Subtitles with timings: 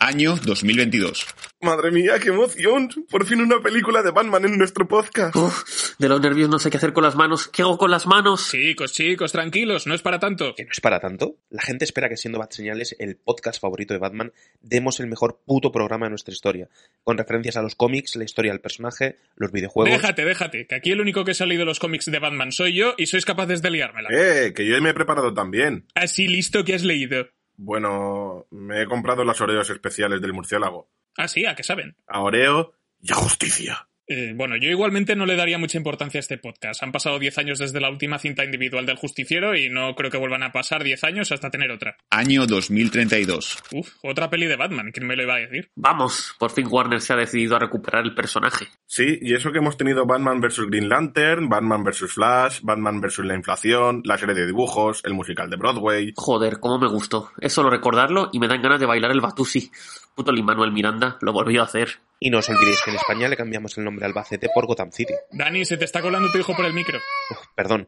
[0.00, 1.26] Año 2022.
[1.60, 2.90] Madre mía, qué emoción.
[3.08, 5.34] Por fin una película de Batman en nuestro podcast.
[5.34, 7.48] Uf, de los nervios no sé qué hacer con las manos.
[7.48, 8.50] ¿Qué hago con las manos?
[8.50, 10.54] Chicos, chicos, tranquilos, no es para tanto.
[10.54, 11.38] ¿Que no es para tanto?
[11.48, 15.40] La gente espera que siendo Bat Señales el podcast favorito de Batman, demos el mejor
[15.46, 16.68] puto programa de nuestra historia,
[17.02, 19.90] con referencias a los cómics, la historia del personaje, los videojuegos.
[19.90, 22.94] Déjate, déjate, que aquí el único que ha salido los cómics de Batman soy yo
[22.98, 24.10] y sois capaces de liármela.
[24.12, 25.86] Eh, que yo me he preparado también.
[25.94, 27.26] Así listo que has leído.
[27.56, 30.88] Bueno, me he comprado las Oreos especiales del murciélago.
[31.16, 31.96] Ah, sí, ¿a qué saben?
[32.06, 33.88] A Oreo y a justicia.
[34.06, 36.82] Eh, bueno, yo igualmente no le daría mucha importancia a este podcast.
[36.82, 40.18] Han pasado 10 años desde la última cinta individual del justiciero y no creo que
[40.18, 41.96] vuelvan a pasar 10 años hasta tener otra.
[42.10, 43.62] Año 2032.
[43.72, 45.70] Uf, otra peli de Batman, ¿quién me lo iba a decir?
[45.74, 48.66] Vamos, por fin Warner se ha decidido a recuperar el personaje.
[48.86, 50.66] Sí, y eso que hemos tenido Batman vs.
[50.68, 52.12] Green Lantern, Batman vs.
[52.12, 53.20] Flash, Batman vs.
[53.20, 56.12] la inflación, la serie de dibujos, el musical de Broadway.
[56.16, 57.30] Joder, cómo me gustó.
[57.40, 59.70] Es solo recordarlo y me dan ganas de bailar el Batusi.
[60.14, 61.98] Puto Lin Manuel Miranda lo volvió a hacer.
[62.24, 64.90] Y no os olvidéis que en España le cambiamos el nombre al Albacete por Gotham
[64.90, 65.12] City.
[65.30, 66.98] Dani, se te está colando tu hijo por el micro.
[67.30, 67.86] Uf, perdón.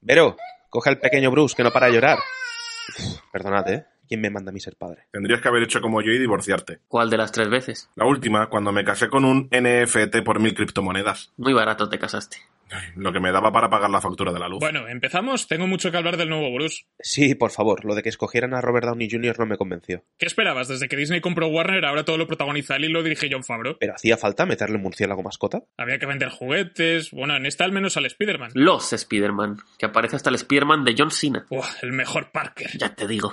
[0.00, 0.36] Vero,
[0.70, 2.18] coge al pequeño Bruce que no para de llorar.
[2.18, 3.86] Uf, perdonad, ¿eh?
[4.08, 5.04] ¿Quién me manda a mí ser padre?
[5.12, 6.80] Tendrías que haber hecho como yo y divorciarte.
[6.88, 7.90] ¿Cuál de las tres veces?
[7.96, 11.32] La última, cuando me casé con un NFT por mil criptomonedas.
[11.36, 12.38] Muy barato te casaste.
[12.96, 14.58] Lo que me daba para pagar la factura de la luz.
[14.58, 15.46] Bueno, empezamos.
[15.46, 16.84] Tengo mucho que hablar del nuevo Bruce.
[16.98, 19.38] Sí, por favor, lo de que escogieran a Robert Downey Jr.
[19.38, 20.02] no me convenció.
[20.18, 20.66] ¿Qué esperabas?
[20.66, 23.76] Desde que Disney compró Warner, ahora todo lo protagoniza él y lo dirige John Favreau.
[23.78, 25.62] ¿Pero hacía falta meterle un murciélago mascota?
[25.76, 27.12] Había que vender juguetes.
[27.12, 28.50] Bueno, en esta al menos al Spider-Man.
[28.54, 31.46] Los Spider-Man, que aparece hasta el Spider-Man de John Cena.
[31.48, 32.70] Buah, el mejor Parker.
[32.78, 33.32] Ya te digo.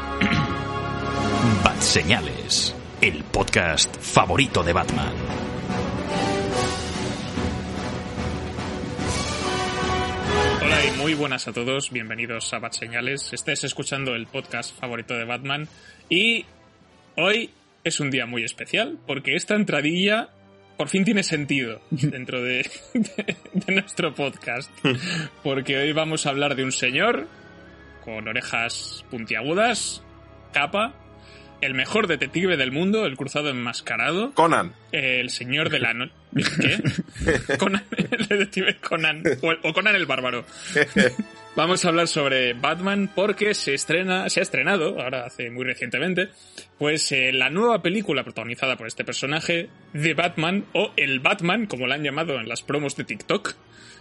[1.63, 5.11] Batseñales, el podcast favorito de Batman.
[10.61, 13.33] Hola y muy buenas a todos, bienvenidos a Bat Señales.
[13.33, 15.67] Estés escuchando el podcast favorito de Batman
[16.09, 16.45] y
[17.15, 17.49] hoy
[17.83, 20.29] es un día muy especial porque esta entradilla
[20.77, 24.69] por fin tiene sentido dentro de, de- de nuestro podcast.
[25.43, 27.27] Porque hoy vamos a hablar de un señor
[28.05, 30.03] con orejas puntiagudas,
[30.53, 30.93] capa,
[31.61, 34.73] el mejor detective del mundo, el cruzado enmascarado, Conan.
[34.91, 36.13] el señor de la noche.
[36.35, 37.57] ¿Qué?
[37.57, 39.23] Conan, el detective Conan.
[39.41, 40.45] O, el- o Conan el bárbaro.
[41.55, 46.29] Vamos a hablar sobre Batman porque se estrena, se ha estrenado, ahora hace muy recientemente,
[46.77, 51.87] pues eh, la nueva película protagonizada por este personaje, The Batman, o El Batman, como
[51.87, 53.53] la han llamado en las promos de TikTok,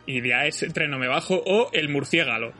[0.06, 2.52] y de a ese tren no me bajo, o El Murciélago.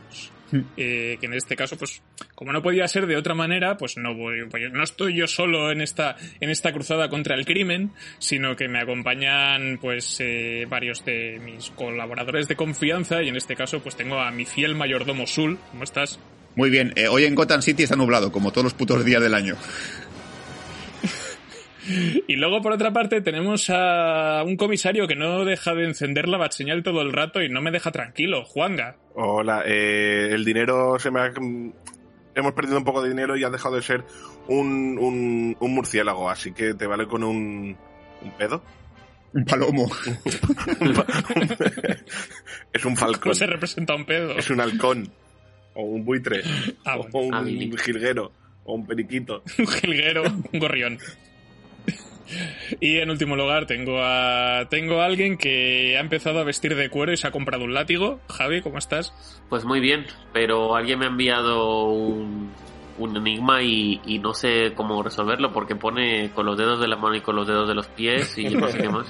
[0.76, 2.02] Eh, que en este caso, pues,
[2.34, 5.70] como no podía ser de otra manera, pues no voy, pues, no estoy yo solo
[5.70, 11.04] en esta, en esta cruzada contra el crimen, sino que me acompañan, pues, eh, varios
[11.04, 15.26] de mis colaboradores de confianza, y en este caso, pues tengo a mi fiel mayordomo
[15.26, 15.58] Sul.
[15.70, 16.18] ¿Cómo estás?
[16.56, 19.34] Muy bien, eh, hoy en Gotham City está nublado, como todos los putos días del
[19.34, 19.56] año.
[22.28, 26.38] Y luego, por otra parte, tenemos a un comisario que no deja de encender la
[26.38, 28.96] batseñal todo el rato y no me deja tranquilo, Juanga.
[29.14, 31.32] Hola, eh, el dinero se me ha...
[32.34, 34.04] Hemos perdido un poco de dinero y ha dejado de ser
[34.46, 37.76] un, un, un murciélago, así que te vale con un...
[38.22, 38.62] ¿Un pedo?
[39.32, 39.90] Un palomo.
[42.72, 43.20] es un falcón.
[43.22, 44.36] ¿Cómo se representa un pedo?
[44.36, 45.10] Es un halcón.
[45.74, 46.42] O un buitre.
[46.84, 47.10] Ah, bueno.
[47.12, 47.44] o un Ah,
[47.84, 48.32] jilguero.
[48.64, 49.42] O un periquito.
[49.58, 50.98] un jilguero, un gorrión.
[52.80, 56.88] Y en último lugar tengo a tengo a alguien que ha empezado a vestir de
[56.88, 58.20] cuero y se ha comprado un látigo.
[58.28, 59.12] Javi, ¿cómo estás?
[59.48, 62.50] Pues muy bien, pero alguien me ha enviado un,
[62.98, 66.96] un enigma y, y no sé cómo resolverlo porque pone con los dedos de la
[66.96, 69.06] mano y con los dedos de los pies y no sé qué más.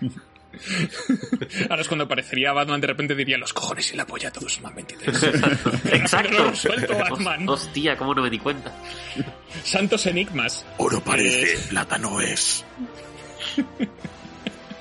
[1.70, 4.74] Ahora es cuando aparecería Batman, de repente diría los cojones y la polla, todos suman
[4.74, 5.22] 23.
[5.92, 6.54] Exacto.
[6.54, 7.48] Suelto, Batman.
[7.48, 8.72] Hostia, cómo no me di cuenta.
[9.62, 10.64] Santos enigmas.
[10.78, 12.64] Oro parece, plata no es.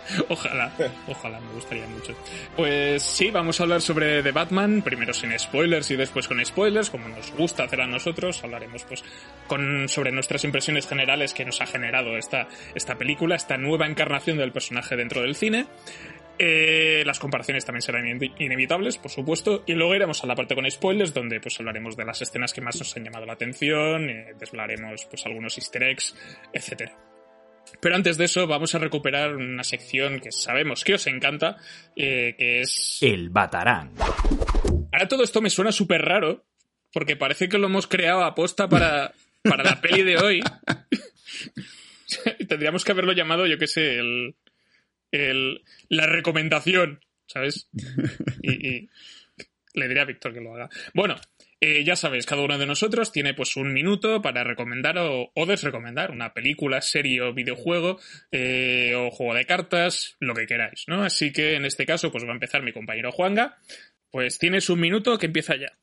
[0.29, 0.71] Ojalá,
[1.07, 2.15] ojalá, me gustaría mucho.
[2.55, 6.89] Pues sí, vamos a hablar sobre The Batman, primero sin spoilers y después con spoilers,
[6.89, 8.43] como nos gusta hacer a nosotros.
[8.43, 9.03] Hablaremos pues
[9.47, 14.37] con, sobre nuestras impresiones generales que nos ha generado esta, esta película, esta nueva encarnación
[14.37, 15.65] del personaje dentro del cine.
[16.37, 18.05] Eh, las comparaciones también serán
[18.39, 22.03] inevitables, por supuesto, y luego iremos a la parte con spoilers, donde pues hablaremos de
[22.03, 26.15] las escenas que más nos han llamado la atención, eh, desvelaremos pues algunos easter eggs,
[26.51, 26.91] etc.
[27.79, 31.57] Pero antes de eso vamos a recuperar una sección que sabemos que os encanta,
[31.95, 32.99] eh, que es...
[33.01, 33.93] El Batarán.
[34.91, 36.45] Ahora todo esto me suena súper raro,
[36.93, 39.13] porque parece que lo hemos creado a posta para,
[39.43, 40.41] para la peli de hoy.
[42.47, 44.35] Tendríamos que haberlo llamado, yo qué sé, el,
[45.11, 47.69] el, la recomendación, ¿sabes?
[48.41, 48.89] Y,
[49.73, 50.69] le diré a Víctor que lo haga.
[50.93, 51.15] Bueno,
[51.61, 56.11] eh, ya sabéis, cada uno de nosotros tiene pues un minuto para recomendar o, desrecomendar
[56.11, 57.97] una película, serie o videojuego
[58.31, 61.03] eh, o juego de cartas, lo que queráis, ¿no?
[61.03, 63.57] Así que en este caso pues va a empezar mi compañero Juanga.
[64.11, 65.77] Pues tienes un minuto que empieza ya.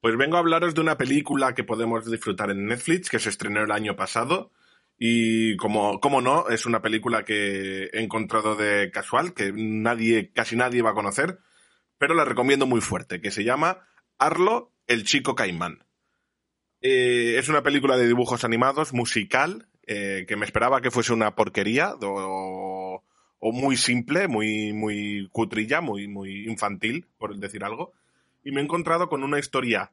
[0.00, 3.62] Pues vengo a hablaros de una película que podemos disfrutar en Netflix, que se estrenó
[3.62, 4.50] el año pasado.
[4.98, 10.56] Y como, como no, es una película que he encontrado de casual, que nadie, casi
[10.56, 11.38] nadie va a conocer,
[11.98, 13.86] pero la recomiendo muy fuerte, que se llama
[14.18, 15.84] Arlo, el chico caimán.
[16.80, 21.34] Eh, es una película de dibujos animados, musical, eh, que me esperaba que fuese una
[21.34, 23.02] porquería o,
[23.40, 27.92] muy simple, muy, muy cutrilla, muy, muy infantil, por decir algo.
[28.44, 29.92] Y me he encontrado con una historia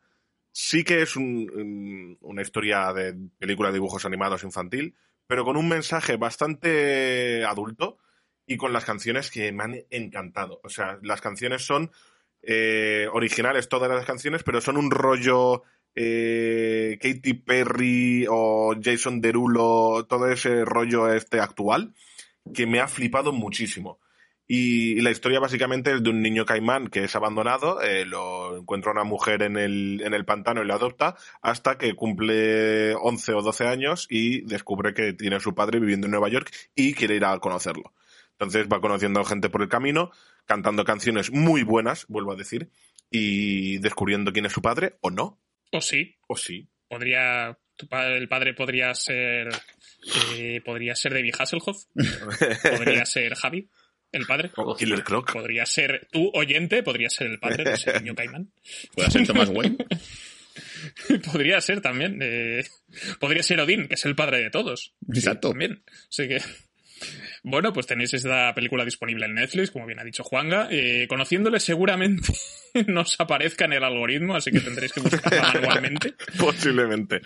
[0.51, 4.95] sí que es una historia de película de dibujos animados infantil,
[5.27, 7.97] pero con un mensaje bastante adulto
[8.45, 10.59] y con las canciones que me han encantado.
[10.63, 11.91] O sea, las canciones son
[12.41, 15.63] eh, originales, todas las canciones, pero son un rollo
[15.95, 21.93] eh, Katy Perry o Jason Derulo, todo ese rollo este actual,
[22.53, 23.99] que me ha flipado muchísimo.
[24.51, 28.91] Y, la historia básicamente es de un niño caimán que es abandonado, eh, lo encuentra
[28.91, 33.41] una mujer en el, en el pantano y lo adopta, hasta que cumple 11 o
[33.43, 37.15] 12 años y descubre que tiene a su padre viviendo en Nueva York y quiere
[37.15, 37.93] ir a conocerlo.
[38.31, 40.09] Entonces va conociendo gente por el camino,
[40.49, 42.71] cantando canciones muy buenas, vuelvo a decir,
[43.11, 45.39] y descubriendo quién es su padre, o no.
[45.71, 46.17] O sí.
[46.27, 46.67] O sí.
[46.87, 47.55] Podría.
[47.77, 49.49] Tu padre, el padre podría ser.
[50.35, 51.85] Eh, podría ser David Hasselhoff.
[52.63, 53.69] podría ser Javi
[54.11, 54.51] el padre.
[54.77, 55.31] Killer Croc.
[55.31, 58.51] Podría ser tu oyente, podría ser el padre de ese niño caimán.
[58.95, 59.77] Podría ser Thomas Wayne.
[61.31, 62.19] podría ser también.
[62.23, 62.65] Eh,
[63.19, 64.95] podría ser Odín, que es el padre de todos.
[65.13, 65.49] Exacto.
[65.49, 65.83] también.
[66.09, 66.41] Así que.
[67.43, 70.67] Bueno, pues tenéis esta película disponible en Netflix, como bien ha dicho Juanga.
[70.71, 72.33] Eh, conociéndole seguramente
[72.87, 76.13] nos aparezca en el algoritmo, así que tendréis que buscarla manualmente.
[76.37, 77.21] Posiblemente.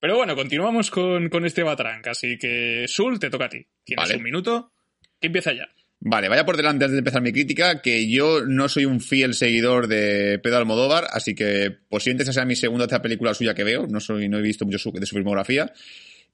[0.00, 2.08] Pero, bueno, continuamos con, con este Batrank.
[2.08, 3.64] Así que, Sul, te toca a ti.
[3.84, 4.72] Tienes un minuto
[5.20, 5.68] ¿Qué empieza ya?
[5.98, 9.34] Vale, vaya por delante antes de empezar mi crítica, que yo no soy un fiel
[9.34, 13.54] seguidor de Pedro Almodóvar, así que posiblemente esa sea mi segunda o tercera película suya
[13.54, 15.72] que veo, no soy, no he visto mucho de su filmografía.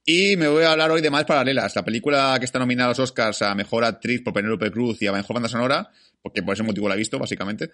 [0.05, 2.91] Y me voy a hablar hoy de Más Paralelas, la película que está nominada a
[2.91, 5.89] los Oscars a Mejor Actriz por Penélope Cruz y a Mejor Banda Sonora,
[6.21, 7.71] porque por ese motivo la he visto, básicamente.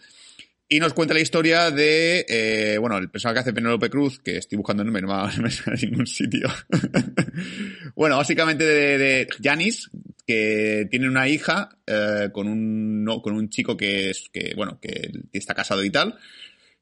[0.68, 4.38] Y nos cuenta la historia de, eh, bueno, el personaje que hace Penélope Cruz, que
[4.38, 6.48] estoy buscando el nombre, no me, sale en ningún sitio.
[7.96, 9.90] bueno, básicamente de Janis,
[10.30, 14.80] que tiene una hija eh, con, un, no, con un chico que, es, que, bueno,
[14.80, 16.20] que está casado y tal.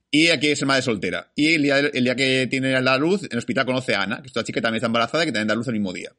[0.09, 1.31] Y aquí es madre soltera.
[1.35, 4.21] Y el día, el día que tiene la luz, en el hospital conoce a Ana,
[4.21, 5.91] que es una chica que también está embarazada y que también da luz el mismo
[5.93, 6.11] día.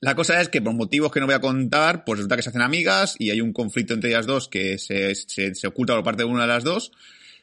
[0.00, 2.50] La cosa es que por motivos que no voy a contar, pues resulta que se
[2.50, 6.04] hacen amigas y hay un conflicto entre ellas dos que se, se, se oculta por
[6.04, 6.92] parte de una de las dos.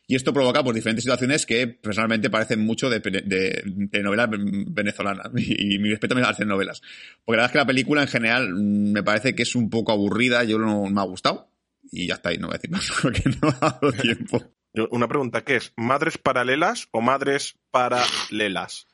[0.05, 5.31] Y esto provoca pues, diferentes situaciones que personalmente parecen mucho de, de, novelas venezolanas.
[5.35, 6.81] Y, mi respeto a las novelas.
[7.23, 9.91] Porque la verdad es que la película en general me parece que es un poco
[9.91, 11.49] aburrida, yo no me ha gustado.
[11.91, 14.52] Y ya está ahí, no voy a decir más porque no ha dado tiempo.
[14.73, 15.71] Una pregunta, ¿qué es?
[15.75, 18.87] ¿Madres paralelas o madres paralelas?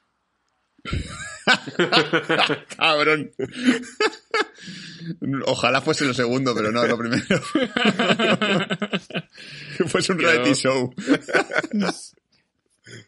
[2.77, 3.31] Cabrón.
[5.45, 7.23] Ojalá fuese lo segundo, pero no, lo primero.
[9.77, 10.93] que fuese un reality show.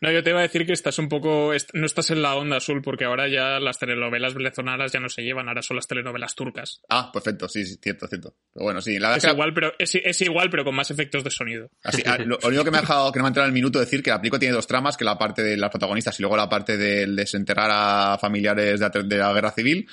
[0.02, 1.54] No, yo te iba a decir que estás un poco.
[1.74, 5.22] No estás en la onda azul, porque ahora ya las telenovelas venezolanas ya no se
[5.22, 6.82] llevan, ahora son las telenovelas turcas.
[6.90, 8.34] Ah, perfecto, sí, sí cierto, cierto.
[8.52, 11.70] Pero bueno, sí, la es, igual, pero, es, igual, pero con más efectos de sonido.
[11.84, 13.54] Así, ah, lo, único que me ha dejado, que no me ha entrado en el
[13.54, 16.24] minuto, decir que la película tiene dos tramas, que la parte de las protagonistas y
[16.24, 19.88] luego la parte del desenterrar a familiares de la, guerra civil.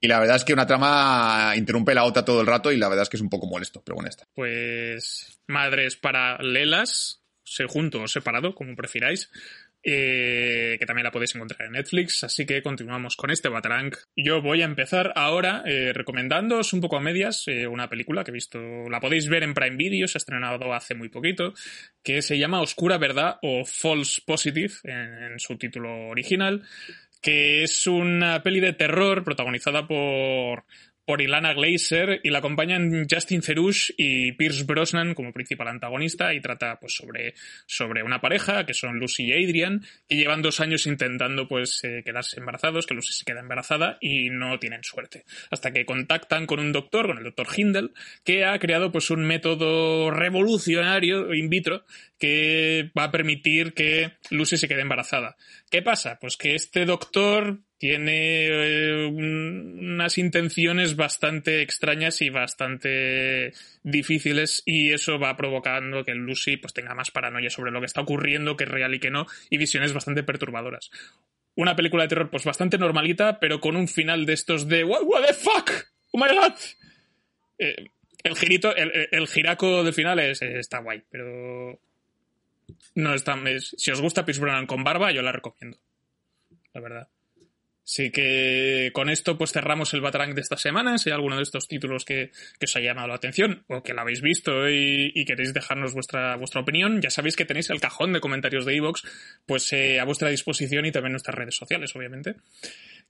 [0.00, 2.88] Y la verdad es que una trama interrumpe la otra todo el rato y la
[2.88, 4.26] verdad es que es un poco molesto, pero bueno, está.
[4.34, 7.23] Pues madres paralelas,
[7.68, 9.30] junto o separado, como prefiráis.
[9.86, 12.24] Eh, que también la podéis encontrar en Netflix.
[12.24, 13.96] Así que continuamos con este Batrank.
[14.16, 18.30] Yo voy a empezar ahora eh, recomendándoos un poco a medias eh, una película que
[18.30, 18.58] he visto,
[18.88, 21.52] la podéis ver en Prime Video, se ha estrenado hace muy poquito,
[22.02, 26.62] que se llama Oscura Verdad o False Positive en su título original,
[27.20, 30.64] que es una peli de terror protagonizada por
[31.04, 36.40] por Ilana Glazer y la acompañan Justin Theroux y Pierce Brosnan como principal antagonista y
[36.40, 37.34] trata pues sobre,
[37.66, 42.02] sobre una pareja que son Lucy y Adrian que llevan dos años intentando pues eh,
[42.04, 45.24] quedarse embarazados, que Lucy se queda embarazada y no tienen suerte.
[45.50, 47.92] Hasta que contactan con un doctor, con el doctor Hindel,
[48.24, 51.84] que ha creado pues un método revolucionario in vitro
[52.18, 55.36] que va a permitir que Lucy se quede embarazada.
[55.70, 56.18] ¿Qué pasa?
[56.20, 65.18] Pues que este doctor tiene eh, unas intenciones bastante extrañas y bastante difíciles y eso
[65.18, 68.70] va provocando que Lucy pues tenga más paranoia sobre lo que está ocurriendo, que es
[68.70, 70.90] real y que no, y visiones bastante perturbadoras.
[71.56, 75.26] Una película de terror pues bastante normalita, pero con un final de estos de What,
[75.26, 75.70] the fuck?
[76.12, 76.54] Oh my god.
[77.58, 77.90] Eh,
[78.22, 81.78] el girito, el, giraco del final es, está guay, pero
[82.94, 83.38] no está.
[83.58, 85.76] si os gusta Pierce con barba, yo la recomiendo.
[86.72, 87.08] La verdad.
[87.86, 90.96] Así que con esto pues cerramos el Batarang de esta semana.
[90.96, 92.30] Si hay alguno de estos títulos que,
[92.62, 96.62] os ha llamado la atención o que lo habéis visto y, queréis dejarnos vuestra, vuestra
[96.62, 99.02] opinión, ya sabéis que tenéis el cajón de comentarios de iVoox
[99.46, 102.36] pues eh, a vuestra disposición y también nuestras redes sociales, obviamente,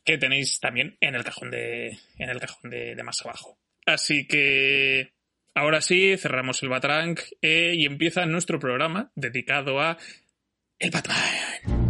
[0.04, 3.56] que tenéis también en el cajón de, en el cajón de, más abajo.
[3.86, 5.12] Así que
[5.54, 9.98] ahora sí, cerramos el Batarang eh, y empieza nuestro programa dedicado a
[10.80, 11.83] el Batman.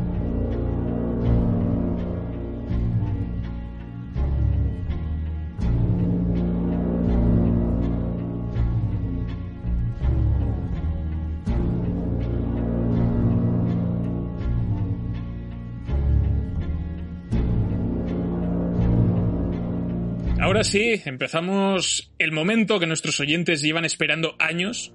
[20.64, 24.94] Sí, empezamos el momento que nuestros oyentes llevan esperando años.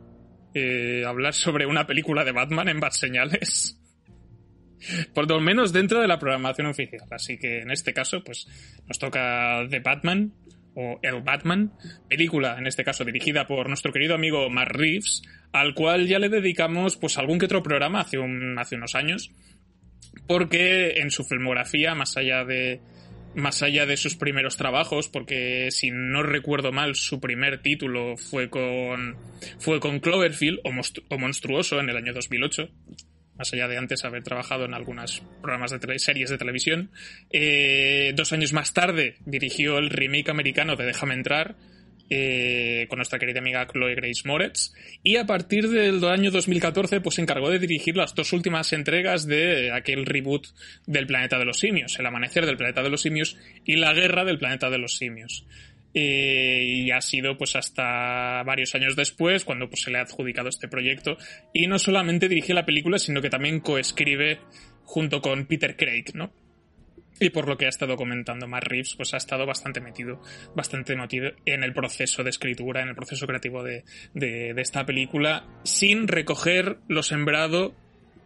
[0.56, 3.80] Eh, hablar sobre una película de Batman en Bad Señales.
[5.14, 7.08] Por lo menos dentro de la programación oficial.
[7.12, 8.48] Así que en este caso, pues
[8.88, 10.34] nos toca The Batman
[10.74, 11.72] o El Batman,
[12.10, 15.22] película en este caso dirigida por nuestro querido amigo Mark Reeves,
[15.52, 19.32] al cual ya le dedicamos pues algún que otro programa hace unos años,
[20.28, 22.82] porque en su filmografía, más allá de,
[23.36, 28.50] más allá de sus primeros trabajos, porque si no recuerdo mal, su primer título fue
[28.50, 29.18] con,
[29.60, 32.70] fue con Cloverfield o, Monstruoso en el año 2008,
[33.38, 36.92] más allá de antes haber trabajado en algunas programas de series de televisión.
[37.32, 41.56] Eh, dos años más tarde dirigió el remake americano de Déjame entrar,
[42.10, 44.74] eh, con nuestra querida amiga Chloe Grace Moretz.
[45.04, 49.28] Y a partir del año 2014, pues se encargó de dirigir las dos últimas entregas
[49.28, 50.48] de aquel reboot
[50.86, 54.26] del Planeta de los Simios, El Amanecer del Planeta de los Simios y La Guerra
[54.26, 55.46] del Planeta de los Simios.
[55.94, 60.48] Eh, y ha sido pues hasta varios años después cuando pues, se le ha adjudicado
[60.48, 61.18] este proyecto
[61.52, 64.38] y no solamente dirige la película sino que también coescribe
[64.84, 66.32] junto con Peter Craig, ¿no?
[67.20, 70.22] Y por lo que ha estado comentando Matt Reeves, pues ha estado bastante metido,
[70.56, 73.84] bastante metido en el proceso de escritura, en el proceso creativo de,
[74.58, 77.76] esta película, sin recoger lo sembrado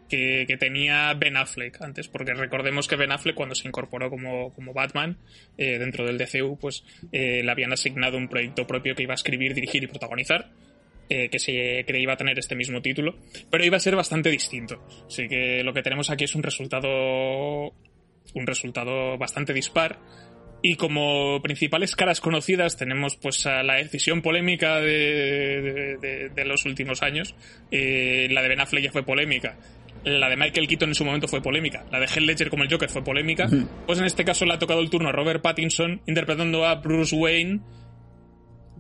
[0.10, 4.74] que, tenía Ben Affleck antes, porque recordemos que Ben Affleck cuando se incorporó como, como
[4.74, 5.18] Batman
[5.58, 9.16] eh, dentro del DCU, pues eh, le habían asignado un proyecto propio que iba a
[9.16, 10.52] escribir, dirigir y protagonizar.
[11.10, 13.18] Eh, que se creía iba a tener este mismo título,
[13.52, 14.88] pero iba a ser bastante distinto.
[15.06, 17.74] Así que lo que tenemos aquí es un resultado
[18.34, 20.00] un resultado bastante dispar.
[20.66, 27.02] Y como principales caras conocidas tenemos pues a la decisión polémica de, de, los últimos
[27.02, 27.36] años.
[27.70, 29.58] Eh, la de Ben Affleck ya fue polémica.
[30.06, 31.86] La de Michael Keaton en su momento fue polémica.
[31.92, 33.50] La de Heath Ledger como el Joker fue polémica.
[33.86, 37.16] Pues en este caso le ha tocado el turno a Robert Pattinson interpretando a Bruce
[37.16, 37.60] Wayne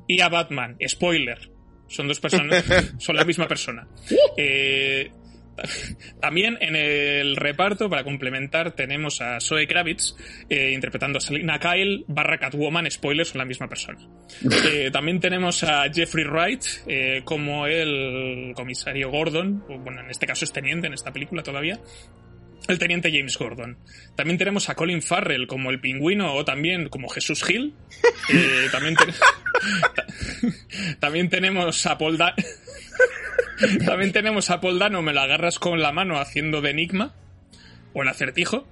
[0.07, 0.77] y a Batman.
[0.88, 1.51] Spoiler.
[1.88, 2.63] Son dos personas,
[2.97, 3.88] son la misma persona.
[4.38, 5.12] Eh,
[6.19, 10.15] también en el reparto, para complementar, tenemos a Zoe Kravitz
[10.50, 14.00] eh, interpretando a Selina Kyle barra Catwoman, spoilers, son la misma persona.
[14.65, 20.45] Eh, también tenemos a Jeffrey Wright eh, como el comisario Gordon, bueno, en este caso
[20.45, 21.79] es teniente en esta película todavía,
[22.67, 23.77] el teniente James Gordon.
[24.15, 27.74] También tenemos a Colin Farrell como el pingüino o también como Jesús Hill.
[28.72, 28.95] también,
[31.00, 32.17] también tenemos a Paul,
[33.86, 37.13] también tenemos a Paul Dano, me lo agarras con la mano haciendo de enigma,
[37.94, 38.68] o el acertijo.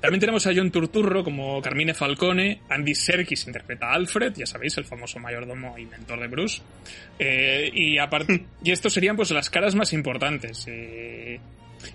[0.00, 4.76] También tenemos a John Turturro como Carmine Falcone, Andy Serkis interpreta a Alfred, ya sabéis,
[4.78, 6.60] el famoso mayordomo y mentor de Bruce.
[7.18, 7.96] Eh, y,
[8.64, 10.64] y estos serían pues las caras más importantes.
[10.66, 11.38] Eh,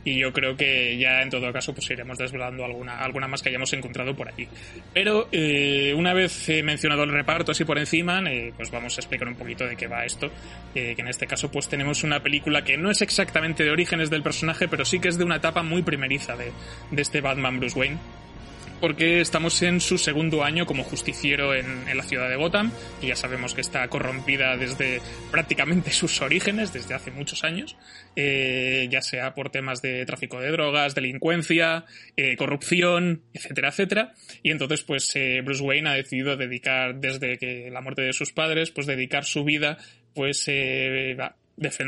[0.03, 3.49] y yo creo que ya en todo caso pues iremos desvelando alguna, alguna más que
[3.49, 4.47] hayamos encontrado por aquí.
[4.93, 9.27] Pero eh, una vez mencionado el reparto así por encima, eh, pues vamos a explicar
[9.27, 10.31] un poquito de qué va esto,
[10.73, 14.09] eh, que en este caso pues tenemos una película que no es exactamente de orígenes
[14.09, 16.51] del personaje, pero sí que es de una etapa muy primeriza de,
[16.91, 17.97] de este Batman Bruce Wayne
[18.79, 23.15] porque estamos en su segundo año como justiciero en, la ciudad de Gotham, y ya
[23.15, 25.01] sabemos que está corrompida desde
[25.31, 27.77] prácticamente sus orígenes, desde hace muchos años,
[28.15, 31.85] eh, ya sea por temas de tráfico de drogas, delincuencia,
[32.17, 34.13] eh, corrupción, etcétera, etcétera.
[34.43, 38.31] Y entonces, pues eh, Bruce Wayne ha decidido dedicar, desde que la muerte de sus
[38.31, 39.77] padres, pues dedicar su vida
[40.15, 41.15] pues eh,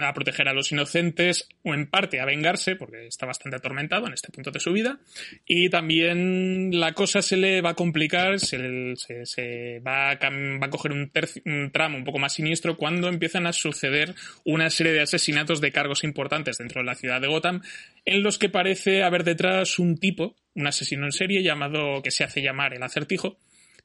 [0.02, 4.14] a proteger a los inocentes o en parte a vengarse, porque está bastante atormentado en
[4.14, 5.00] este punto de su vida.
[5.46, 10.70] Y también la cosa se le va a complicar, se, se, va, a, va, a,
[10.70, 11.12] coger un,
[11.46, 15.72] un, tramo un poco más siniestro cuando empiezan a suceder una serie de asesinatos de
[15.72, 17.62] cargos importantes dentro de la ciudad de Gotham,
[18.06, 22.24] en los que parece haber detrás un tipo, un asesino en serie llamado, que se
[22.24, 23.38] hace llamar el acertijo,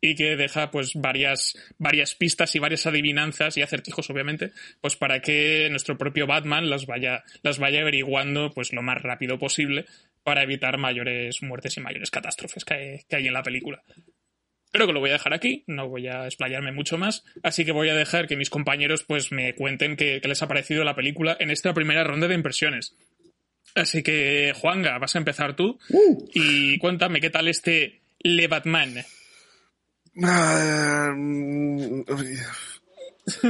[0.04, 5.22] y que deja pues varias, varias pistas y varias adivinanzas y acertijos obviamente pues para
[5.22, 9.86] que nuestro propio Batman las vaya, las vaya averiguando pues lo más rápido posible
[10.24, 13.82] para evitar mayores muertes y mayores catástrofes que hay, que hay en la película.
[14.72, 17.72] Creo que lo voy a dejar aquí, no voy a explayarme mucho más, así que
[17.72, 20.96] voy a dejar que mis compañeros pues me cuenten qué, qué les ha parecido la
[20.96, 22.96] película en esta primera ronda de impresiones.
[23.74, 26.28] Así que, Juanga, vas a empezar tú uh.
[26.34, 29.04] y cuéntame qué tal este Le Batman.
[30.14, 32.04] Uh,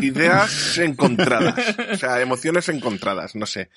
[0.01, 3.71] ideas encontradas, o sea, emociones encontradas, no sé.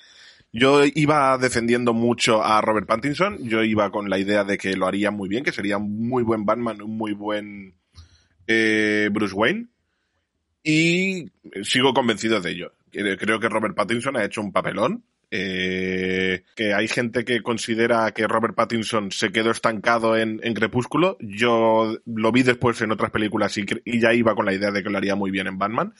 [0.52, 4.86] Yo iba defendiendo mucho a Robert Pattinson, yo iba con la idea de que lo
[4.86, 7.74] haría muy bien, que sería un muy buen Batman, un muy buen
[8.46, 9.66] eh, Bruce Wayne,
[10.62, 11.30] y
[11.62, 12.72] sigo convencido de ello.
[12.90, 18.28] Creo que Robert Pattinson ha hecho un papelón, eh, que hay gente que considera que
[18.28, 21.16] Robert Pattinson se quedó estancado en, Crepúsculo.
[21.20, 23.66] Yo lo vi después en otras películas y,
[23.98, 25.94] ya iba con la idea de que lo haría muy bien en Batman.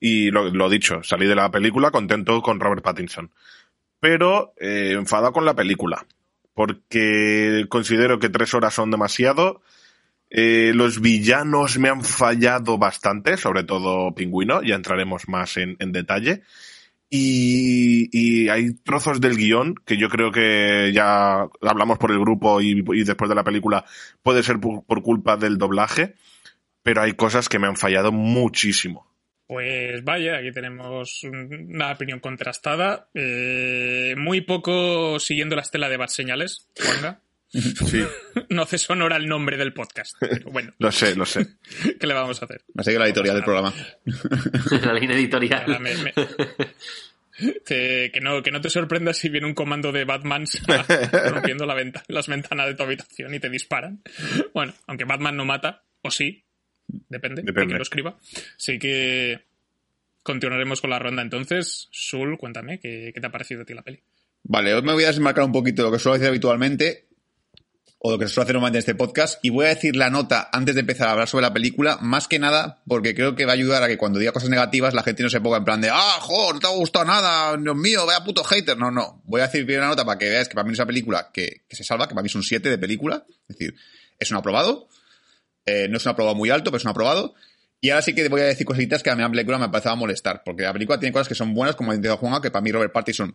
[0.00, 3.30] Y lo, dicho, salí de la película contento con Robert Pattinson.
[4.00, 6.06] Pero eh, enfadado con la película.
[6.54, 9.62] Porque considero que tres horas son demasiado.
[10.30, 16.42] Eh, los villanos me han fallado bastante, sobre todo Pingüino, ya entraremos más en detalle.
[17.10, 22.84] Y, hay trozos del guion que yo creo que ya hablamos por el grupo y,
[22.92, 23.84] y después de la película
[24.22, 26.14] puede ser por, por, culpa del doblaje,
[26.82, 29.06] pero hay cosas que me han fallado muchísimo.
[29.46, 36.08] Pues vaya, aquí tenemos una opinión contrastada, eh, muy poco siguiendo la estela de Bad
[36.08, 37.20] Señales, Juanga.
[37.54, 38.04] Sí.
[38.50, 40.16] No hace honor al nombre del podcast.
[40.18, 40.72] Pero bueno.
[40.78, 41.46] lo sé, lo sé.
[42.00, 42.62] ¿Qué le vamos a hacer?
[42.74, 43.72] Me ha seguido la editorial del programa.
[44.70, 45.80] la línea editorial.
[45.80, 46.12] Me, me,
[47.64, 50.44] te, que, no, que no te sorprendas si viene un comando de Batman
[51.30, 54.02] rompiendo la venta, las ventanas de tu habitación y te disparan.
[54.52, 56.44] Bueno, aunque Batman no mata, o sí,
[56.86, 57.60] depende, depende.
[57.60, 58.18] de quién lo escriba.
[58.56, 59.44] Así que
[60.22, 61.88] continuaremos con la ronda entonces.
[61.92, 64.00] Sul, cuéntame, ¿qué, qué te ha parecido a ti la peli?
[64.42, 67.06] Vale, hoy me voy a desmarcar un poquito de lo que suelo decir habitualmente
[68.06, 70.10] o lo que se suele hacer normalmente en este podcast, y voy a decir la
[70.10, 73.46] nota antes de empezar a hablar sobre la película, más que nada porque creo que
[73.46, 75.64] va a ayudar a que cuando diga cosas negativas la gente no se ponga en
[75.64, 78.76] plan de, ah, joder, no te ha gustado nada, Dios mío, vaya puto hater.
[78.76, 80.78] No, no, voy a decir primero la nota para que veas que para mí es
[80.78, 83.74] una película que, se salva, que para mí es un 7 de película, es decir,
[84.18, 84.86] es un aprobado,
[85.64, 87.34] eh, no es un aprobado muy alto, pero es un aprobado,
[87.80, 89.94] y ahora sí que voy a decir cositas que a mí la película me empezaba
[89.94, 92.50] a molestar, porque la película tiene cosas que son buenas, como ha dicho Juan, que
[92.50, 93.34] para mí Robert Pattinson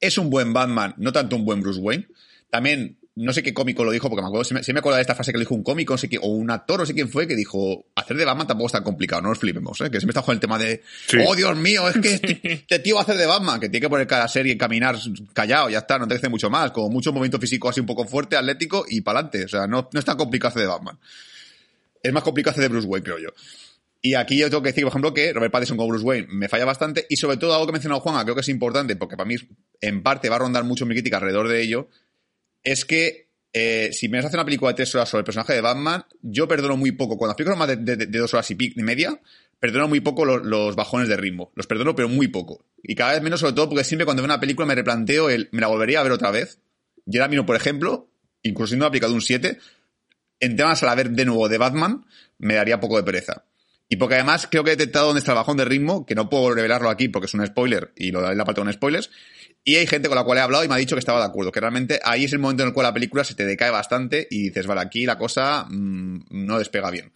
[0.00, 2.08] es un buen Batman, no tanto un buen Bruce Wayne.
[2.50, 4.96] También no sé qué cómico lo dijo, porque me acuerdo, si me, si me acuerdo
[4.96, 6.86] de esta frase que le dijo un cómico, no sé qué, o un actor, no
[6.86, 9.80] sé quién fue, que dijo, hacer de Batman tampoco es tan complicado, no nos flipemos,
[9.82, 9.90] ¿eh?
[9.90, 11.18] que siempre está con el tema de, sí.
[11.26, 13.84] oh Dios mío, es que este, este, tío va a hacer de Batman, que tiene
[13.84, 14.96] que poner cada serie y caminar
[15.34, 18.06] callado, ya está, no te hace mucho más, con mucho movimiento físico así un poco
[18.06, 20.98] fuerte, atlético y para adelante, o sea, no, no es tan complicado hacer de Batman.
[22.02, 23.28] Es más complicado hacer de Bruce Wayne, creo yo.
[24.04, 26.48] Y aquí yo tengo que decir, por ejemplo, que Robert Pattinson como Bruce Wayne me
[26.48, 29.16] falla bastante y sobre todo algo que ha mencionado Juan, creo que es importante porque
[29.16, 29.36] para mí
[29.80, 31.88] en parte va a rondar mucho mi crítica alrededor de ello,
[32.62, 35.60] es que eh, si me hacer una película de tres horas sobre el personaje de
[35.60, 37.18] Batman, yo perdono muy poco.
[37.18, 39.20] Cuando las más de, dos horas y, media,
[39.60, 41.52] perdono muy poco los, bajones de ritmo.
[41.54, 42.64] Los perdono, pero muy poco.
[42.82, 45.48] Y cada vez menos, sobre todo, porque siempre cuando veo una película me replanteo el,
[45.52, 46.60] me la volvería a ver otra vez.
[47.12, 48.08] Ahora mismo, por ejemplo,
[48.42, 49.58] incluso siendo aplicado un 7,
[50.40, 52.06] en temas a la ver de nuevo de Batman,
[52.38, 53.44] me daría poco de pereza.
[53.88, 56.30] Y porque además creo que he detectado dónde está el bajón de ritmo, que no
[56.30, 59.10] puedo revelarlo aquí porque es un spoiler y lo daré en la parte un spoilers.
[59.64, 61.26] Y hay gente con la cual he hablado y me ha dicho que estaba de
[61.26, 63.70] acuerdo, que realmente ahí es el momento en el cual la película se te decae
[63.70, 67.12] bastante y dices, vale, aquí la cosa mmm, no despega bien.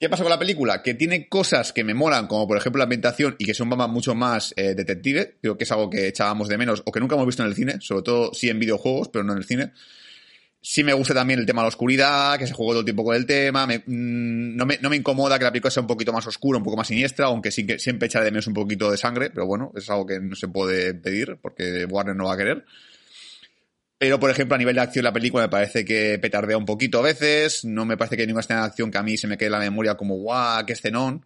[0.00, 0.82] ¿Qué pasa con la película?
[0.82, 4.16] Que tiene cosas que me molan, como por ejemplo la ambientación y que son mucho
[4.16, 7.26] más eh, detective, creo que es algo que echábamos de menos o que nunca hemos
[7.26, 9.70] visto en el cine, sobre todo sí en videojuegos, pero no en el cine.
[10.64, 13.02] Sí me gusta también el tema de la oscuridad, que se juega todo el tiempo
[13.02, 13.66] con el tema.
[13.66, 16.62] Mmm, no, me, no, me, incomoda que la película sea un poquito más oscura, un
[16.62, 19.72] poco más siniestra, aunque que siempre echa de menos un poquito de sangre, pero bueno,
[19.74, 22.64] es algo que no se puede pedir porque Warner no va a querer.
[23.98, 27.00] Pero, por ejemplo, a nivel de acción, la película me parece que petardea un poquito
[27.00, 27.64] a veces.
[27.64, 29.52] No me parece que ninguna escena de acción que a mí se me quede en
[29.52, 31.24] la memoria como, guau, qué escenón.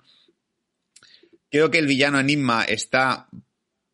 [1.50, 3.28] Creo que el villano Enigma está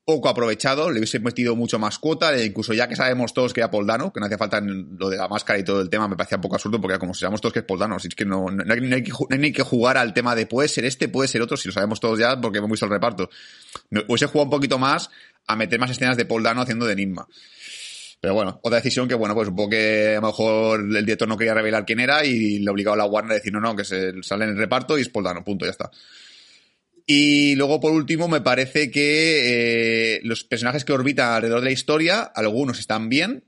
[0.05, 3.61] poco aprovechado, le hubiese metido mucho más cuota, e incluso ya que sabemos todos que
[3.61, 6.17] era Poldano, que no hacía falta lo de la máscara y todo el tema, me
[6.17, 8.47] parecía un poco absurdo, porque como sabemos todos que es Poldano, así es que no,
[8.51, 10.85] no, hay, no hay que, no hay ni que jugar al tema de puede ser
[10.85, 13.31] este, puede ser otro, si lo sabemos todos ya, porque hemos visto el reparto.
[14.09, 15.11] Hubiese jugado un poquito más
[15.47, 17.29] a meter más escenas de Poldano haciendo de Enigma.
[18.21, 21.37] Pero bueno, otra decisión que, bueno, pues supongo que a lo mejor el director no
[21.37, 23.85] quería revelar quién era y le obligó a la Warner a decir, no, no, que
[23.85, 25.91] se sale en el reparto y es Poldano, punto, ya está.
[27.07, 31.73] Y luego, por último, me parece que eh, los personajes que orbitan alrededor de la
[31.73, 33.45] historia, algunos están bien.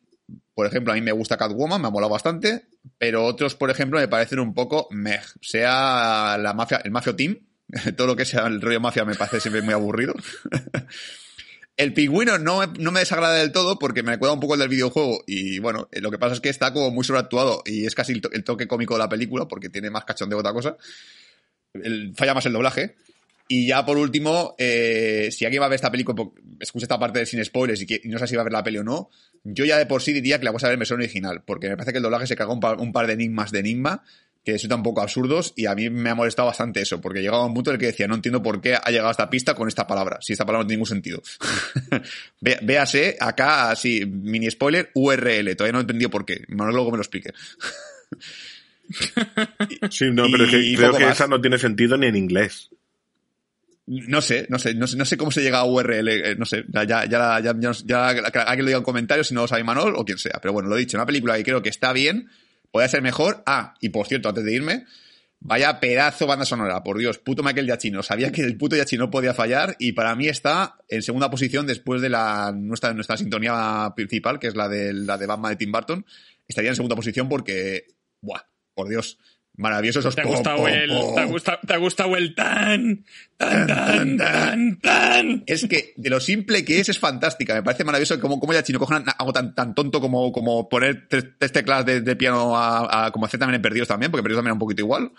[0.54, 2.66] Por ejemplo, a mí me gusta Catwoman, me ha molado bastante.
[2.98, 5.20] Pero otros, por ejemplo, me parecen un poco meh.
[5.40, 7.38] Sea la mafia, el Mafio Team,
[7.96, 10.14] todo lo que sea el rollo mafia me parece siempre muy aburrido.
[11.76, 14.60] El pingüino no me, no me desagrada del todo porque me recuerda un poco el
[14.60, 17.96] del videojuego y bueno, lo que pasa es que está como muy sobreactuado y es
[17.96, 20.52] casi el, to- el toque cómico de la película porque tiene más cachondeo que otra
[20.52, 20.76] cosa.
[22.16, 22.94] Falla más el doblaje.
[23.46, 26.30] Y ya por último, eh, si alguien va a ver esta película,
[26.60, 28.52] escucha esta parte de sin spoilers y, que, y no sé si va a ver
[28.52, 29.10] la peli o no,
[29.42, 31.68] yo ya de por sí diría que la vas a ver en versión original, porque
[31.68, 34.02] me parece que el doblaje se caga un par, un par de enigmas de enigma
[34.44, 37.44] que resultan un poco absurdos y a mí me ha molestado bastante eso, porque llegaba
[37.44, 39.54] un punto en el que decía, no entiendo por qué ha llegado a esta pista
[39.54, 41.22] con esta palabra, si esta palabra no tiene ningún sentido.
[42.40, 46.98] Véase acá, así, mini spoiler, URL, todavía no he entendido por qué, Manuel luego me
[46.98, 47.32] lo explique.
[49.90, 51.14] Sí, no, pero es que creo que más.
[51.14, 52.70] esa no tiene sentido ni en inglés.
[53.86, 56.46] No sé, no sé, no sé, no sé cómo se llega a URL, eh, no
[56.46, 59.62] sé, ya, ya, ya, ya, ya, alguien lo diga en comentarios si no lo sabe
[59.62, 61.92] Manol o quien sea, pero bueno, lo he dicho, una película que creo que está
[61.92, 62.30] bien,
[62.70, 64.86] puede ser mejor, ah, y por cierto, antes de irme,
[65.38, 69.34] vaya pedazo banda sonora, por Dios, puto Michael Giacchino, sabía que el puto Giacchino podía
[69.34, 74.38] fallar y para mí está en segunda posición después de la nuestra, nuestra sintonía principal,
[74.38, 76.06] que es la de, la de Batman de Tim Burton,
[76.48, 77.86] estaría en segunda posición porque,
[78.22, 78.40] buah,
[78.72, 79.18] por Dios,
[79.56, 83.04] maravilloso esos ¿Te ha gustado pom, el, te ha gustado, te ha gustado el tan,
[83.36, 85.42] tan, tan, tan, tan?
[85.46, 87.54] Es que de lo simple que es, es fantástica.
[87.54, 91.06] Me parece maravilloso cómo, cómo ya chino una- algo tan, tan tonto como, como poner
[91.08, 94.22] tres, tres teclas de, de piano a, a- como hacer también en Perdidos también, porque
[94.22, 95.12] Perdidos también era un poquito igual.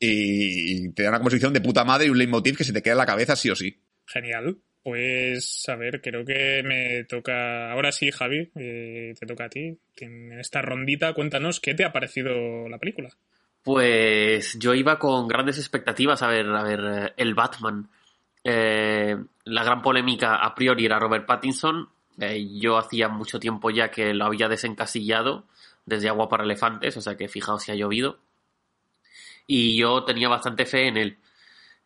[0.00, 2.82] Y, y te da una composición de puta madre y un leitmotiv que se te
[2.82, 3.78] queda en la cabeza sí o sí.
[4.06, 4.58] Genial.
[4.84, 7.72] Pues, a ver, creo que me toca.
[7.72, 9.76] Ahora sí, Javi, eh, te toca a ti.
[9.96, 13.10] En esta rondita, cuéntanos qué te ha parecido la película.
[13.62, 17.88] Pues yo iba con grandes expectativas a ver, a ver eh, el Batman.
[18.44, 21.88] Eh, la gran polémica a priori era Robert Pattinson.
[22.20, 25.44] Eh, yo hacía mucho tiempo ya que lo había desencasillado
[25.86, 28.18] desde Agua para Elefantes, o sea que fijaos si ha llovido.
[29.46, 31.18] Y yo tenía bastante fe en él.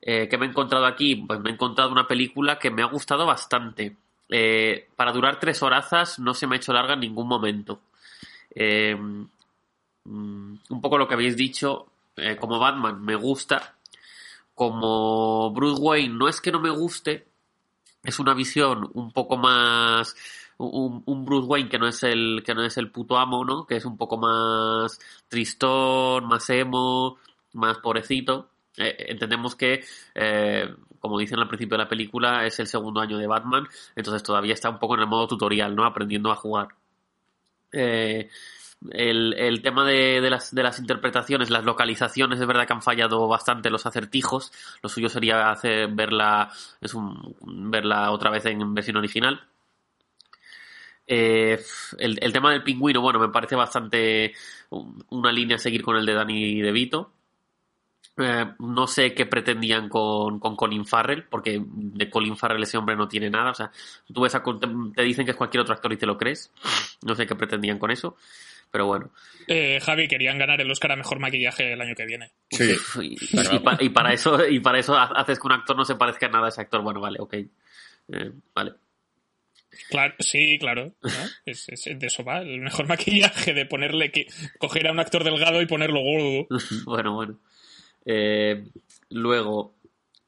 [0.01, 1.15] Eh, ¿Qué me he encontrado aquí?
[1.17, 3.97] Pues me he encontrado una película que me ha gustado bastante.
[4.29, 7.81] Eh, para durar tres horazas no se me ha hecho larga en ningún momento.
[8.55, 8.97] Eh,
[10.05, 11.87] mm, un poco lo que habéis dicho,
[12.17, 13.77] eh, como Batman me gusta,
[14.55, 17.27] como Bruce Wayne no es que no me guste,
[18.03, 20.15] es una visión un poco más
[20.59, 23.67] un, Bruce Wayne que no es el que no es el puto amo, ¿no?
[23.67, 27.19] Que es un poco más tristón, más emo,
[27.53, 28.51] más pobrecito.
[28.77, 29.85] Eh, entendemos que,
[30.15, 34.23] eh, como dicen al principio de la película, es el segundo año de Batman, entonces
[34.23, 35.85] todavía está un poco en el modo tutorial, ¿no?
[35.85, 36.69] Aprendiendo a jugar.
[37.73, 38.29] Eh,
[38.91, 42.83] el, el tema de, de las, de las interpretaciones, las localizaciones, es verdad que han
[42.83, 44.53] fallado bastante los acertijos.
[44.83, 46.93] Lo suyo sería hacer verla, es
[47.43, 49.41] verla otra vez en versión original.
[51.07, 51.61] Eh,
[51.99, 54.35] el, el tema del pingüino, bueno, me parece bastante
[54.71, 57.13] un- una línea a seguir con el de Danny DeVito.
[58.19, 62.95] Eh, no sé qué pretendían con, con Colin Farrell, porque de Colin Farrell ese hombre
[62.95, 63.51] no tiene nada.
[63.51, 63.71] O sea,
[64.13, 66.53] tú ves a, te, te dicen que es cualquier otro actor y te lo crees.
[67.03, 68.17] No sé qué pretendían con eso.
[68.73, 69.13] Pero bueno.
[69.47, 72.33] Eh, Javi, querían ganar el Oscar a mejor maquillaje el año que viene.
[72.51, 72.73] Sí.
[73.03, 73.17] Y,
[73.57, 75.95] y pa- y para eso, y para eso ha- haces que un actor no se
[75.95, 76.81] parezca en nada a ese actor.
[76.83, 77.35] Bueno, vale, ok.
[77.35, 78.73] Eh, vale.
[79.89, 80.93] Claro, sí, claro.
[81.03, 81.11] ¿no?
[81.47, 82.41] Es, es- de eso va.
[82.41, 84.27] El mejor maquillaje de ponerle que
[84.59, 86.47] coger a un actor delgado y ponerlo gordo.
[86.87, 87.39] bueno, bueno.
[88.05, 88.65] Eh,
[89.11, 89.75] luego,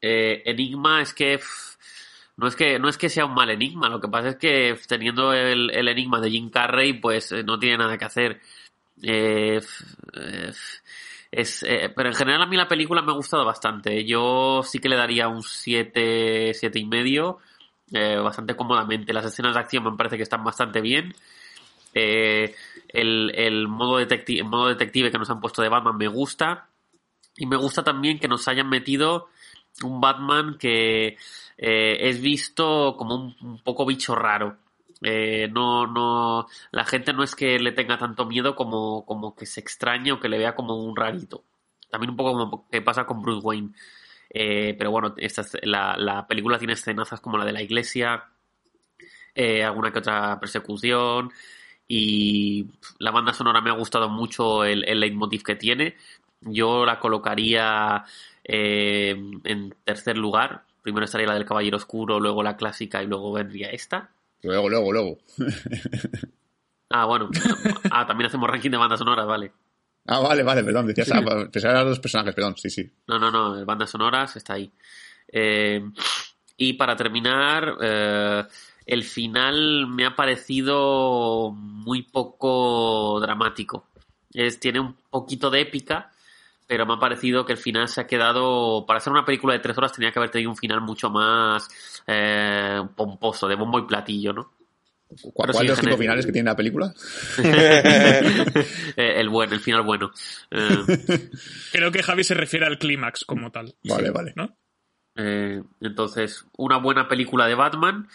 [0.00, 1.76] eh, Enigma es que pff,
[2.36, 4.76] no es que no es que sea un mal enigma, lo que pasa es que
[4.88, 8.40] teniendo el, el enigma de Jim Carrey, pues eh, no tiene nada que hacer.
[9.02, 9.60] Eh,
[10.14, 10.52] eh,
[11.30, 14.04] es, eh, pero en general a mí la película me ha gustado bastante.
[14.04, 17.38] Yo sí que le daría un 7, siete y medio,
[17.90, 19.12] bastante cómodamente.
[19.12, 21.14] Las escenas de acción me parece que están bastante bien.
[21.92, 26.68] El, el modo, detective, el modo detective que nos han puesto de Batman me gusta.
[27.36, 29.28] Y me gusta también que nos hayan metido
[29.82, 31.16] un Batman que
[31.56, 34.58] eh, es visto como un, poco bicho raro.
[35.02, 39.46] Eh, no, no, la gente no es que le tenga tanto miedo como, como que
[39.46, 41.44] se extrañe o que le vea como un rarito.
[41.90, 43.70] También un poco como que pasa con Bruce Wayne.
[44.30, 48.24] Eh, pero bueno, esta, la, la película tiene escenazas como la de la iglesia,
[49.36, 51.32] alguna que otra persecución
[51.88, 52.66] y
[52.98, 55.96] la banda sonora me ha gustado mucho el, el leitmotiv que tiene.
[56.40, 58.04] Yo la colocaría
[58.44, 60.64] eh, en tercer lugar.
[60.82, 64.10] Primero estaría la del Caballero Oscuro, luego la clásica y luego vendría esta.
[64.42, 65.18] Luego, luego, luego.
[66.90, 67.30] ah, bueno.
[67.90, 69.52] ah, también hacemos ranking de bandas sonoras, vale.
[70.06, 70.86] Ah, vale, vale, perdón.
[70.86, 72.90] Decías, ah, pensaba los personajes, perdón, sí, sí.
[73.06, 74.70] No, no, no, bandas sonoras está ahí.
[75.26, 75.82] Eh,
[76.56, 78.44] y para terminar, eh,
[78.86, 83.88] el final me ha parecido muy poco dramático.
[84.32, 86.10] Es, tiene un poquito de épica,
[86.66, 88.84] pero me ha parecido que el final se ha quedado.
[88.86, 91.68] Para hacer una película de tres horas tenía que haber tenido un final mucho más
[92.06, 94.52] eh, pomposo, de bombo y platillo, ¿no?
[95.32, 96.92] ¿Cuál, de los cinco finales que tiene la película?
[98.96, 100.12] Eh, el bueno, el final bueno.
[100.50, 101.30] Eh,
[101.72, 103.74] Creo que Javi se refiere al clímax como tal.
[103.84, 104.32] Vale, vale.
[104.36, 104.56] ¿no?
[105.16, 108.08] entonces, una buena película de Batman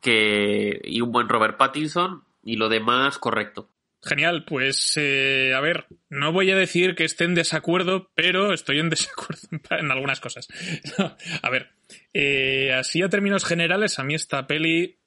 [0.00, 3.68] que y un buen Robert Pattinson y lo demás correcto.
[4.04, 8.90] Genial, pues a ver, no voy a decir que esté en desacuerdo, pero estoy en
[8.90, 10.48] desacuerdo en algunas cosas.
[11.42, 11.70] a ver,
[12.74, 14.98] así a términos generales, a mí esta peli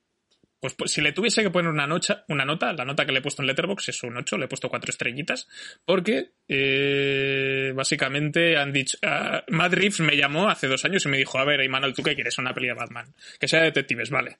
[0.59, 3.19] pues, pues, si le tuviese que poner una, nocha, una nota, la nota que le
[3.19, 5.47] he puesto en Letterboxd es un 8, le he puesto cuatro estrellitas,
[5.85, 8.97] porque eh, básicamente han dicho...
[9.03, 12.01] Uh, Matt Reeves me llamó hace dos años y me dijo, a ver, Emanuel, ¿tú
[12.01, 12.37] qué quieres?
[12.39, 13.13] Una peli de Batman.
[13.39, 14.39] Que sea de detectives, vale.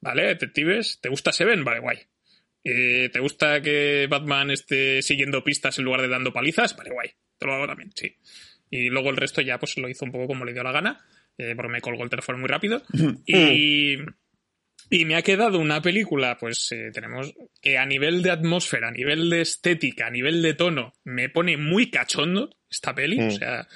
[0.00, 1.00] Vale, detectives.
[1.00, 1.64] ¿Te gusta Seven?
[1.64, 1.98] Vale, guay.
[2.64, 6.76] Eh, ¿Te gusta que Batman esté siguiendo pistas en lugar de dando palizas?
[6.76, 7.10] Vale, guay.
[7.38, 8.16] Te lo hago también, sí.
[8.70, 11.00] Y luego el resto ya pues lo hizo un poco como le dio la gana,
[11.38, 12.82] eh, porque me colgó el teléfono muy rápido.
[13.26, 13.96] y...
[14.90, 18.92] Y me ha quedado una película, pues eh, tenemos que a nivel de atmósfera, a
[18.92, 23.20] nivel de estética, a nivel de tono, me pone muy cachondo esta peli.
[23.20, 23.68] O sea,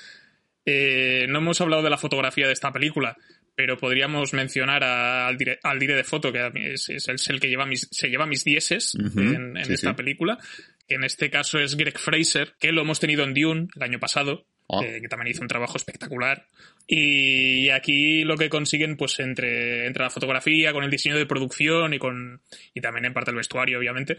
[0.64, 3.16] eh, no hemos hablado de la fotografía de esta película,
[3.54, 7.66] pero podríamos mencionar al, dire, al dire de foto, que es, es, el que lleva
[7.66, 9.96] mis, se lleva mis dieces en, en sí, esta sí.
[9.96, 10.38] película,
[10.88, 14.00] que en este caso es Greg Fraser, que lo hemos tenido en Dune el año
[14.00, 14.82] pasado, Oh.
[14.82, 16.48] Eh, que también hizo un trabajo espectacular.
[16.86, 21.92] Y aquí lo que consiguen, pues entre, entre la fotografía, con el diseño de producción
[21.92, 22.40] y con.
[22.72, 24.18] y también en parte el vestuario, obviamente.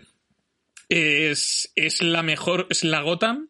[0.90, 2.68] Es, es la mejor.
[2.70, 3.50] es la Gotham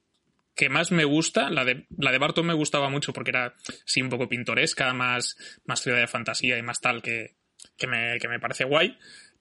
[0.55, 1.49] que más me gusta.
[1.49, 5.35] La de, la de Barton me gustaba mucho porque era sí un poco pintoresca, más,
[5.65, 7.35] más ciudad de fantasía y más tal, que,
[7.77, 8.97] que, me, que me parece guay.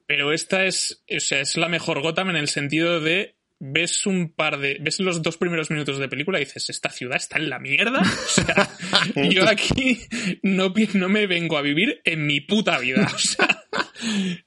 [0.06, 4.32] Pero esta es, o sea, es la mejor Gotham en el sentido de ves un
[4.32, 4.78] par de.
[4.80, 8.02] ves los dos primeros minutos de película y dices, esta ciudad está en la mierda.
[8.22, 8.68] O sea,
[9.30, 10.00] yo aquí
[10.42, 13.10] no, no me vengo a vivir en mi puta vida.
[13.14, 13.64] O sea,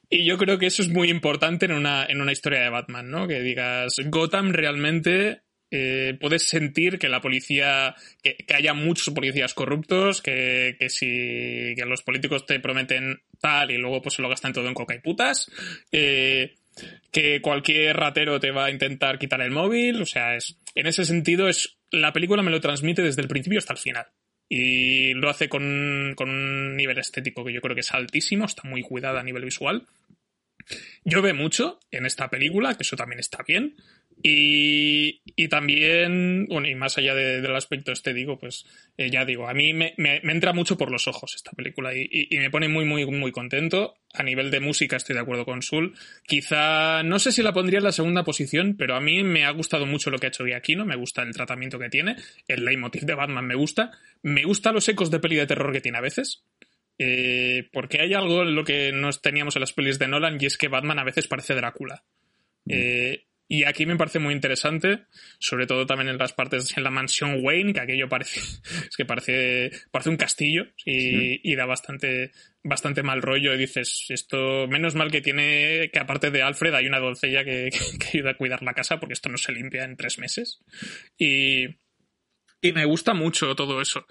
[0.10, 3.10] y yo creo que eso es muy importante en una, en una historia de Batman,
[3.10, 3.28] ¿no?
[3.28, 5.42] Que digas, Gotham realmente.
[5.72, 11.86] Eh, puedes sentir que la policía, que, haya muchos policías corruptos, que, que si que
[11.86, 15.00] los políticos te prometen tal y luego pues se lo gastan todo en coca y
[15.00, 15.52] putas.
[15.92, 16.56] Eh,
[17.12, 21.06] que cualquier ratero te va a intentar quitar el móvil, o sea, es, en ese
[21.06, 24.06] sentido es, la película me lo transmite desde el principio hasta el final.
[24.48, 28.68] Y lo hace con, con un nivel estético que yo creo que es altísimo, está
[28.68, 29.88] muy cuidada a nivel visual.
[31.04, 33.76] Llueve mucho en esta película, que eso también está bien.
[34.24, 38.66] Y, y también, bueno, y más allá de, del aspecto este, digo, pues
[38.98, 41.94] eh, ya digo, a mí me, me, me, entra mucho por los ojos esta película
[41.94, 43.98] y, y, y, me pone muy, muy, muy contento.
[44.14, 45.94] A nivel de música estoy de acuerdo con Sul.
[46.26, 49.52] Quizá, no sé si la pondría en la segunda posición, pero a mí me ha
[49.52, 52.16] gustado mucho lo que ha hecho Giacchino, me gusta el tratamiento que tiene,
[52.48, 53.92] el leitmotiv de Batman me gusta,
[54.24, 56.44] me gusta los ecos de peli de terror que tiene a veces.
[56.98, 60.46] Eh, porque hay algo en lo que nos teníamos en las pelis de Nolan y
[60.46, 62.04] es que Batman a veces parece Drácula.
[62.66, 62.72] Mm.
[62.74, 65.06] Eh, y aquí me parece muy interesante,
[65.40, 68.40] sobre todo también en las partes en la mansión Wayne, que aquello parece,
[68.90, 71.42] es que parece, parece un castillo y, sí.
[71.44, 72.32] y da bastante,
[72.64, 73.54] bastante mal rollo.
[73.54, 77.70] Y dices, esto, menos mal que tiene, que aparte de Alfred hay una doncella que,
[77.72, 80.60] que, que ayuda a cuidar la casa porque esto no se limpia en tres meses.
[81.16, 81.66] Y,
[82.62, 84.08] y me gusta mucho todo eso.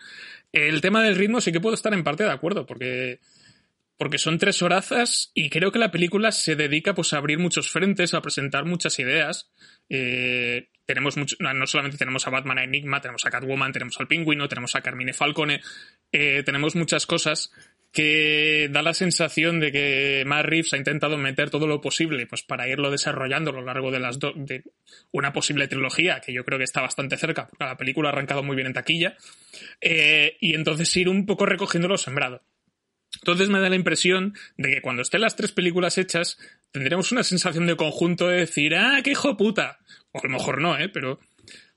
[0.52, 3.18] El tema del ritmo sí que puedo estar en parte de acuerdo, porque
[3.96, 7.70] porque son tres horazas y creo que la película se dedica pues a abrir muchos
[7.70, 9.50] frentes, a presentar muchas ideas.
[9.88, 14.08] Eh, tenemos mucho, no solamente tenemos a Batman a Enigma, tenemos a Catwoman, tenemos al
[14.08, 15.60] Pingüino, tenemos a Carmine Falcone,
[16.12, 17.52] eh, tenemos muchas cosas
[17.94, 22.42] que da la sensación de que Matt Reeves ha intentado meter todo lo posible pues
[22.42, 24.64] para irlo desarrollando a lo largo de las de
[25.12, 28.42] una posible trilogía que yo creo que está bastante cerca porque la película ha arrancado
[28.42, 29.16] muy bien en taquilla
[29.80, 32.42] eh, y entonces ir un poco recogiendo lo sembrado
[33.20, 36.38] entonces me da la impresión de que cuando estén las tres películas hechas,
[36.72, 39.78] tendremos una sensación de conjunto de decir, ah, qué hijo de puta.
[40.12, 40.88] O a lo mejor no, ¿eh?
[40.88, 41.20] Pero,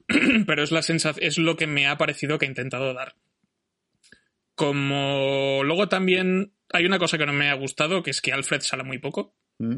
[0.47, 3.15] pero es, la es lo que me ha parecido que ha intentado dar.
[4.55, 8.61] Como luego también hay una cosa que no me ha gustado, que es que Alfred
[8.61, 9.35] sale muy poco.
[9.59, 9.75] Mm.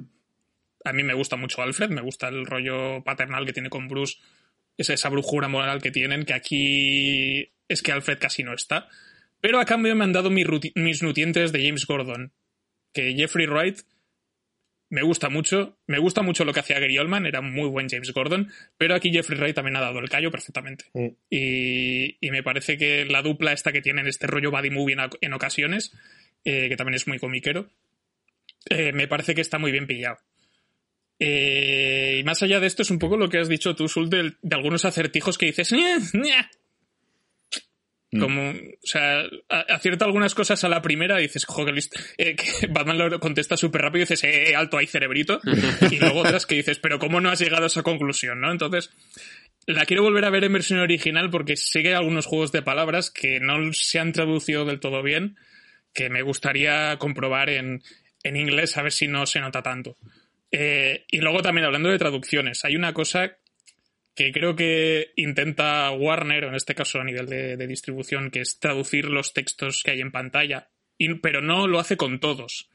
[0.86, 4.18] A mí me gusta mucho Alfred, me gusta el rollo paternal que tiene con Bruce,
[4.78, 8.88] esa, esa brujura moral que tienen, que aquí es que Alfred casi no está.
[9.42, 12.34] Pero a cambio me han dado mis, nutrientes de James Gordon.
[12.94, 13.80] Que Jeffrey Wright
[14.90, 15.78] me gusta mucho.
[15.88, 18.52] Me gusta mucho lo que hacía Gary Oldman, era muy buen James Gordon.
[18.78, 20.86] Pero aquí Jeffrey Wright también ha dado el callo perfectamente.
[20.94, 21.08] Mm.
[21.30, 25.10] Y, y me parece que la dupla esta que tienen este rollo buddy movie en,
[25.22, 25.94] en ocasiones,
[26.44, 27.70] eh, que también es muy comiquero,
[28.70, 30.18] eh, me parece que está muy bien pillado.
[31.20, 34.10] Eh, y más allá de esto es un poco lo que has dicho tú, Sul,
[34.10, 35.74] de, de algunos acertijos que dices.
[38.12, 38.20] Mm.
[38.20, 38.56] como, o
[38.88, 39.24] sea,
[39.68, 42.00] acierta algunas cosas a la primera y dices, joder, listo.
[42.18, 45.40] Eh, que Batman lo contesta súper rápido y dices, eh, eh, alto, hay cerebrito.
[45.92, 48.52] y luego otras que dices, pero ¿cómo no has llegado a esa conclusión, no?
[48.52, 48.90] Entonces,
[49.66, 52.62] la quiero volver a ver en versión original porque sé que hay algunos juegos de
[52.62, 55.38] palabras que no se han traducido del todo bien,
[55.94, 57.84] que me gustaría comprobar en,
[58.24, 59.98] en inglés a ver si no se nota tanto.
[60.52, 63.38] Eh, y luego también hablando de traducciones, hay una cosa
[64.16, 68.42] que creo que intenta Warner, o en este caso a nivel de, de distribución, que
[68.42, 72.70] es traducir los textos que hay en pantalla, y- pero no lo hace con todos.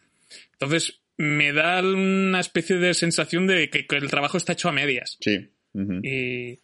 [0.53, 4.73] Entonces, me da una especie de sensación de que, que el trabajo está hecho a
[4.73, 5.19] medias.
[5.21, 5.49] Sí.
[6.03, 6.59] Y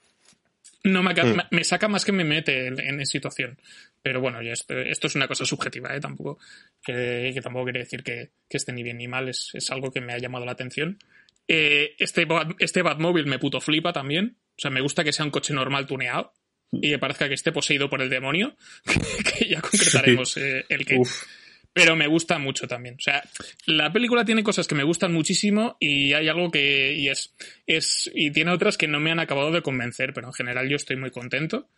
[0.85, 1.37] no me, Mm.
[1.37, 3.59] me- me saca más que me mete en, en situación.
[4.03, 6.01] Pero bueno, ya esto, esto es una cosa subjetiva, ¿eh?
[6.01, 6.39] Tampoco,
[6.83, 9.91] que, que tampoco quiere decir que, que esté ni bien ni mal, es, es algo
[9.93, 10.99] que me ha llamado la atención.
[11.47, 14.37] Eh, este, Bat- este Batmóvil me puto flipa también.
[14.61, 16.35] O sea, me gusta que sea un coche normal tuneado
[16.71, 18.59] y que parezca que esté poseído por el demonio,
[19.39, 20.99] que ya concretaremos eh, el que.
[20.99, 21.25] Uf.
[21.73, 22.97] Pero me gusta mucho también.
[22.97, 23.23] O sea,
[23.65, 26.93] la película tiene cosas que me gustan muchísimo y hay algo que.
[26.93, 27.35] Y es.
[27.67, 30.77] es y tiene otras que no me han acabado de convencer, pero en general yo
[30.77, 31.71] estoy muy contento.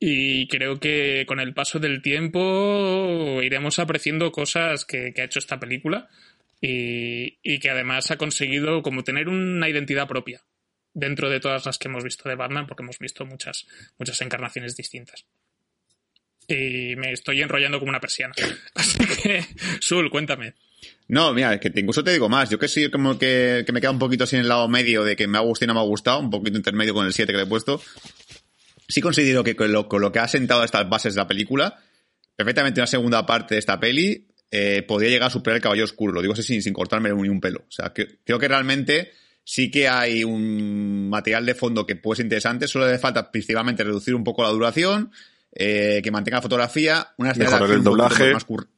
[0.00, 5.38] Y creo que con el paso del tiempo iremos apreciando cosas que, que ha hecho
[5.38, 6.08] esta película
[6.60, 10.42] y, y que además ha conseguido como tener una identidad propia
[10.94, 13.66] dentro de todas las que hemos visto de Batman, porque hemos visto muchas,
[13.98, 15.26] muchas encarnaciones distintas.
[16.46, 18.34] Y me estoy enrollando como una persiana.
[18.74, 19.44] Así que,
[19.80, 20.54] Sul, cuéntame.
[21.08, 22.50] No, mira, que incluso te digo más.
[22.50, 25.02] Yo que sí, como que, que me queda un poquito así en el lado medio
[25.04, 27.12] de que me ha gustado y no me ha gustado, un poquito intermedio con el
[27.12, 27.82] 7 que le he puesto.
[28.88, 31.82] Sí considero que con lo, con lo que ha sentado estas bases de la película,
[32.36, 36.12] perfectamente una segunda parte de esta peli eh, podría llegar a superar el Caballo Oscuro.
[36.12, 37.64] Lo digo así sin, sin cortarme ni un pelo.
[37.66, 39.12] O sea, que, creo que realmente
[39.44, 42.66] sí que hay un material de fondo que puede ser interesante.
[42.66, 45.12] Solo le falta principalmente reducir un poco la duración,
[45.52, 48.32] eh, que mantenga la fotografía, una escena de Mejorar acción el doblaje.
[48.32, 48.68] más cur-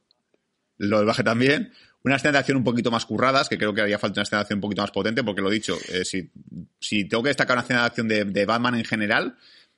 [0.78, 1.72] el doblaje también.
[2.04, 4.38] Una escena de acción un poquito más curradas, que creo que haría falta una escena
[4.38, 6.30] de acción un poquito más potente, porque lo dicho, eh, si,
[6.78, 9.36] si tengo que destacar una escena de acción de, de Batman en general,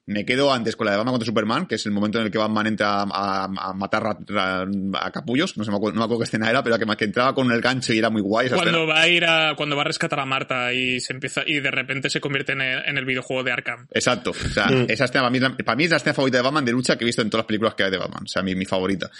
[0.08, 2.30] me quedo antes con la de Batman contra Superman, que es el momento en el
[2.32, 4.66] que Batman entra a, a- a matar a, a-
[5.06, 7.04] a capullos, no, sé, me acuerdo, no me acuerdo qué escena era, pero que, que
[7.04, 8.92] entraba con el gancho y era muy guay esa Cuando escena.
[8.94, 11.70] va a ir a, cuando va a rescatar a Marta y se empieza, y de
[11.70, 13.86] repente se convierte en el, en el videojuego de Arkham.
[13.92, 14.30] Exacto.
[14.30, 14.86] O sea, Mm.
[14.88, 16.72] esa escena para mí, es la- para mí es la escena favorita de Batman de
[16.72, 18.24] lucha que he visto en todas las películas que hay de Batman.
[18.24, 19.10] O sea, mi, mi favorita.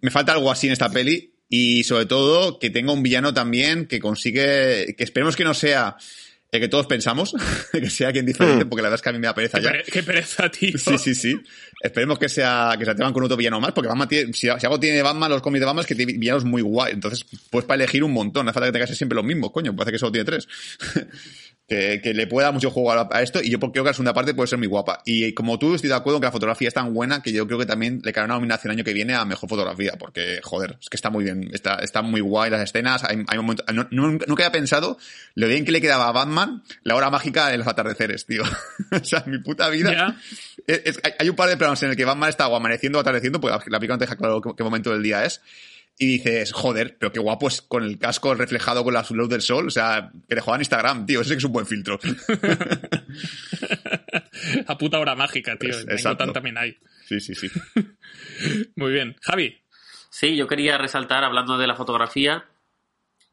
[0.00, 3.86] Me falta algo así en esta peli y sobre todo que tenga un villano también
[3.86, 5.96] que consigue, que esperemos que no sea
[6.50, 7.34] el que todos pensamos,
[7.72, 8.68] que sea quien diferente, Mm.
[8.68, 9.72] porque la verdad es que a mí me da pereza Qué, ya.
[9.92, 10.78] qué pereza, tío.
[10.78, 11.38] Sí, sí, sí.
[11.80, 14.66] Esperemos que sea que se atrevan con otro villano más, porque Batman tiene, si, si
[14.66, 16.92] algo tiene Batman, los cómics de Batman es que tiene villanos muy guay.
[16.94, 18.46] Entonces, puedes para elegir un montón.
[18.46, 19.76] No hace falta que tengas siempre los mismos, coño.
[19.76, 20.48] Parece que solo tiene tres.
[21.68, 23.92] que, que le pueda dar mucho juego a, a esto y yo creo que la
[23.92, 25.02] segunda parte puede ser muy guapa.
[25.04, 27.58] Y como tú, estoy de acuerdo que la fotografía es tan buena que yo creo
[27.58, 30.78] que también le caerá una nominación el año que viene a mejor fotografía, porque, joder,
[30.80, 33.04] es que está muy bien, está, está muy guay las escenas.
[33.04, 34.96] Hay, hay momentos, no- no- nunca había pensado
[35.34, 38.42] lo bien que le quedaba a Batman la hora mágica de los atardeceres, tío.
[38.90, 39.92] o sea, mi puta vida.
[39.92, 40.16] Ya.
[40.66, 42.98] Es- es- hay- hay un par de planos en el que Batman está o amaneciendo
[42.98, 45.24] o atardeciendo, porque la, la película no te deja claro qué, qué momento del día
[45.26, 45.40] es.
[46.00, 49.42] Y dices, joder, pero qué guapo es con el casco reflejado con la luz del
[49.42, 49.66] sol.
[49.66, 51.20] O sea, que le juegan Instagram, tío.
[51.22, 51.98] Ese que es un buen filtro.
[54.66, 55.70] a puta hora mágica, tío.
[55.70, 56.24] Es- En exacto.
[56.24, 56.76] Gotham también hay.
[57.06, 57.50] Sí, sí, sí.
[58.76, 59.16] Muy bien.
[59.22, 59.56] Javi.
[60.10, 62.44] Sí, yo quería resaltar, hablando de la fotografía,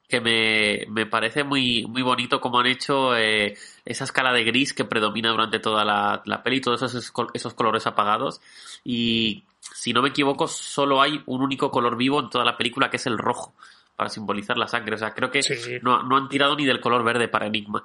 [0.09, 4.73] que me, me parece muy, muy bonito cómo han hecho eh, esa escala de gris
[4.73, 8.41] que predomina durante toda la, la peli, todos esos, esos colores apagados.
[8.83, 12.89] Y si no me equivoco, solo hay un único color vivo en toda la película,
[12.89, 13.53] que es el rojo,
[13.95, 14.95] para simbolizar la sangre.
[14.95, 15.53] O sea, creo que Sí.
[15.81, 17.83] no, no han tirado ni del color verde para Enigma.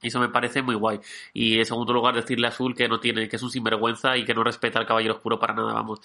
[0.00, 0.98] Y eso me parece muy guay.
[1.32, 4.24] Y en segundo lugar, decirle a Azul que no tiene, que es un sinvergüenza y
[4.24, 6.00] que no respeta al Caballero Oscuro para nada, vamos.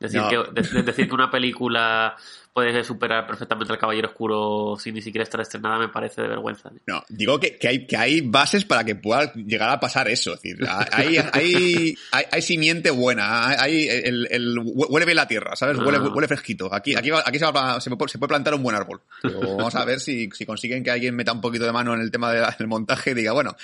[0.00, 0.28] Decir, No.
[0.28, 2.16] que, de- decir que una película
[2.52, 6.68] puede superar perfectamente al Caballero Oscuro sin ni siquiera estar estrenada me parece de vergüenza.
[6.70, 6.80] tío.
[6.86, 10.34] No, digo que, que hay, que hay bases para que pueda llegar a pasar eso.
[10.34, 10.58] Es decir,
[10.92, 15.78] hay, hay, hay, hay simiente buena, hay el, el- huele bien la tierra, ¿sabes?
[15.78, 16.10] Huele, Ah.
[16.14, 16.72] huele fresquito.
[16.74, 19.00] Aquí, aquí, va- aquí se, va se puede se puede plantar un buen árbol.
[19.22, 22.00] Pero vamos a ver si, si consiguen que alguien meta un poquito de mano en
[22.00, 23.56] el tema de del montaje y diga, bueno,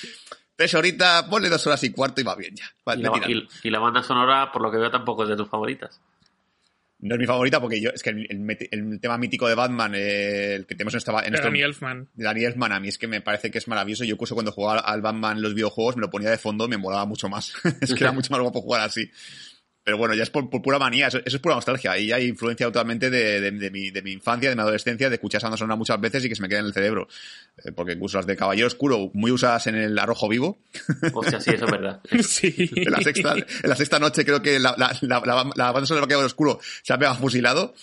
[0.56, 2.64] tres horitas, ponle dos horas y cuarto y va bien ya.
[2.88, 3.30] Va, Y me la, tiran.
[3.30, 6.00] y- y la banda sonora, por lo que veo, tampoco es de tus favoritas.
[7.00, 10.54] No es mi favorita porque yo, es que el, el tema mítico de Batman, eh,
[10.54, 12.08] el que tenemos en, esta, en Danny Elfman.
[12.14, 14.02] Danny Elfman, a mí es que me parece que es maravilloso.
[14.02, 16.68] Yo incluso cuando jugaba al Batman en los videojuegos me lo ponía de fondo y
[16.68, 17.52] me molaba mucho más.
[17.80, 19.08] es que era mucho más guapo jugar así.
[19.88, 21.96] Pero bueno, ya es por, por pura manía, eso, eso es pura nostalgia.
[21.96, 25.14] Y hay influencia totalmente de, de- de mi, de mi infancia, de mi adolescencia, de
[25.14, 27.08] escuchar esa sonora muchas veces y que se me queda en el cerebro.
[27.64, 30.58] Eh, porque incluso las de Caballero Oscuro, muy usadas en el Arrojo Vivo.
[31.14, 32.00] Hostia, sí, eso es verdad.
[32.22, 32.70] Sí.
[32.76, 36.04] En la sexta, en la sexta noche creo que la, la, la, la, banda sonora
[36.06, 37.74] de Caballero Oscuro se ha pegado fusilado.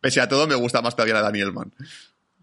[0.00, 1.72] Pese a todo, me gusta más todavía la de Danny Elfman.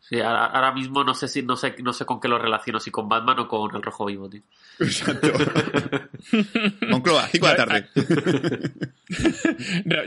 [0.09, 2.79] Sí, ahora, ahora mismo no sé si no sé, no sé con qué lo relaciono,
[2.79, 4.41] si con Batman o con el Rojo Vivo, tío.
[4.79, 5.31] Exacto.
[6.89, 7.89] Moncloa, 5 de la tarde.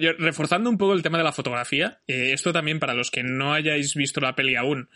[0.00, 3.22] Yo- Reforzando un poco el tema de la fotografía, eh, esto también para los que
[3.22, 4.88] no hayáis visto la peli aún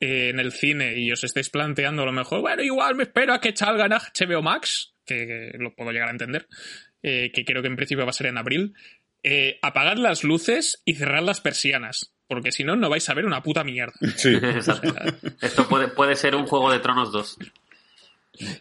[0.00, 3.34] eh, en el cine y os estáis planteando a lo mejor, bueno, igual me espero
[3.34, 6.48] a que salga en HBO Max, que, que lo puedo llegar a entender,
[7.02, 8.74] eh, que creo que en principio va a ser en abril,
[9.22, 13.26] eh, apagad las luces y cerrad las persianas, porque si no, no vais a ver
[13.26, 13.94] una puta mierda.
[14.16, 14.34] Sí.
[14.42, 14.94] Exacto.
[15.40, 17.38] Esto puede, puede ser un Juego de Tronos 2.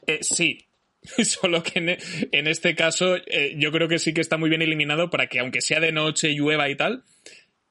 [0.07, 0.65] Eh, sí.
[1.23, 1.97] Solo que en,
[2.31, 5.39] en este caso eh, yo creo que sí que está muy bien eliminado para que
[5.39, 7.03] aunque sea de noche, llueva y tal,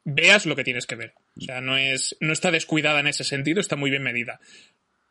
[0.05, 1.15] veas lo que tienes que ver.
[1.39, 4.41] O sea, no es no está descuidada en ese sentido, está muy bien medida.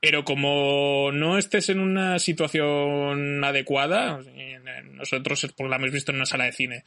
[0.02, 4.20] Pero como no estés en una situación adecuada,
[4.94, 6.84] nosotros la hemos visto en una sala de cine,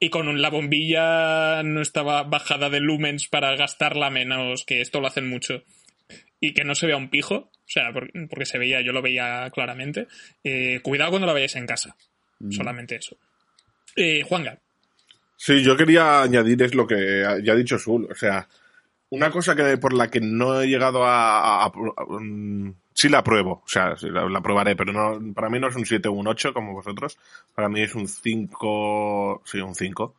[0.00, 5.06] y con la bombilla no estaba bajada de lumens para gastarla menos, que esto lo
[5.08, 5.62] hacen mucho,
[6.40, 9.02] y que no se vea un pijo, o sea, por- porque se veía, yo lo
[9.02, 10.06] veía claramente,
[10.42, 11.96] eh, cuidado cuando la veáis en casa,
[12.50, 13.16] solamente eso.
[13.96, 14.58] Eh, Juanga,
[15.36, 18.06] Sí, yo quería añadir es lo que ya ha dicho Sul.
[18.10, 18.48] O sea,
[19.14, 21.38] una cosa que por la que no he llegado a...
[21.38, 25.32] a- a- a- mm, sí la apruebo, o sea, sí la, la aprobaré, pero no,
[25.34, 27.18] para mí no es un 7 o un 8 como vosotros.
[27.54, 29.42] Para mí es un 5...
[29.44, 30.14] Sí, un 5.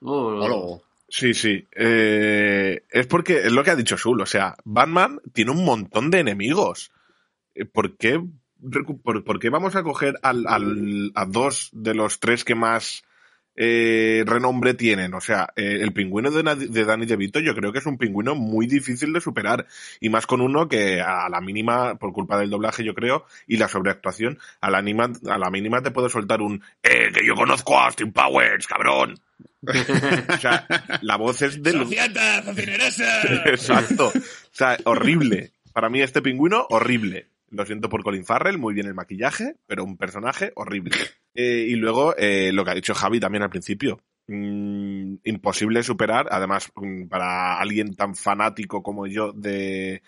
[0.00, 0.82] Uh, Olo.
[1.08, 1.64] Sí, sí.
[1.72, 4.20] Eh, es porque es lo que ha dicho Sul.
[4.20, 6.90] O sea, Batman tiene un montón de enemigos.
[7.54, 8.20] Eh, ¿Por qué,
[8.62, 12.54] recu- por, por qué vamos a coger al, al- a dos de los tres que
[12.56, 13.04] más
[13.56, 15.14] eh, renombre tienen?
[15.14, 18.34] O sea, eh, el pingüino de, de Danny DeVito yo creo que es un pingüino
[18.34, 19.66] muy difícil de superar.
[20.00, 23.56] Y más con uno que a la mínima, por culpa del doblaje yo creo, y
[23.56, 27.34] la sobreactuación, a la, anima- a la mínima te puedo soltar un ¡Eh, que yo
[27.34, 29.18] conozco a Austin Powers, cabrón!
[29.66, 30.66] O sea,
[31.02, 31.78] la voz es del...
[31.78, 32.42] ¡Sociata!
[33.46, 34.08] Exacto.
[34.14, 34.20] O
[34.52, 35.50] sea, horrible.
[35.72, 37.26] Para mí este pingüino, horrible.
[37.50, 40.96] Lo siento por Colin Farrell, muy bien el maquillaje, pero un personaje horrible.
[41.38, 44.00] Eh, y luego, eh, lo que ha dicho Javi también al principio.
[44.26, 50.02] Mm, imposible superar, además, mm, para alguien tan fanático como yo de,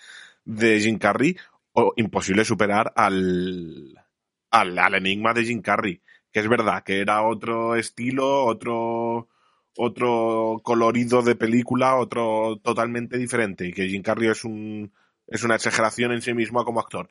[0.47, 1.37] de Jim Carrey,
[1.73, 3.95] o imposible superar al,
[4.51, 6.01] al, al enigma de Jim Carrey.
[6.33, 9.29] Que es verdad que era otro estilo, otro,
[9.77, 14.91] otro colorido de película, otro totalmente diferente, y que Jim Carrey es un
[15.29, 17.09] es una exageración en sí mismo como actor.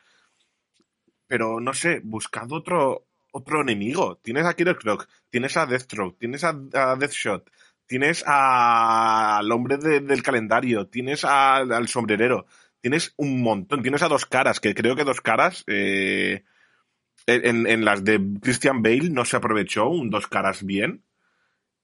[1.27, 4.17] Pero no sé, buscad otro otro enemigo.
[4.23, 6.53] Tienes a Killer Croc, tienes a Deathstroke, tienes a,
[6.97, 7.51] Deathshot,
[7.85, 12.47] tienes a- al hombre de- del calendario, tienes a- al sombrerero,
[12.81, 16.43] tienes un montón, tienes a dos caras, que creo que dos caras eh,
[17.27, 21.03] en, en las de Christian Bale no se aprovechó un dos caras bien.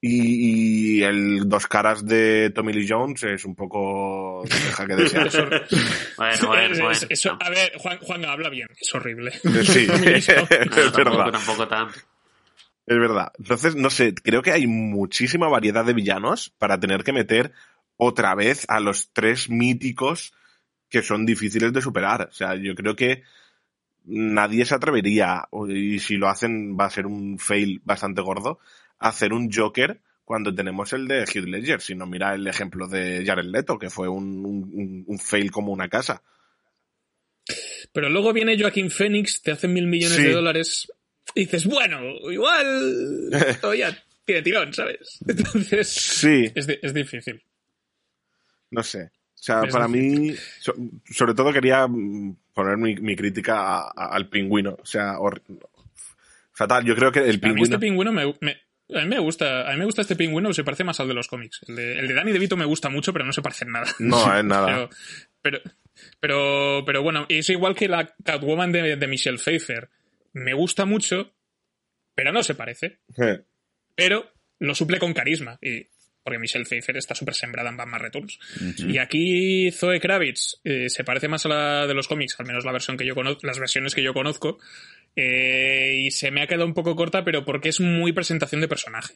[0.05, 4.43] Y, y el dos caras de Tommy Lee Jones es un poco.
[4.43, 5.65] deja que desear.
[6.17, 6.91] Bueno, bueno, Es- bueno.
[6.91, 9.31] es- eso- a ver, Juan, Juan habla bien, es horrible.
[9.31, 11.31] Sí, es No, tampoco, verdad.
[11.31, 11.99] tampoco tanto.
[12.85, 13.31] Es verdad.
[13.39, 17.53] Entonces, no sé, creo que hay muchísima variedad de villanos para tener que meter
[17.95, 20.33] otra vez a los tres míticos
[20.89, 22.27] que son difíciles de superar.
[22.29, 23.23] O sea, yo creo que
[24.03, 28.59] nadie se atrevería, y si lo hacen va a ser un fail bastante gordo,
[29.07, 31.81] hacer un Joker cuando tenemos el de Heath Ledger.
[31.81, 35.71] Si no, mira el ejemplo de Jared Leto, que fue un, un- un fail como
[35.71, 36.21] una casa.
[37.91, 40.23] Pero luego viene Joaquín Phoenix, te hacen mil millones Sí.
[40.23, 40.91] de dólares
[41.35, 41.99] y dices, bueno,
[42.31, 43.29] igual
[43.61, 45.19] todavía tiene tirón, ¿sabes?
[45.27, 46.51] Entonces, Sí.
[46.55, 47.43] es, di- es difícil.
[48.71, 49.11] No sé.
[49.35, 50.73] O sea, Es para mí, so-
[51.11, 51.85] sobre todo quería
[52.53, 54.77] poner mi, mi crítica a- a- al pingüino.
[54.81, 55.17] O sea,
[56.53, 56.85] fatal.
[56.85, 57.63] Yo creo que el A mí pingüino.
[57.65, 58.57] este pingüino me, me-
[58.93, 61.13] a mí me gusta, a mí me gusta este pingüino, se parece más al de
[61.13, 61.61] los cómics.
[61.67, 63.87] El de, el de Danny DeVito me gusta mucho, pero no se parece en nada.
[63.99, 64.67] No, es nada.
[64.67, 64.89] Pero,
[65.41, 65.61] pero,
[66.19, 69.89] pero, pero bueno, es igual que la Catwoman de, de Michelle Pfeiffer.
[70.33, 71.35] Me gusta mucho,
[72.15, 72.99] pero no se parece.
[73.95, 75.59] Pero lo suple con carisma.
[75.61, 75.87] Y,
[76.23, 78.39] porque Michelle Pfeiffer está súper sembrada en Batman Returns.
[78.77, 82.63] Y aquí Zoe Kravitz eh, se parece más a la de los cómics, al menos
[82.63, 84.57] la versión que yo conozco, las versiones que yo conozco.
[85.15, 88.67] Eh, y se me ha quedado un poco corta, pero porque es muy presentación de
[88.67, 89.15] personaje.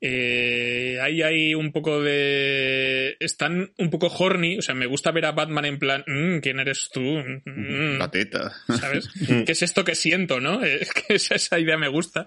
[0.00, 3.16] Eh, ahí hay un poco de.
[3.18, 4.58] Están un poco horny.
[4.58, 6.04] O sea, me gusta ver a Batman en plan.
[6.06, 7.00] "Mm, ¿Quién eres tú?
[7.00, 8.52] Mm, teta.
[8.78, 9.08] ¿Sabes?
[9.46, 10.62] ¿Qué es esto que siento, no?
[10.64, 12.26] Es que esa, idea me gusta,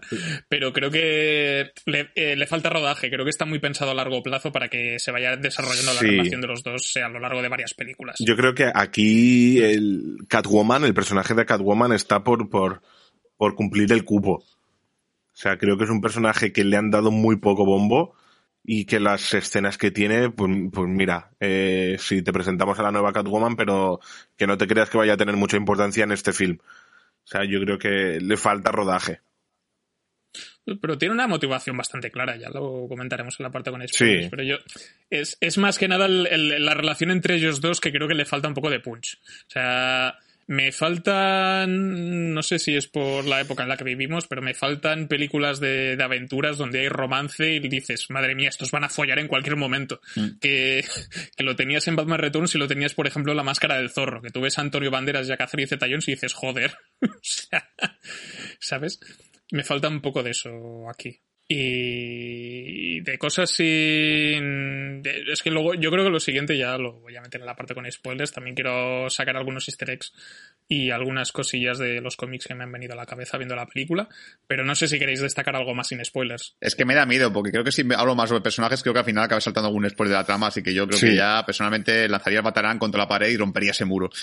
[0.49, 3.09] pero creo que le, eh, le falta rodaje.
[3.09, 6.05] Creo que está muy pensado a largo plazo para que se vaya desarrollando Sí.
[6.05, 8.17] la relación de los dos eh, a lo largo de varias películas.
[8.19, 12.81] Yo creo que aquí el Catwoman, el personaje de Catwoman, está por, por,
[13.37, 14.43] por cumplir el cupo.
[15.41, 18.15] O sea, creo que es un personaje que le han dado muy poco bombo
[18.63, 22.91] y que las escenas que tiene, pues, pues mira, eh, sí, te presentamos a la
[22.91, 23.99] nueva Catwoman, pero
[24.37, 26.59] que no te creas que vaya a tener mucha importancia en este film.
[26.61, 29.21] O sea, yo creo que le falta rodaje.
[30.79, 34.23] Pero tiene una motivación bastante clara, ya lo comentaremos en la parte con spoilers.
[34.25, 34.29] Sí.
[34.29, 34.57] Pero yo.
[35.09, 38.13] Es, es más que nada el- el- la relación entre ellos dos que creo que
[38.13, 39.15] le falta un poco de punch.
[39.47, 40.15] O sea.
[40.51, 44.53] Me faltan, no sé si es por la época en la que vivimos, pero me
[44.53, 48.89] faltan películas de, de aventuras donde hay romance y dices, madre mía, estos van a
[48.89, 50.01] follar en cualquier momento.
[50.41, 50.83] Que,
[51.37, 53.91] que lo tenías en Batman Returns y lo tenías, por ejemplo, en La Máscara del
[53.91, 56.75] Zorro, que tú ves a Antonio Banderas y a Catherine Zeta-Jones y dices, joder.
[57.01, 57.69] o sea,
[58.59, 58.99] ¿sabes?
[59.51, 60.49] Me falta un poco de eso
[60.89, 61.21] aquí.
[61.53, 65.01] Y de cosas sin...
[65.01, 67.47] de- es que luego yo creo que lo siguiente ya lo voy a meter en
[67.47, 68.31] la parte con spoilers.
[68.31, 70.13] También quiero sacar algunos easter eggs
[70.67, 73.65] y algunas cosillas de los cómics que me han venido a la cabeza viendo la
[73.65, 74.07] película.
[74.47, 76.55] Pero no sé si queréis destacar algo más sin spoilers.
[76.61, 78.99] Es que me da miedo, porque creo que si hablo más sobre personajes, creo que
[78.99, 81.07] al final acaba saltando algún spoiler de la trama, así que yo creo Sí.
[81.07, 84.09] que ya personalmente lanzaría el Batarán contra la pared y rompería ese muro.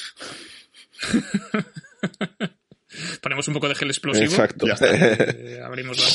[3.21, 4.25] Ponemos un poco de gel explosivo.
[4.25, 4.67] Exacto.
[4.67, 4.89] Ya está.
[5.39, 6.07] Eh, abrimos la...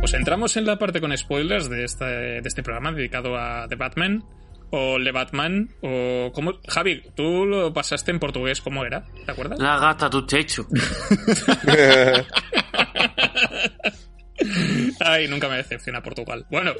[0.00, 3.74] Pues entramos en la parte con spoilers de este, de este programa dedicado a The
[3.74, 4.24] Batman
[4.70, 9.04] o Le Batman o cómo Javi, tú lo pasaste en portugués, ¿cómo era?
[9.24, 9.58] ¿Te acuerdas?
[9.58, 10.66] La gata tu techo.
[15.00, 16.46] Ay, nunca me decepciona Portugal.
[16.50, 16.72] Bueno,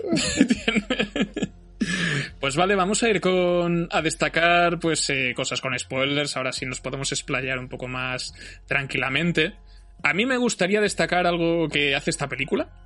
[2.40, 6.36] pues vale, vamos a ir con a destacar pues eh, cosas con spoilers.
[6.36, 8.34] Ahora sí nos podemos explayar un poco más
[8.66, 9.54] tranquilamente.
[10.02, 12.85] A mí me gustaría destacar algo que hace esta película,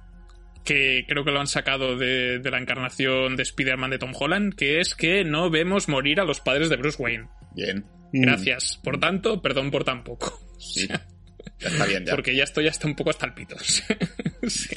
[0.64, 4.54] que creo que lo han sacado de, de la encarnación de Spider-Man de Tom Holland,
[4.54, 7.28] que es que no vemos morir a los padres de Bruce Wayne.
[7.54, 7.84] Bien.
[8.12, 8.80] Gracias.
[8.82, 10.38] Por tanto, perdón por tan poco.
[10.60, 10.86] Sí.
[10.86, 12.14] Ya está bien, ya.
[12.14, 13.56] Porque ya estoy hasta un poco hasta el pito.
[14.46, 14.76] sí.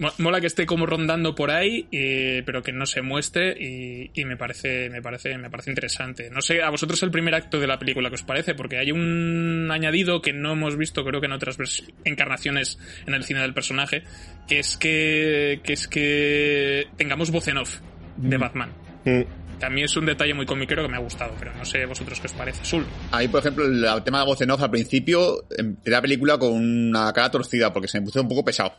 [0.00, 4.10] Mo- Mola que esté como rondando por ahí, eh, pero que no se muestre y,
[4.14, 6.28] y me parece, me parece, me parece interesante.
[6.30, 8.90] No sé, a vosotros el primer acto de la película que os parece, porque hay
[8.90, 11.56] un añadido que no hemos visto, creo que en otras
[12.04, 14.02] encarnaciones en el cine del personaje,
[14.48, 17.78] que es que, que es que tengamos voz en off
[18.16, 18.70] de Batman.
[19.04, 19.20] Mm.
[19.68, 22.26] Mí es un detalle muy comiquero que me ha gustado, pero no sé vosotros qué
[22.28, 22.64] os parece.
[22.64, 22.86] Sul.
[23.10, 26.38] A mí, por ejemplo, el, tema de voz en off al principio, empecé la película
[26.38, 28.72] con una cara torcida porque se me puso un poco pesado.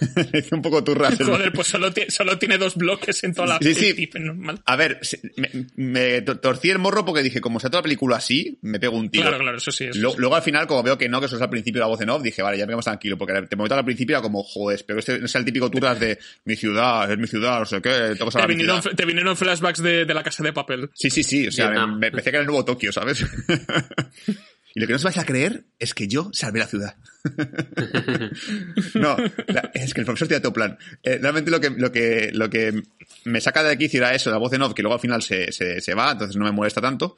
[0.52, 1.18] Un poco turras.
[1.20, 4.08] el- Joder, pues solo, solo tiene dos bloques en toda la Sí, sí.
[4.20, 4.60] normal.
[4.64, 5.00] A ver,
[5.36, 8.78] me, me to- torcí el morro porque dije, como sea toda la película así, me
[8.78, 9.24] pego un tiro.
[9.24, 9.84] Claro, claro, eso sí.
[9.86, 10.16] Eso Lo- sí.
[10.18, 12.10] Luego al final, como veo que no, que eso es al principio la voz en
[12.10, 14.42] off, dije, vale, ya me quedo más tranquilo, porque te momento al principio era como,
[14.42, 17.66] joder, pero este no es el típico turras de mi ciudad, es mi ciudad, no
[17.66, 20.52] sé qué, tengo que te, mi vinieron, te vinieron flashbacks de, de la casa de
[20.52, 20.90] papel.
[20.94, 21.98] Sí, sí, sí, o sea, me, Vietnam.
[21.98, 23.20] me pensé que era el nuevo Tokio, ¿sabes?
[24.74, 26.96] y lo que no os vais a creer es que yo salvé la ciudad.
[28.94, 29.16] no,
[29.48, 30.78] la- es que el profesor tiene todo plan.
[31.02, 32.82] Eh, realmente lo que, lo, que, lo que
[33.24, 35.52] me saca de aquí era eso, la voz en off, que luego al final se,
[35.52, 37.16] se, se va, entonces no me molesta tanto.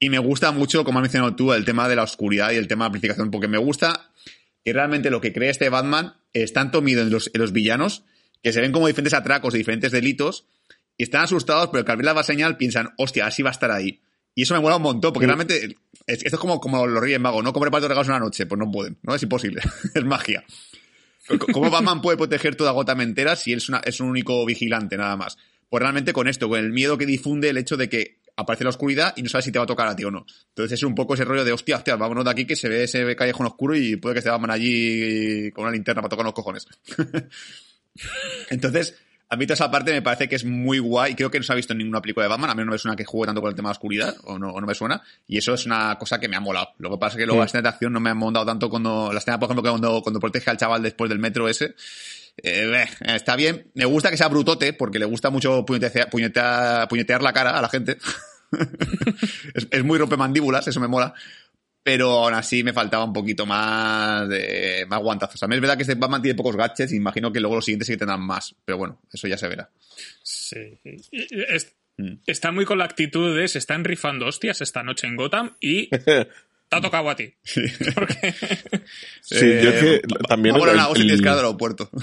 [0.00, 2.68] Y me gusta mucho, como has mencionado tú, el tema de la oscuridad y el
[2.68, 4.10] tema de amplificación, porque me gusta
[4.64, 8.04] que realmente lo que cree este Batman es tanto miedo en los, en los villanos
[8.42, 10.44] que se ven como diferentes atracos y diferentes delitos
[10.98, 13.52] y están asustados, pero que al ver la va señal piensan, hostia, así va a
[13.52, 14.02] estar ahí.
[14.34, 15.64] Y eso me mola un montón, porque realmente
[16.06, 17.52] es- esto es como, como los Reyes Magos, ¿no?
[17.54, 19.14] Comer para regalos una noche, pues no pueden, ¿no?
[19.14, 19.62] Es imposible,
[19.94, 20.44] es magia.
[21.52, 24.96] ¿Cómo Batman puede proteger toda Gotham entera si él es, una, es un único vigilante,
[24.96, 25.36] nada más?
[25.68, 28.70] Pues realmente con esto, con el miedo que difunde el hecho de que aparece la
[28.70, 30.24] oscuridad y no sabes si te va a tocar a ti o no.
[30.50, 32.84] Entonces es un poco ese rollo de, hostia, hostia, vámonos de aquí que se ve
[32.84, 36.32] ese callejón oscuro y puede que se Batman allí con una linterna para tocar los
[36.34, 36.66] cojones.
[38.50, 38.94] Entonces,
[39.30, 41.14] a mí toda esa parte me parece que es muy guay.
[41.14, 42.50] Creo que no se ha visto en ninguna película de Batman.
[42.50, 44.38] A mí no me suena que juegue tanto con el tema de la oscuridad, o
[44.38, 45.02] no, o no me suena.
[45.26, 46.68] Y eso es una cosa que me ha molado.
[46.78, 47.44] Lo que pasa es que luego Sí.
[47.44, 49.12] las escenas de acción no me han molado tanto cuando.
[49.12, 51.74] La escena, por ejemplo, que cuando, cuando protege al chaval después del metro ese.
[52.42, 53.70] eh, eh, está bien.
[53.74, 57.60] Me gusta que sea brutote, porque le gusta mucho puñetear, puñetear, puñetear la cara a
[57.62, 57.98] la gente.
[59.54, 61.14] es, es muy rompemandíbulas, eso me mola.
[61.82, 65.40] Pero aún así me faltaba un poquito más de más guantazos.
[65.40, 67.86] También es verdad que este Batman tiene pocos gadgets y imagino que luego los siguientes
[67.86, 68.54] sí que tendrán más.
[68.64, 69.70] Pero bueno, eso ya se verá.
[70.22, 70.78] Sí.
[71.12, 72.20] Es- Mm.
[72.28, 75.88] está muy con la actitud de se están rifando hostias esta noche en Gotham y
[75.90, 76.28] te
[76.70, 77.34] ha tocado a ti.
[77.92, 78.34] Porque-
[79.20, 81.36] Sí, yo es que Eh, va- también va a volar el- tienes que ir al
[81.38, 81.90] aeropuerto.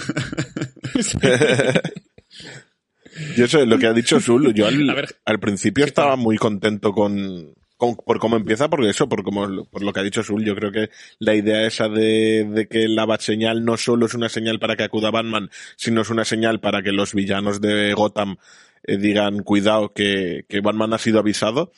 [3.38, 4.53] Yo sé lo que ha dicho Zul.
[4.53, 8.89] Yo al, A ver, al principio ¿qué estaba muy contento con, por cómo empieza, porque
[8.89, 11.89] eso, por como por lo que ha dicho Zul, yo creo que la idea esa
[11.89, 15.49] de, de que la bat señal no solo es una señal para que acuda Batman,
[15.76, 18.38] sino es una señal para que los villanos de Gotham
[18.84, 21.71] eh, digan cuidado que, que Batman ha sido avisado.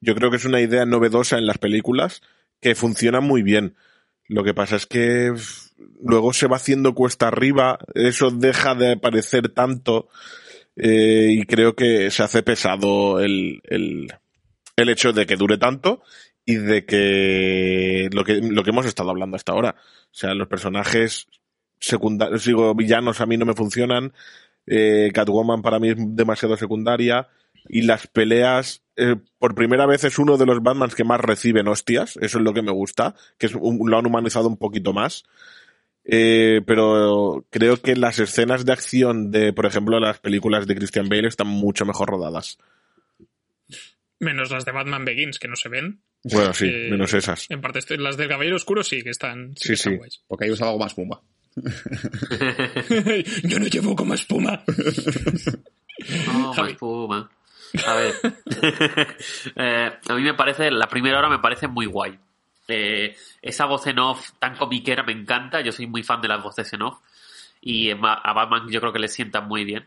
[0.00, 2.22] Yo creo que es una idea novedosa en las películas
[2.60, 3.76] que funciona muy bien.
[4.28, 5.34] Lo que pasa es que
[6.02, 10.08] luego se va haciendo cuesta arriba, eso deja de aparecer tanto
[10.76, 14.08] eh, y creo que se hace pesado el, el,
[14.76, 16.02] el hecho de que dure tanto
[16.44, 19.76] y de que lo que lo que hemos estado hablando hasta ahora.
[19.78, 21.26] O sea, los personajes
[21.78, 24.12] secundarios, digo, villanos a mí no me funcionan.
[24.66, 27.28] Eh, Catwoman para mí es demasiado secundaria.
[27.68, 31.68] Y las peleas, eh, por primera vez es uno de los Batmans que más reciben
[31.68, 32.16] hostias.
[32.16, 35.22] Eso es lo que me gusta, que es un- lo han humanizado un poquito más.
[36.04, 41.08] Eh, pero creo que las escenas de acción de, por ejemplo, las películas de Christian
[41.08, 42.58] Bale están mucho mejor rodadas.
[44.22, 46.00] Menos las de Batman Begins, que no se ven.
[46.24, 47.46] Bueno, sí, Eh, menos esas.
[47.50, 49.98] En parte, este- las del Caballero Oscuro sí que están, sí Sí, que están sí.
[49.98, 50.22] guays.
[50.28, 51.20] Porque ahí usaba algo más pumba.
[53.44, 54.62] Yo no llevo como espuma.
[56.26, 56.70] No, Javi.
[56.70, 57.30] más puma.
[57.86, 58.14] A ver.
[59.56, 62.18] Eh, a mí me parece, la primera hora me parece muy guay.
[62.68, 65.60] Eh, esa voz en off tan comiquera me encanta.
[65.60, 66.98] Yo soy muy fan de las voces en off.
[67.60, 69.86] Y a a Batman yo creo que le sienta muy bien.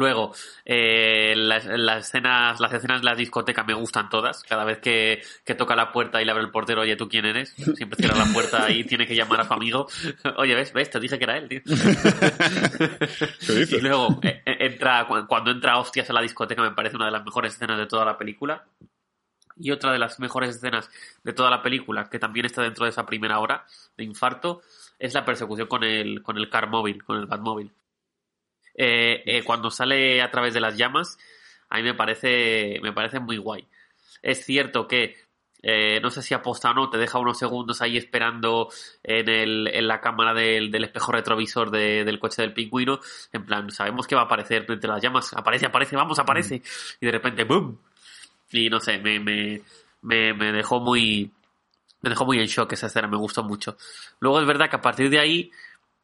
[0.00, 0.34] Luego,
[0.64, 4.42] eh, las, las escenas, las escenas de la discoteca me gustan todas.
[4.44, 7.26] Cada vez que, que toca la puerta y le abre el portero, oye, ¿tú quién
[7.26, 7.50] eres?
[7.76, 9.86] Siempre cierra la puerta y tiene que llamar a su amigo.
[10.38, 10.72] Oye, ¿ves?
[10.72, 10.88] ¿Ves?
[10.88, 11.60] Te dije que era él, tío.
[13.76, 17.06] Y luego, eh, eh, entra, cu- cuando entra hostias a la discoteca, me parece una
[17.06, 18.64] de las mejores escenas de toda la película.
[19.56, 20.88] Y otra de las mejores escenas
[21.22, 24.62] de toda la película, que también está dentro de esa primera hora de infarto,
[24.98, 27.70] es la persecución con el, con el car móvil, con el Batmóvil.
[28.82, 31.18] Eh, eh, cuando sale a través de las llamas,
[31.68, 33.66] a mí me parece, me parece muy guay.
[34.22, 35.16] Es cierto que
[35.62, 38.70] eh, no sé si aposta o no, te deja unos segundos ahí esperando
[39.02, 43.00] en, el, en la cámara del, del espejo retrovisor de- del coche del pingüino.
[43.32, 45.32] En plan, sabemos que va a aparecer entre las llamas.
[45.34, 46.62] Aparece, aparece, vamos, aparece.
[47.00, 47.78] Y de repente, ¡boom!
[48.52, 49.60] Y no sé, me, me,
[50.02, 51.30] me, me dejó muy.
[52.02, 53.76] Me dejó muy en shock esa escena, me gustó mucho.
[54.20, 55.50] Luego es verdad que a partir de ahí.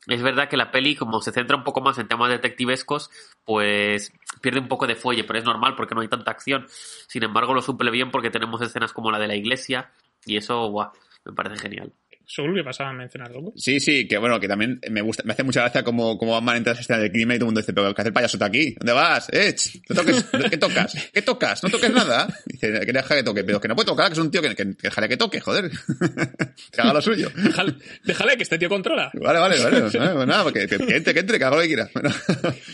[0.07, 3.11] Es verdad que la peli, como se centra un poco más en temas detectivescos,
[3.45, 6.67] pues pierde un poco de fuelle, pero es normal porque no hay tanta acción.
[7.09, 9.91] Sin embargo, lo suple bien porque tenemos escenas como la de la iglesia
[10.25, 10.93] y eso, guau,
[11.25, 11.93] me parece genial.
[12.29, 13.53] Soul, ¿qué pasaba a mencionar algo?
[13.57, 16.57] Sí, sí, que bueno, que también me gusta, me hace mucha gracia como, como Batman
[16.57, 18.45] entra a escena del crimen y todo el mundo dice, pero ¿qué hace el payaso
[18.45, 18.75] aquí?
[18.79, 19.29] ¿Dónde vas?
[19.33, 19.55] Eh,
[19.89, 21.11] no toques, ¿qué tocas?
[21.13, 21.63] ¿Qué tocas?
[21.63, 22.27] No toques nada.
[22.47, 24.55] Dice, que deja que toque, pero que no puede tocar, que es un tío que,
[24.57, 25.71] que, que que toque, joder.
[26.73, 27.31] que haga lo suyo.
[27.37, 27.75] Déjale,
[28.05, 29.11] déjale que este tío controla.
[29.15, 30.27] Vale, vale, vale.
[30.27, 31.89] Nada, que, que, que entre, que entre, que haga lo que quiera.
[31.95, 32.11] Bueno.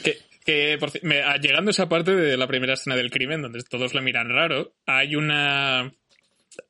[0.03, 3.63] Que, que por me- llegando a esa parte de la primera escena del crimen, donde
[3.63, 5.93] todos le miran raro, hay una.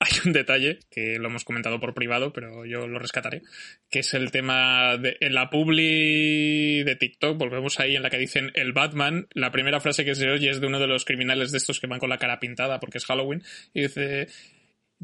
[0.01, 3.43] Hay un detalle que lo hemos comentado por privado, pero yo lo rescataré,
[3.91, 8.19] que es el tema de en la publi de TikTok, volvemos ahí en la que
[8.19, 11.53] dicen el Batman, la primera frase que se oye es de uno de los criminales
[11.53, 13.43] de estos que van con la cara pintada porque es Halloween,
[13.75, 14.29] y dice,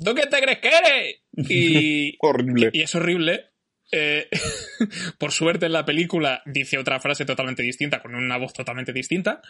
[0.03, 1.16] ¿tú qué te crees que eres?
[1.51, 2.70] Y, Horrible.
[2.72, 3.47] y es horrible.
[3.91, 4.29] Eh,
[5.18, 9.41] por suerte en la película dice otra frase totalmente distinta, con una voz totalmente distinta.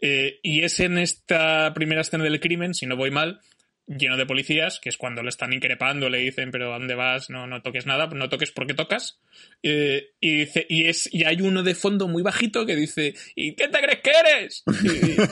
[0.00, 3.40] Eh, y es en esta primera escena del crimen, si no voy mal,
[3.86, 7.30] lleno de policías, que es cuando le están increpando, le dicen, pero ¿a dónde vas?
[7.30, 9.20] No, no toques nada, no toques porque tocas.
[9.62, 13.54] Eh, y dice, y es, y hay uno de fondo muy bajito que dice, ¿y
[13.54, 14.64] qué te crees que eres?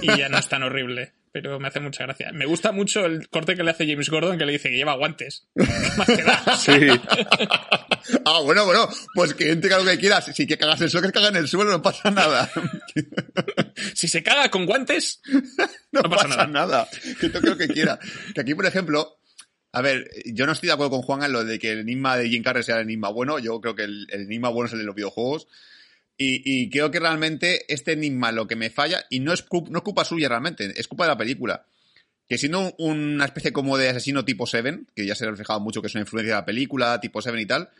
[0.02, 1.12] Y, y ya no es tan horrible.
[1.32, 2.30] Pero me hace mucha gracia.
[2.32, 4.94] Me gusta mucho el corte que le hace James Gordon que le dice que lleva
[4.96, 5.48] guantes.
[5.54, 6.56] Más que da.
[6.58, 6.72] Sí.
[8.24, 10.28] Ah, bueno, bueno, pues que entre lo que quieras.
[10.34, 12.50] Si que cagas en el suelo, que caga en el suelo, no pasa nada.
[13.94, 15.20] Si se caga con guantes,
[15.92, 16.88] No, No pasa pasa, nada.
[17.20, 18.00] Que toque lo que quiera.
[18.34, 19.18] Que aquí, por ejemplo,
[19.70, 22.16] a ver, yo no estoy de acuerdo con Juan en lo de que el enigma
[22.16, 23.38] de Jim Carrey sea el enigma bueno.
[23.38, 25.46] Yo creo que el, el enigma bueno es el de los videojuegos.
[26.18, 29.82] Y, creo que realmente este enigma lo que me falla, y no es, no es
[29.82, 31.66] culpa suya realmente, es culpa de la película.
[32.28, 35.58] Que siendo un- una especie como de asesino tipo Seven, que ya se ha reflejado
[35.60, 37.70] mucho que es una influencia de la película, tipo Seven y tal,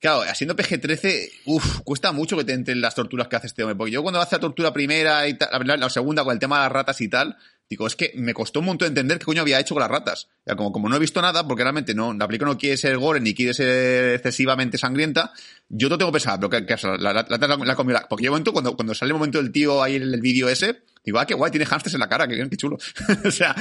[0.00, 3.74] Claro, siendo PG-13, uff, cuesta mucho que te entren las torturas que hace este hombre.
[3.76, 6.58] Porque yo cuando hace la tortura primera y tal, la, la segunda con el tema
[6.58, 7.38] de las ratas y tal,
[7.70, 10.28] digo, es que me costó un montón entender qué coño había hecho con las ratas.
[10.46, 12.98] Ya, como, como no he visto nada, porque realmente no, la película no quiere ser
[12.98, 15.32] gore ni quiere ser excesivamente sangrienta,
[15.68, 18.24] yo lo tengo pensado, pero que, que la, la, la, la, la comió la- Porque
[18.24, 21.18] yo momento, cuando, cuando sale el momento del tío ahí en el vídeo ese, digo,
[21.18, 22.76] ah, qué guay, tiene hamsters en la cara, qué, qué chulo.
[23.24, 23.54] o sea,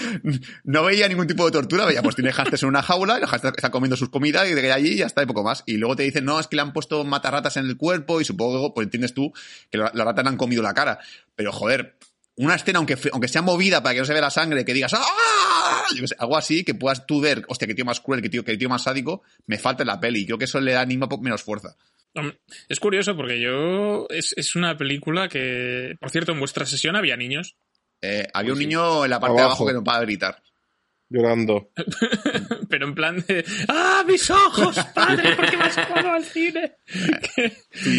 [0.65, 3.29] no veía ningún tipo de tortura, veía, pues tiene hamsters en una jaula, y los
[3.29, 5.63] hamsters están comiendo sus comidas y de allí ya está y poco más.
[5.65, 8.25] Y luego te dicen, no, es que le han puesto matarratas en el cuerpo y
[8.25, 9.31] supongo, pues entiendes tú,
[9.71, 10.99] que la- las ratas le han comido la cara.
[11.35, 11.97] Pero joder,
[12.37, 14.93] una escena, aunque, aunque sea movida para que no se vea la sangre, que digas,
[14.95, 15.83] ¡ah!
[15.95, 18.29] Yo qué sé, algo así, que puedas tú ver, hostia, qué tío más cruel, qué
[18.29, 20.25] tío, qué tío más sádico, me falta en la peli.
[20.25, 21.75] Creo que eso le da anima menos fuerza.
[22.69, 24.07] Es curioso porque yo.
[24.09, 25.95] Es, es una película que.
[25.99, 27.55] Por cierto, en vuestra sesión había niños.
[28.01, 28.67] Eh, había Pues un sí.
[28.67, 29.65] niño en la parte de Abajo.
[29.65, 30.41] que no para gritar.
[31.09, 31.71] Llorando.
[32.69, 33.45] Pero en plan de.
[33.67, 34.77] ¡Ah, mis ojos!
[34.95, 36.73] ¡Padre, ¿por qué me has llevado al cine?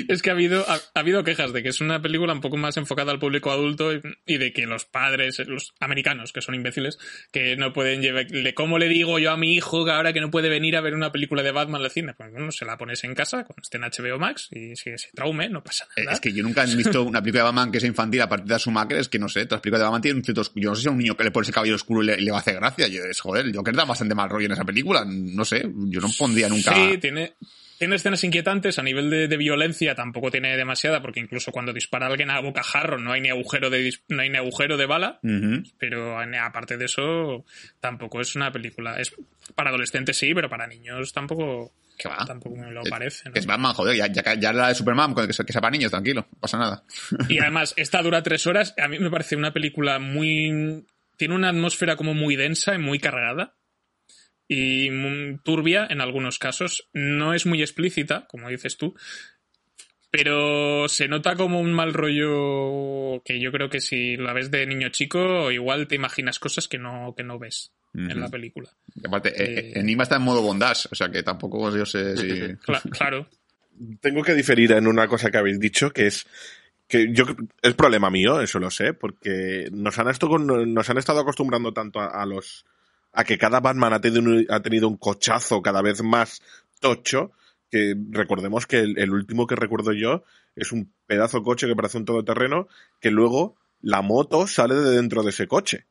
[0.08, 2.56] Es que ha habido, ha, ha habido quejas de que es una película un poco
[2.56, 6.54] más enfocada al público adulto y, y de que los padres, los americanos, que son
[6.54, 6.98] imbéciles,
[7.32, 8.26] que no pueden llevar.
[8.26, 10.80] De ¿Cómo le digo yo a mi hijo que ahora que no puede venir a
[10.80, 12.14] ver una película de Batman al cine?
[12.14, 15.10] Pues bueno, se la pones en casa cuando esté en HBO Max y si se
[15.14, 16.12] traume, no pasa nada.
[16.12, 18.46] Es que yo nunca he visto una película de Batman que sea infantil a partir
[18.46, 20.42] de Schumacher, es que no sé, todas las películas de Batman tienen un cierto...
[20.54, 22.16] Yo no sé si a un niño que le pone ese cabello oscuro y le,
[22.16, 22.88] le va a hacer gracia.
[22.88, 25.04] Yo, es, joder, yo creo que da bastante mal rollo en esa película.
[25.06, 26.74] No sé, yo no pondría nunca...
[26.74, 27.34] Sí, tiene,
[27.78, 32.06] tiene escenas inquietantes a nivel de, de violencia, tampoco tiene demasiada, porque incluso cuando dispara
[32.06, 35.20] a alguien a bocajarro no hay ni agujero de no hay ni agujero de bala,
[35.78, 37.44] pero aparte de eso
[37.80, 38.98] tampoco es una película.
[38.98, 39.12] Es
[39.54, 42.24] para adolescentes sí, pero para niños tampoco ¿Qué va?
[42.24, 43.28] tampoco me lo parece.
[43.28, 43.34] ¿no?
[43.34, 46.26] Es Batman, joder, ya, ya, ya la de Superman, que que sea para niños, tranquilo,
[46.32, 46.82] no pasa nada.
[47.28, 48.74] Y además, esta dura tres horas.
[48.82, 50.84] A mí me parece una película muy.
[51.16, 53.56] Tiene una atmósfera como muy densa y muy cargada.
[54.46, 56.88] Y muy turbia en algunos casos.
[56.92, 58.94] No es muy explícita, como dices tú.
[60.10, 64.64] Pero se nota como un mal rollo que yo creo que si la ves de
[64.66, 68.68] niño chico, igual te imaginas cosas que no, que no ves en la película.
[68.94, 72.16] Y aparte, eh, Eh, Enigma está en modo bondage, o sea que tampoco yo sé
[72.16, 72.28] si...
[72.66, 73.28] Cla- claro.
[74.00, 76.26] Tengo que diferir en una cosa que habéis dicho, que es
[76.94, 77.24] que yo
[77.60, 81.98] es problema mío, eso lo sé, porque nos han, esto nos han estado acostumbrando tanto
[81.98, 82.64] a, a los
[83.12, 86.40] a que cada Batman ha tenido, un, ha tenido un cochazo cada vez más
[86.78, 87.32] tocho,
[87.68, 90.22] que recordemos que el, el último que recuerdo yo
[90.54, 92.68] es un pedazo de coche que parece un todoterreno,
[93.00, 95.86] que luego la moto sale de dentro de ese coche.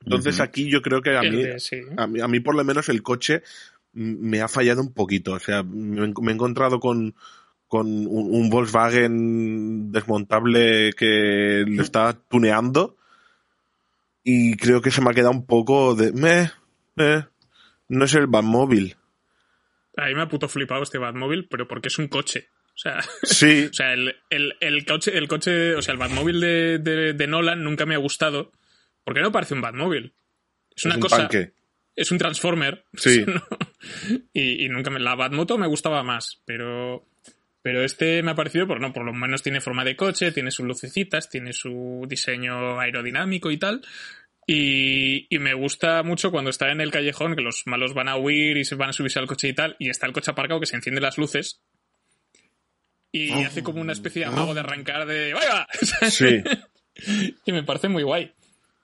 [0.00, 1.82] Entonces aquí yo creo que a mí, sí.
[1.98, 3.42] a mí, a mí por lo menos el coche
[3.92, 5.32] me ha fallado un poquito.
[5.32, 7.14] O sea, me he encontrado con,
[7.74, 12.96] con un, un Volkswagen desmontable que lo está tuneando
[14.22, 16.12] y creo que se me ha quedado un poco de...
[16.12, 16.52] Meh,
[16.94, 17.26] meh,
[17.88, 18.94] no es el Batmóvil.
[19.96, 22.46] A mí me ha puto flipado este Batmóvil, pero porque es un coche.
[22.74, 26.40] O sea, Sí, O sea, el, el, el coche, el coche, o sea, el Batmóvil
[26.40, 28.52] de, de, de Nolan nunca me ha gustado.
[29.02, 30.14] Porque no parece un Batmóvil.
[30.76, 31.16] Es una es un cosa.
[31.16, 31.52] tanque.
[31.96, 32.84] Es un Transformer.
[32.96, 33.24] Sí.
[33.26, 33.42] ¿no?
[34.32, 35.00] y, y nunca me.
[35.00, 37.04] La Batmoto me gustaba más, pero.
[37.64, 40.50] Pero este me ha parecido, por, no, por lo menos tiene forma de coche, tiene
[40.50, 43.80] sus lucecitas, tiene su diseño aerodinámico y tal.
[44.46, 48.16] Y, y me gusta mucho cuando está en el callejón, que los malos van a
[48.18, 50.60] huir y se van a subirse al coche y tal, y está el coche aparcado
[50.60, 51.62] que se enciende las luces.
[53.10, 55.66] Y hace como una especie de amago de arrancar de ¡Vaya!
[56.10, 56.42] Sí.
[57.46, 58.30] y me parece muy guay.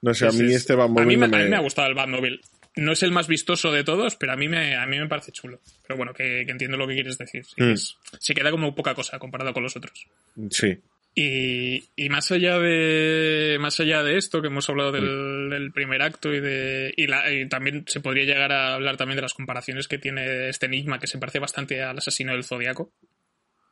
[0.02, 1.50] No sé, a Es- mí es- este a mí, Batmóvil me, no a mí me-
[1.50, 2.40] me ha gustado el Batmobile.
[2.80, 5.32] No es el más vistoso de todos, pero a mí me, a mí me parece
[5.32, 5.60] chulo.
[5.86, 7.44] Pero bueno, que, que entiendo lo que quieres decir.
[7.44, 7.70] Sí, Mm.
[7.72, 10.06] es- se queda como poca cosa comparado con los otros.
[10.50, 10.78] Sí.
[11.14, 16.02] Y, y más allá de más allá de esto que hemos hablado del, del primer
[16.02, 19.34] acto y de y, la- y también se podría llegar a hablar también de las
[19.34, 22.92] comparaciones que tiene este enigma que se parece bastante al asesino del Zodíaco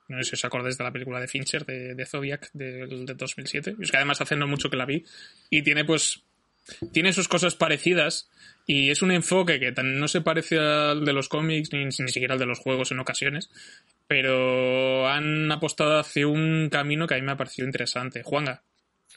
[0.09, 3.15] no sé si os acordáis de la película de Fincher de, de Zodiac del de
[3.15, 5.05] 2007 y es que además hace no mucho que la vi
[5.49, 6.25] y tiene pues
[6.93, 8.29] tiene sus cosas parecidas
[8.69, 11.91] y es un enfoque que tan- no se parece al de los cómics ni, ni
[11.93, 13.51] siquiera al de los juegos en ocasiones
[14.07, 18.23] pero han apostado hacia un camino que a mí me ha parecido interesante.
[18.23, 18.63] Juanga.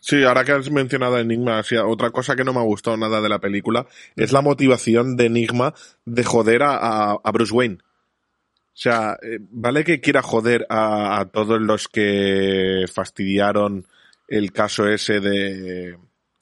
[0.02, 2.98] Sí, ahora que has mencionado a Enigma, sí, otra cosa que no me ha gustado
[2.98, 3.86] nada de la película
[4.18, 5.74] es la motivación de Enigma
[6.04, 7.78] de joder a, a- Bruce Wayne.
[7.78, 13.86] O sea, eh, vale que quiera joder a, a todos los que fastidiaron
[14.28, 15.98] el caso ese de...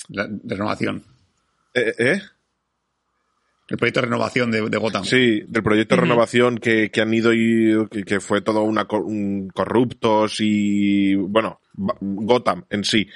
[0.08, 1.04] La- de renovación.
[1.76, 1.94] ¿Eh?
[2.00, 2.22] eh?
[3.70, 5.04] El proyecto de renovación de, de Gotham.
[5.06, 8.88] Sí, del proyecto de renovación que, que han ido y que, que fue todo una
[8.92, 13.08] un corruptos y bueno, Gotham en sí.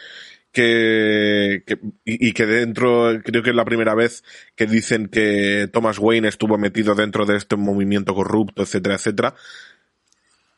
[0.52, 4.24] Que, que- y, y que dentro, creo que es la primera vez
[4.56, 9.34] que dicen que Thomas Wayne estuvo metido dentro de este movimiento corrupto, etcétera, etcétera.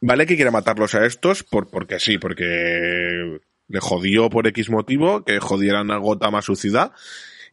[0.01, 3.39] Vale que quiera matarlos a estos por, porque sí, porque
[3.69, 6.91] le jodió por X motivo, que jodieran a Gotham a su ciudad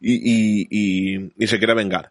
[0.01, 2.11] y, y, y, y se quiere vengar.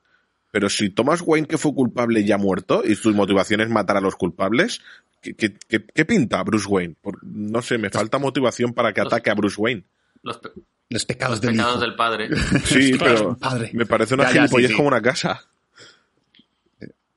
[0.52, 3.97] Pero si Thomas Wayne, que fue culpable, ya ha muerto y su motivación es matar
[3.97, 4.82] a los culpables,
[5.22, 6.95] ¿qué, qué, qué- qué pinta Bruce Wayne?
[7.02, 9.84] Por- no sé, me falta motivación para que ataque a Bruce Wayne.
[10.24, 10.49] Los, pe-
[10.89, 11.82] Los pecados los del pecados hijo.
[11.82, 12.30] del padre.
[12.66, 13.72] Sí, pero Padre.
[13.74, 14.76] me parece una gilipollez sí, sí.
[14.78, 15.41] como una casa.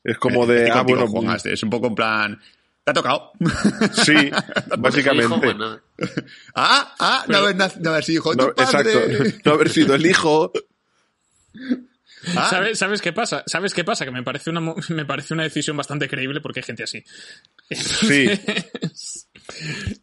[0.04, 2.40] Es como de, ah, contigo, bueno, Juan, es un poco en plan...
[2.84, 3.32] ¿Te ha tocado?
[4.04, 4.36] sí, hijo,
[4.78, 5.36] básicamente.
[5.38, 5.80] bueno,
[6.54, 8.92] ah, ah, no haber, no haber sido hijo de No, tu padre.
[8.92, 10.52] exacto, no haber sido el hijo.
[12.36, 13.42] Ah, ¿Sabes, ¿Sabes qué pasa?
[13.46, 14.04] ¿Sabes qué pasa?
[14.04, 14.60] Que me parece una
[14.90, 17.02] me parece una decisión bastante creíble porque hay gente así.
[17.70, 18.28] Sí,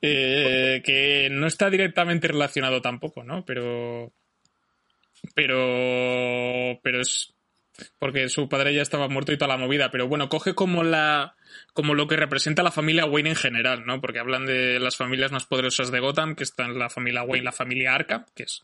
[0.01, 3.45] Eh, que no está directamente relacionado tampoco, ¿no?
[3.45, 4.13] Pero.
[5.36, 6.80] Pero.
[6.84, 7.34] Pero es.
[7.97, 9.89] Porque su padre ya estaba muerto y toda la movida.
[9.89, 11.36] Pero bueno, coge como la.
[11.74, 14.01] como lo que representa la familia Wayne en general, ¿no?
[14.01, 17.51] Porque hablan de las familias más poderosas de Gotham, que están la familia Wayne, la
[17.51, 18.63] familia Arkham, que es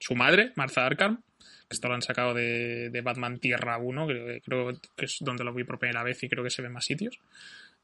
[0.00, 1.22] su madre, Martha Arkham.
[1.70, 4.06] Esto lo han sacado de, de Batman Tierra 1,
[4.42, 6.74] creo, que es donde lo vi por primera vez y creo que se ve en
[6.74, 7.18] más sitios.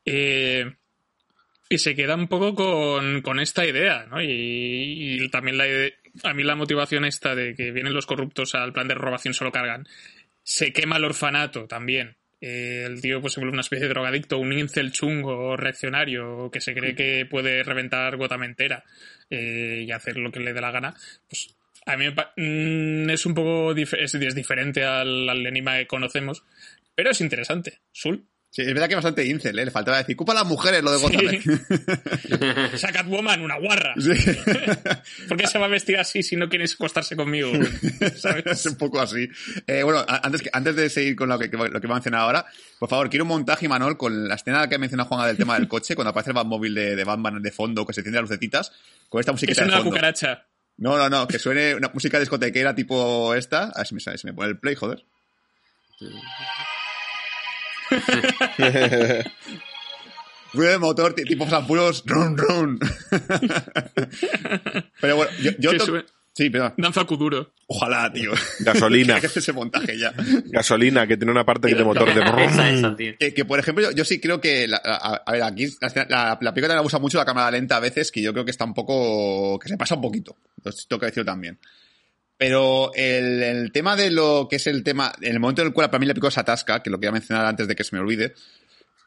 [0.05, 0.73] Eh,
[1.69, 4.23] y se queda un poco con, con esta idea, ¿no?
[4.23, 5.65] Y, también la
[6.23, 9.51] a mí la motivación esta de que vienen los corruptos al plan de robación solo
[9.51, 9.87] cargan.
[10.43, 12.17] Se quema el orfanato también.
[12.41, 16.61] Eh, el tío pues se vuelve una especie de drogadicto, un incel chungo reaccionario que
[16.61, 18.85] se cree que puede reventar Gotham entera
[19.31, 20.95] eh, y hacer lo que le dé la gana.
[21.29, 21.57] Pues
[21.87, 25.87] a mí me mm, es un poco dif- es, es diferente al, al enigma que
[25.87, 26.43] conocemos,
[26.95, 27.81] pero es interesante.
[27.93, 28.27] Sul.
[28.51, 29.65] Sí, es verdad que bastante incel, ¿eh?
[29.65, 31.29] Le faltaba decir, culpa a las mujeres lo de Gotham.
[31.29, 32.71] ¿eh?
[32.73, 33.95] Esa Catwoman, una guarra.
[33.99, 34.13] Sí.
[35.29, 37.51] ¿Por qué se va a vestir así si no quieres acostarse conmigo?
[38.17, 38.45] ¿Sabes?
[38.47, 39.29] es un poco así.
[39.67, 42.21] Eh, bueno, antes, que, antes de seguir con lo que, lo que va a mencionar
[42.21, 42.47] ahora,
[42.79, 45.67] por favor, quiero un montaje, Manol, con la escena que menciona Juan del tema del
[45.67, 48.73] coche, cuando aparece el Batmóvil de, de Batman de fondo, que se enciende las lucecitas,
[49.09, 49.91] con esta musiquita es de una fondo.
[49.91, 50.47] cucaracha.
[50.77, 53.65] No, no, no, que suene una música discotequera tipo esta.
[53.71, 55.05] A ver si me, sale, si me pone el play, joder.
[60.53, 62.79] Ruido de motor ti- tipo Sampuros, run, run.
[65.01, 65.85] Pero bueno, yo, to-
[66.37, 66.75] Sí, perdón.
[66.77, 67.53] Danza Kuduro.
[67.69, 68.33] Ojalá, tío.
[68.61, 70.13] gasolina, Que hace ese montaje ya.
[70.47, 72.45] gasolina, que tiene una parte de motor de...
[72.45, 73.13] esa, esa, tío.
[73.19, 74.67] Que, que, por ejemplo, yo, yo sí creo que.
[74.67, 77.77] la- a, a ver, aquí la, la, la película también abusa mucho la cámara lenta
[77.77, 79.59] a veces, que yo creo que está un poco.
[79.61, 80.37] que se pasa un poquito.
[80.65, 81.59] Lo tengo que decirlo también.
[82.37, 85.13] Pero el, el tema de lo que es el tema.
[85.21, 87.13] En el momento en el cual para mí la película se atasca, que lo quería
[87.13, 88.35] mencionar antes de que se me olvide.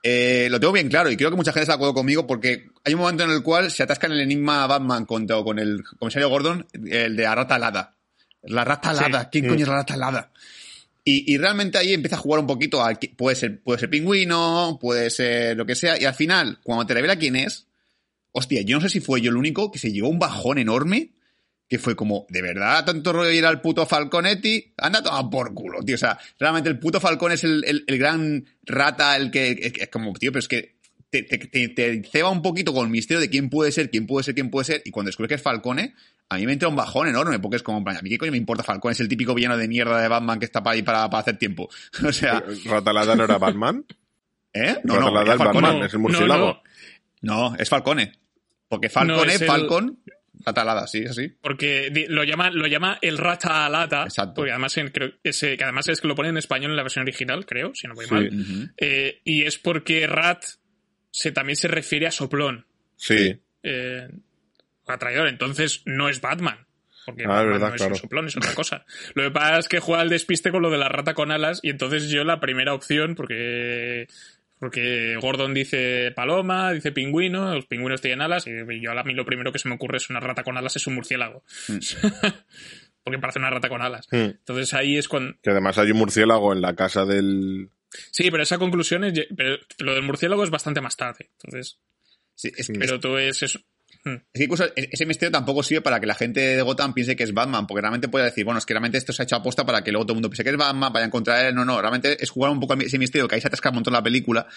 [0.03, 2.69] Eh, lo tengo bien claro y creo que mucha gente está de acuerdo conmigo porque
[2.83, 5.83] hay un momento en el cual se atasca en el enigma Batman contra, con el
[5.97, 7.95] comisario Gordon, el de la rata alada.
[8.43, 10.31] La rata alada, ¿quién coño es la rata alada?
[11.03, 14.77] Y, y realmente ahí empieza a jugar un poquito a puede ser, puede ser pingüino,
[14.79, 17.67] puede ser lo que sea, y al final, cuando te revela quién es,
[18.31, 21.11] hostia, yo no sé si fue yo el único que se llevó un bajón enorme,
[21.69, 25.81] que fue como, de verdad, tanto rollo ir al puto Falconetti, anda todo por culo,
[25.83, 25.95] tío.
[25.95, 29.89] O sea, realmente el puto Falcone es el, el- el gran rata, el que, es
[29.89, 30.77] como, tío, pero es que
[31.09, 34.07] te, te, te- te ceba un poquito con el misterio de quién puede ser, quién
[34.07, 35.93] puede ser, quién puede ser, y cuando descubres que es Falcone,
[36.29, 38.37] a mí me entra un bajón enorme, porque es como, a mí qué coño me
[38.37, 41.09] importa Falcone, es el típico villano de mierda de Batman que está para ahí para,
[41.09, 41.69] para hacer tiempo.
[42.07, 43.85] O sea, ¿Ratalada no era Batman?
[44.53, 44.77] ¿eh?
[44.83, 45.39] Ratalada era es.
[45.39, 46.61] Batman, es el murciélago.
[47.21, 48.13] No, no, No, es Falcone.
[48.69, 49.99] Porque Falcone, No, es el- Falcon,
[50.49, 51.29] Atalada, sí, es así.
[51.41, 54.03] porque lo llama, lo llama el rata alata.
[54.03, 54.35] Exacto.
[54.35, 56.83] Porque además, en- creo, ese, que además es que lo ponen en español en la
[56.83, 58.13] versión original, creo, si no voy Sí.
[58.13, 58.73] mal.
[58.77, 60.43] Eh, y es porque rat
[61.11, 62.65] se, también se refiere a soplón.
[62.95, 63.39] Sí.
[63.63, 64.07] eh,
[64.87, 65.27] a traidor.
[65.27, 66.65] Entonces no es Batman.
[67.05, 67.93] Porque Ah, es Batman verdad, no es claro.
[67.95, 68.85] un soplón, es otra cosa.
[69.15, 71.59] Lo que pasa es que juega al despiste con lo de la rata con alas
[71.63, 74.07] y entonces yo la primera opción, porque
[74.59, 79.25] porque Gordon dice paloma, dice pingüino, los pingüinos tienen alas y yo a mí lo
[79.25, 81.43] primero que se me ocurre es una rata con alas, es un murciélago.
[81.67, 81.77] Mm.
[83.07, 84.05] porque parece una rata con alas.
[84.11, 84.17] Hmm.
[84.17, 85.33] Entonces ahí es cuando...
[85.41, 87.69] Que además hay un murciélago en la casa del...
[88.11, 89.27] Sí, pero esa conclusión es...
[89.33, 91.29] Pero lo del murciélago es bastante más tarde.
[91.41, 91.79] Entonces...
[92.35, 93.61] Sí, es que Pero tú es eso.
[94.05, 97.15] Es que incluso e-, ese misterio tampoco sirve para que la gente de Gotham piense
[97.15, 99.35] que es Batman, porque realmente puede decir, bueno, es que realmente esto se ha hecho
[99.35, 101.55] aposta para que luego todo el mundo piense que es Batman, vaya a encontrar él.
[101.55, 103.93] No, no, realmente es jugar un poco ese misterio que ahí se atasca un montón
[103.93, 104.47] la película.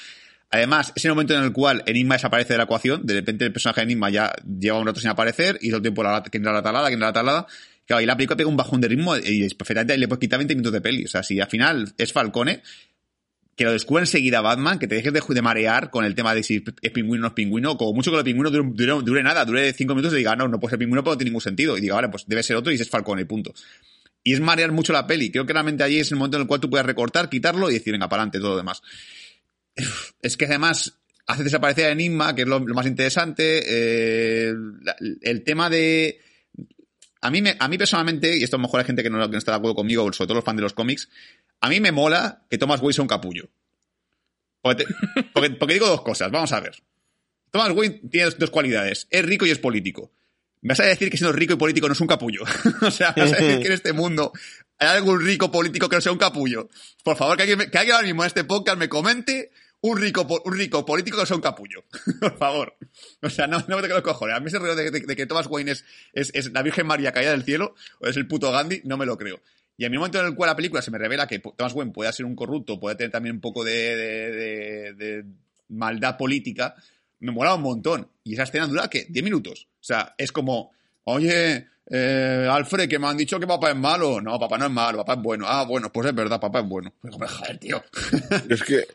[0.50, 3.52] Además, es el momento en el cual Enigma desaparece de la ecuación, de repente el
[3.52, 6.38] personaje de Enigma ya lleva un rato sin aparecer y todo el tiempo la, que
[6.40, 7.46] la talada, que la talada.
[7.86, 10.54] Claro, y la película pega un bajón de ritmo y perfectamente le puedes quitar 20
[10.54, 11.04] minutos de peli.
[11.04, 12.62] O sea, si al final es Falcone,
[13.60, 16.64] que lo descubre enseguida Batman, que te dejes de, marear con el tema de si
[16.80, 19.94] es pingüino o no es pingüino, como mucho que el pingüino dure, nada, dure cinco
[19.94, 21.76] minutos y diga, no, no puede ser pingüino, pero no tiene ningún sentido.
[21.76, 23.52] Y diga, vale, pues debe ser otro y es Falcone, punto.
[24.24, 25.30] Y es marear mucho la peli.
[25.30, 27.74] Creo que realmente allí es el momento en el cual tú puedes recortar, quitarlo y
[27.74, 28.80] decir, venga, para adelante, todo lo demás.
[30.22, 33.60] Es que además hace desaparecer a Enigma, que es lo, lo más interesante.
[33.66, 34.54] Eh,
[35.20, 36.18] el tema de.
[37.20, 39.20] A mí, me, a mí personalmente, y esto a lo mejor hay gente que no,
[39.26, 41.10] que no está de acuerdo conmigo, sobre todo los fans de los cómics,
[41.60, 43.48] a mí me mola que Thomas Wayne sea un capullo.
[44.62, 44.94] Porque, te,
[45.32, 46.82] porque, porque, digo dos cosas, vamos a ver.
[47.50, 50.12] Thomas Wayne tiene dos cualidades, es rico y es político.
[50.62, 52.42] ¿Me vas a decir que siendo rico y político no es un capullo?
[52.82, 54.32] o sea, ¿me vas a decir que en este mundo
[54.78, 56.68] hay algún rico político que no sea un capullo?
[57.02, 59.50] Por favor, que alguien, que alguien ahora mismo en este podcast me comente
[59.82, 61.84] un rico, un rico político que no sea un capullo.
[62.20, 62.76] Por favor.
[63.22, 64.36] O sea, no, no me toque los cojones.
[64.36, 66.86] A mí ese rollo de, de, de, que Thomas Wayne es, es, es la Virgen
[66.86, 69.40] María caída del cielo, o es el puto Gandhi, no me lo creo.
[69.80, 71.90] Y en el momento en el cual la película se me revela que Thomas Wayne
[71.90, 75.24] puede ser un corrupto, puede tener también un poco de, de,
[75.68, 76.74] maldad política,
[77.20, 78.06] me mola un montón.
[78.22, 79.06] Y esa escena dura, ¿qué?
[79.08, 79.68] 10 minutos.
[79.76, 80.70] O sea, es como,
[81.04, 84.20] oye, eh, Alfred, que me han dicho que papá es malo.
[84.20, 85.46] No, papá no es malo, papá es bueno.
[85.48, 86.92] Ah, bueno, pues es verdad, papá es bueno.
[87.00, 87.14] Pues.
[88.50, 88.86] Es que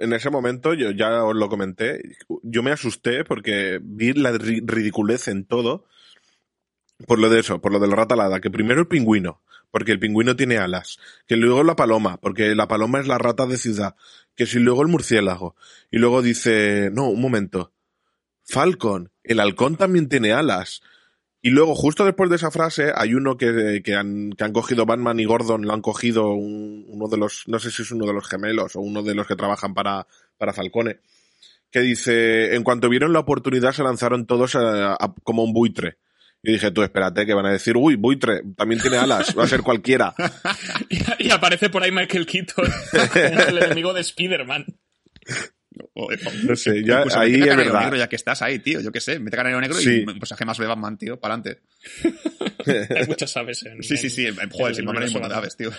[0.00, 2.00] en ese momento, yo ya os lo comenté,
[2.42, 5.84] yo me asusté porque vi la ridiculez en todo
[7.06, 9.42] por lo de eso, por lo de la ratalada, que primero el pingüino,
[9.74, 13.44] porque el pingüino tiene alas, que luego la paloma, porque la paloma es la rata
[13.44, 13.96] de ciudad,
[14.36, 15.56] que si luego el murciélago,
[15.90, 17.72] y luego dice, no, un momento,
[18.44, 20.80] Falcon, el halcón también tiene alas.
[21.42, 24.86] Y luego, justo después de esa frase, hay uno que, que, han, que han cogido
[24.86, 28.06] Batman y Gordon, lo han cogido un, uno de los, no sé si es uno
[28.06, 30.06] de los gemelos o uno de los que trabajan para,
[30.38, 31.00] para Falcone,
[31.72, 35.98] que dice, en cuanto vieron la oportunidad se lanzaron todos a, como un buitre.
[36.44, 39.48] Y dije, tú espérate, que van a decir, uy, buitre, también tiene alas, va a
[39.48, 40.14] ser cualquiera.
[40.90, 42.66] y, y, aparece por ahí Michael Keaton,
[43.48, 44.66] el enemigo de Spider-Man.
[46.44, 47.80] No sé, ya ahí es verdad.
[47.80, 50.02] Negro ya que estás ahí, tío, yo qué sé, mete canero negro sí.
[50.02, 51.62] y un personaje más de Batman, tío, para adelante.
[52.94, 53.82] Hay muchas aves en.
[53.82, 55.72] Sí, sí, sí, joder, sin aves, tío.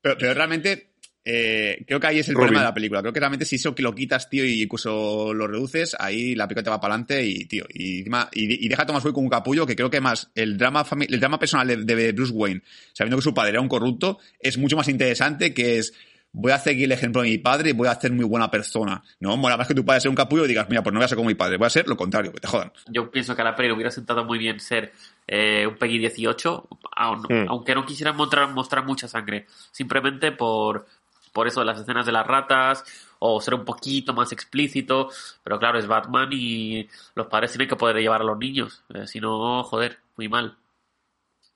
[0.00, 0.91] pero, pero realmente,
[1.24, 2.48] eh, creo que ahí es el Robin.
[2.48, 3.00] problema de la película.
[3.00, 6.48] Creo que realmente si eso que lo quitas, tío, y incluso lo reduces, ahí la
[6.48, 9.24] película te va para adelante y, tío, y, y, y deja a Thomas Wayne con
[9.24, 12.62] un capullo que creo que más el drama, el drama personal de, de Bruce Wayne,
[12.92, 15.92] sabiendo que su padre era un corrupto, es mucho más interesante que es
[16.32, 19.02] voy a seguir el ejemplo de mi padre y voy a ser muy buena persona.
[19.20, 21.04] No, mola más que tu padre sea un capullo y digas, mira, pues no voy
[21.04, 22.72] a ser como mi padre, voy a ser lo contrario, que te jodan.
[22.88, 24.92] Yo pienso que a la peli hubiera sentado muy bien ser
[25.28, 27.48] eh, un Peggy 18, aunque, mm.
[27.48, 30.86] aunque no quisieran mostrar, mostrar mucha sangre, simplemente por,
[31.32, 32.84] por eso, las escenas de las ratas,
[33.18, 35.10] o ser un poquito más explícito,
[35.42, 39.06] pero claro, es Batman y los padres tienen que poder llevar a los niños, eh,
[39.06, 40.56] si no, joder, muy mal.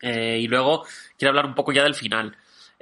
[0.00, 0.84] Eh, y luego
[1.18, 2.36] quiero hablar un poco ya del final.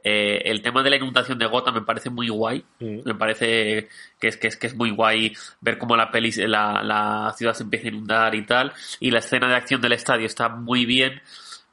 [0.06, 2.62] Eh, el tema de la inundación de Gotham me parece muy guay.
[2.78, 2.98] Mm.
[3.06, 3.88] Me parece
[4.20, 7.54] que es, que, es, que es muy guay ver cómo la, peli, la, la ciudad
[7.54, 8.72] se empieza a inundar y tal.
[9.00, 11.22] Y la escena de acción del estadio está muy bien,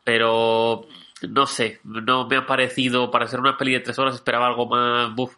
[0.05, 0.87] pero
[1.29, 4.67] no sé, no me ha parecido, para ser una peli de tres horas esperaba algo
[4.67, 5.35] más, buf,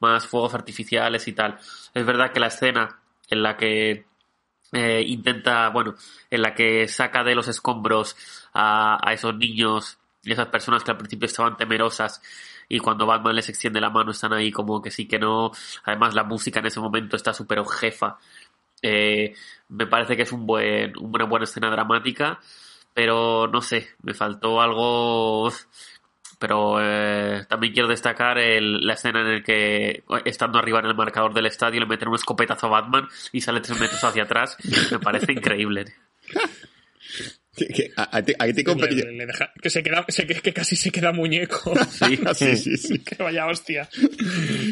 [0.00, 1.58] más fuegos artificiales y tal.
[1.94, 4.06] Es verdad que la escena en la que
[4.72, 5.94] eh, intenta, bueno,
[6.30, 8.16] en la que saca de los escombros
[8.54, 12.22] a, esos niños y esas personas que al principio estaban temerosas
[12.68, 15.52] y cuando Batman les extiende la mano están ahí como que sí que no.
[15.84, 18.18] Además la música en ese momento está súper jefa.
[18.82, 19.34] Eh,
[19.68, 22.40] me parece que es un buen, una buena escena dramática,
[22.98, 25.52] pero no sé, me faltó algo.
[26.40, 30.96] Pero eh, también quiero destacar el, la escena en la que, estando arriba en el
[30.96, 34.56] marcador del estadio, le meten un escopetazo a Batman y sale tres metros hacia atrás.
[34.90, 35.84] Me parece increíble.
[37.58, 38.90] Que, que, a, a, a, te compre...
[38.92, 41.74] le, le deja, que se queda, se, que, casi se queda muñeco.
[41.90, 42.98] Sí, sí, sí, sí.
[43.00, 43.88] que vaya hostia.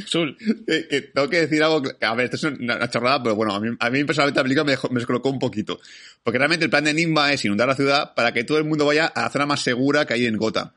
[0.07, 0.37] Sul.
[0.67, 3.55] Que, que, tengo que decir algo, a ver, esto es una, una chorrada, pero bueno,
[3.55, 5.81] a mí, a mí personalmente la película me, dejó, me descolocó un poquito.
[6.23, 8.87] Porque realmente el plan de Enigma es inundar la ciudad para que todo el mundo
[8.87, 10.71] vaya a la zona más segura que hay en Gotham.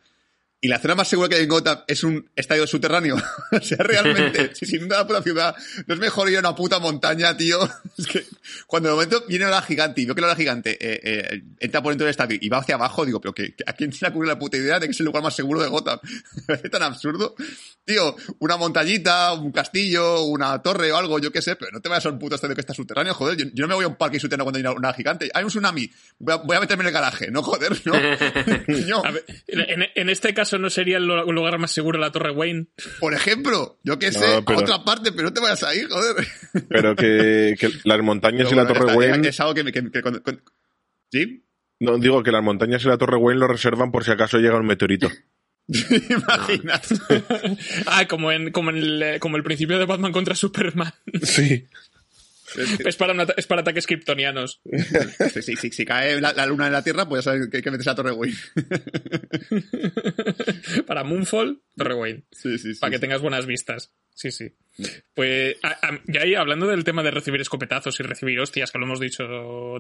[0.62, 3.16] Y la zona más segura que hay en Gotham es un estadio subterráneo.
[3.52, 5.56] o sea, realmente, si se inunda la puta ciudad,
[5.88, 7.60] no es mejor ir a una puta montaña, tío.
[7.98, 8.26] Es que
[8.66, 11.82] cuando de momento viene la gigante y veo que la hora gigante eh, eh, entra
[11.82, 14.12] por dentro del estadio y va hacia abajo, digo, pero que, ¿a quién se le
[14.12, 16.00] ocurre la puta idea de que es el lugar más seguro de Gotham?
[16.48, 17.36] es tan absurdo.
[17.84, 21.90] Tío, una montañita, un castillo, una torre o algo, yo qué sé, pero no te
[21.90, 23.38] vayas a un puto estadio que está subterráneo, joder.
[23.38, 25.30] Yo, yo no me voy a un parque subterráneo cuando hay una, una gigante.
[25.34, 25.90] Hay un tsunami.
[26.20, 29.04] Voy a, voy a meterme en el garaje, no joder, no.
[29.04, 32.68] A ver, en, en este caso no sería el lugar más seguro la Torre Wayne.
[33.00, 35.82] Por ejemplo, yo qué No, sé, pero- a otra parte, pero no te vayas ahí,
[35.90, 36.26] joder.
[36.70, 39.28] Pero que, que las montañas y la bueno, Torre Wayne.
[39.30, 39.64] Es algo que...
[39.72, 40.40] que-
[41.12, 41.44] ¿Sí?
[41.80, 44.58] No, digo que las montañas y la Torre Wayne lo reservan por si acaso llega
[44.58, 45.10] un meteorito.
[45.68, 46.90] Imaginas.
[47.86, 50.94] Ah, como en, como en el, como el principio de Batman contra Superman.
[51.24, 51.66] Sí.
[52.86, 54.62] Es, para es para ataques kryptonianos.
[55.34, 57.62] Si, si- si- si cae la, la luna en la Tierra, pues ya sabes que,
[57.62, 58.38] que metes a Torre Wayne.
[60.88, 62.24] para Moonfall, Torre Wayne.
[62.32, 62.80] Sí, sí, sí.
[62.80, 63.94] para que tengas buenas vistas.
[64.14, 64.54] Sí, sí.
[65.14, 68.80] Pues a- a- ya ahí, hablando del tema de recibir escopetazos y recibir hostias, que
[68.80, 69.26] lo hemos dicho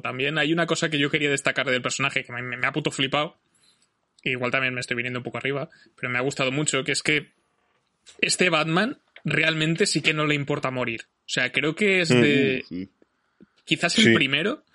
[0.01, 2.91] también, hay una cosa que yo quería destacar del personaje que me, me ha puto
[2.91, 3.37] flipado.
[4.23, 7.03] Igual también me estoy viniendo un poco arriba, pero me ha gustado mucho, que es
[7.03, 7.31] que
[8.21, 11.05] este Batman realmente sí que no le importa morir.
[11.29, 12.89] O sea, creo que es de Sí.
[13.63, 14.13] quizás el Sí.
[14.15, 14.65] primero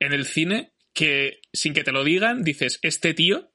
[0.00, 3.52] en el cine que sin que te lo digan dices, este tío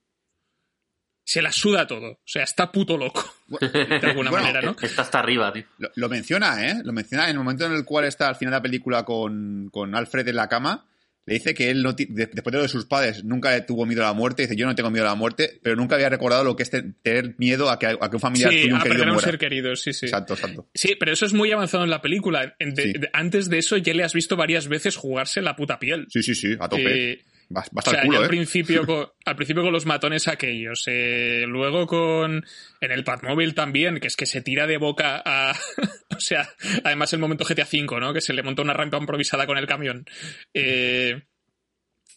[1.26, 2.12] se la suda todo.
[2.14, 3.30] O sea, está puto loco.
[3.50, 4.78] De alguna Bueno, manera, ¿no?
[4.82, 5.66] Está hasta arriba, tío.
[5.78, 6.76] Lo, lo menciona, ¿eh?
[6.86, 9.68] Lo menciona en el momento en el cual está al final de la película con,
[9.70, 10.86] con Alfred en la cama.
[11.28, 14.02] Le dice que él, no después de lo de sus padres, nunca le tuvo miedo
[14.02, 14.44] a la muerte.
[14.44, 16.70] Dice, yo no tengo miedo a la muerte, pero nunca había recordado lo que es
[16.70, 19.08] te- tener miedo a que, a que un familiar Sí, tuyo, un a querido perder
[19.08, 19.30] a un muera.
[19.30, 20.06] ser querido, sí, sí.
[20.06, 20.70] Exacto, exacto.
[20.74, 22.56] Sí, pero eso es muy avanzado en la película.
[22.60, 22.94] En- de- Sí.
[22.94, 26.08] de- antes de eso ya le has visto varias veces jugarse la puta piel.
[26.10, 27.12] Sí, sí, sí, a tope.
[27.12, 28.28] Eh, o sea, el culo, ya al ¿eh?
[28.28, 32.46] principio, con, al principio con los matones aquellos, eh, luego con
[32.82, 35.54] en el Batmóvil también, que es que se tira de boca a...
[36.16, 36.50] o sea,
[36.84, 38.14] además el momento GTA V, ¿no?
[38.14, 40.06] Que se le monta una rampa improvisada con el camión.
[40.54, 41.22] Eh,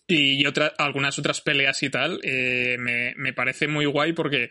[0.07, 4.51] y otra, algunas otras peleas y tal, eh, me, me parece muy guay porque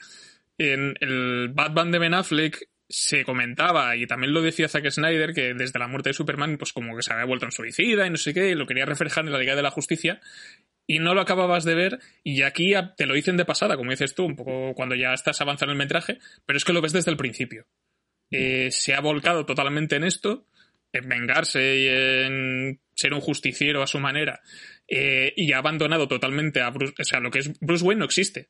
[0.58, 5.54] en el Batman de Ben Affleck se comentaba, y también lo decía Zack Snyder, que
[5.54, 8.18] desde la muerte de Superman, pues como que se había vuelto en suicida y no
[8.18, 10.20] sé qué, y lo quería reflejar en la Liga de la Justicia,
[10.90, 14.16] y no lo acababas de ver, y aquí te lo dicen de pasada, como dices
[14.16, 16.18] tú, un poco cuando ya estás avanzando en el metraje,
[16.48, 17.68] pero es que lo ves desde el principio.
[18.32, 20.48] Eh, se ha volcado totalmente en esto,
[20.92, 24.42] en vengarse y en ser un justiciero a su manera,
[24.88, 28.06] eh, y ha abandonado totalmente a Bruce, o sea, lo que es Bruce Wayne no
[28.06, 28.50] existe.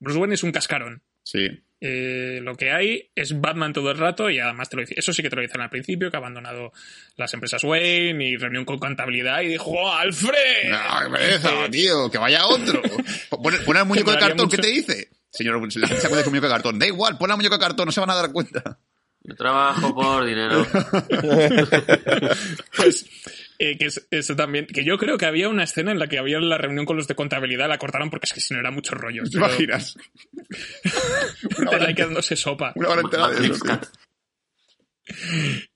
[0.00, 1.02] Bruce Wayne es un cascarón.
[1.22, 1.48] Sí.
[1.82, 5.14] Eh, lo que hay es Batman todo el rato y además te lo dice, eso
[5.14, 6.72] sí que te lo dicen al principio, que ha abandonado
[7.16, 10.72] las empresas Wayne y reunión con contabilidad y dijo, ¡Oh, Alfred!
[10.72, 12.10] ¡Ah, qué pereza, tío!
[12.10, 12.82] ¡Que vaya otro!
[13.30, 15.08] Pon, pon el muñeco de cartón, ¿qué te dice?
[15.30, 16.78] Señor, se le se acuerda de su muñeco de cartón.
[16.78, 18.78] Da igual, pon el muñeco de cartón, no se van a dar cuenta.
[19.22, 20.66] Yo trabajo por dinero.
[22.76, 23.06] Pues,
[23.60, 26.18] eh, que es, eso también, que yo creo que había una escena en la que
[26.18, 28.70] había la reunión con los de contabilidad, la cortaron porque es que si no era
[28.70, 29.22] mucho rollo.
[29.30, 29.96] ¿Te imaginas?
[31.58, 32.72] Una Te hora, la quedándose sopa.
[32.74, 33.64] una hora entera de eso.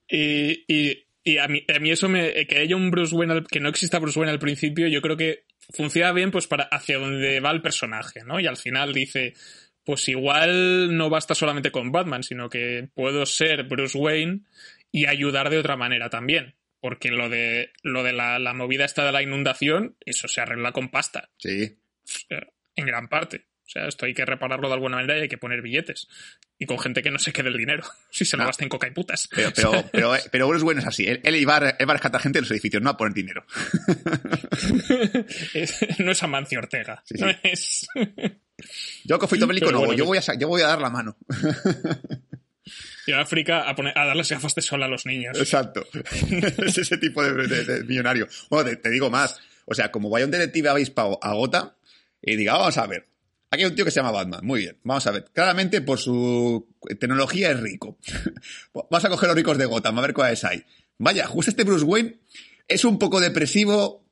[0.07, 2.45] Y, y, y a, mí, a mí eso me.
[2.47, 5.17] Que haya un Bruce Wayne, al- que no exista Bruce Wayne al principio, yo creo
[5.17, 8.39] que funciona bien pues para hacia donde va el personaje, ¿no?
[8.39, 9.33] Y al final dice.
[9.83, 14.39] Pues igual no basta solamente con Batman, sino que puedo ser Bruce Wayne
[14.91, 16.55] y ayudar de otra manera también.
[16.85, 20.71] Porque lo de, lo de la, la movida esta de la inundación, eso se arregla
[20.71, 21.79] con pasta, Sí.
[22.29, 23.47] eh, en gran parte.
[23.65, 26.07] O sea, esto hay que repararlo de alguna manera y hay que poner billetes.
[26.59, 28.45] Y con gente que no se quede el dinero, si se lo Ah.
[28.45, 29.27] gasta en coca y putas.
[29.35, 31.07] Pero, pero, pero, pero Bruce Wayne es así.
[31.07, 33.43] Él, va a rescatar gente de los edificios, no a poner dinero.
[35.55, 37.01] Es- no es Amancio Ortega.
[37.05, 37.23] Sí, sí.
[37.23, 37.87] No es.
[39.03, 41.17] Yo bélico Pero no, bueno, yo, voy a, yo voy a dar la mano.
[43.07, 45.37] Y a África a, poner, a darles gafas de sol a los niños.
[45.37, 45.85] Exacto.
[46.65, 48.27] es ese tipo de, de- de millonario.
[48.49, 49.37] Bueno, te, te digo más.
[49.65, 51.75] O sea, como vaya un detective avispado a Gota
[52.21, 53.05] y diga, vamos a ver.
[53.51, 54.41] Aquí hay un tío que se llama Batman.
[54.43, 54.77] Muy bien.
[54.83, 55.25] Vamos a ver.
[55.33, 56.67] Claramente por su
[56.99, 57.97] tecnología es rico.
[58.73, 60.63] Vamos a coger los ricos de Gotham, a ver cuáles hay.
[60.97, 62.17] Vaya, justo este Bruce Wayne
[62.67, 64.04] es un poco depresivo.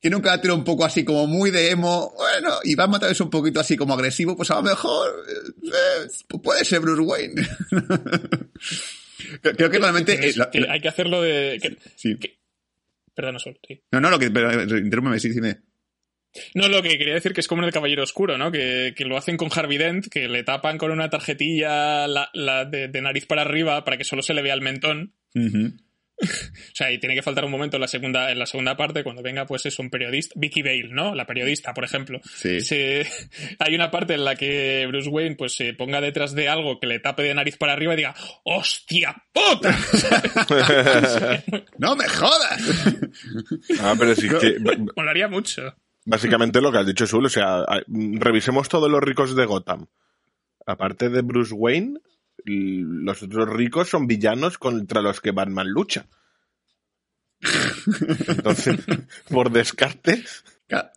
[0.00, 2.12] Tiene un carácter un poco así como muy de emo.
[2.16, 4.36] Bueno, y Batman tal vez un poquito así como agresivo.
[4.36, 7.42] Pues a lo mejor eh, eh, puede ser Bruce Wayne.
[9.56, 10.28] Creo que realmente...
[10.28, 11.58] eh, la- que hay que hacerlo de.
[11.60, 12.16] que- Sí.
[12.18, 12.38] que-
[13.14, 13.80] perdón, Sol, sí.
[13.92, 14.50] No, no, lo que, pero,
[15.18, 15.58] sí, dime.
[16.54, 18.52] No, lo que quería decir que es como en el Caballero Oscuro, ¿no?
[18.52, 22.66] Que, que lo hacen con Harvey Dent, que le tapan con una tarjetilla la, la
[22.66, 25.14] de, de nariz para arriba para que solo se le vea el mentón.
[26.66, 29.02] O sea, y tiene que faltar un momento en la segunda, en la segunda parte,
[29.02, 31.14] cuando venga, pues es un periodista, Vicky Bale, ¿no?
[31.14, 32.20] La periodista, por ejemplo.
[32.34, 32.60] Sí.
[32.60, 33.06] Se-
[33.58, 36.86] hay una parte en la que Bruce Wayne pues se ponga detrás de algo que
[36.86, 38.14] le tape de nariz para arriba y diga
[38.44, 39.76] ¡Hostia puta!
[41.78, 42.94] ¡No me jodas!
[43.80, 44.56] Ah, pero sí que
[44.96, 45.74] Molaría mucho.
[46.04, 49.86] básicamente lo que has dicho Sul, o sea, revisemos todos los ricos de Gotham.
[50.66, 52.00] Aparte de Bruce Wayne,
[52.44, 56.06] los otros ricos son villanos contra los que Batman lucha.
[58.28, 58.76] Entonces,
[59.28, 60.24] por descarte.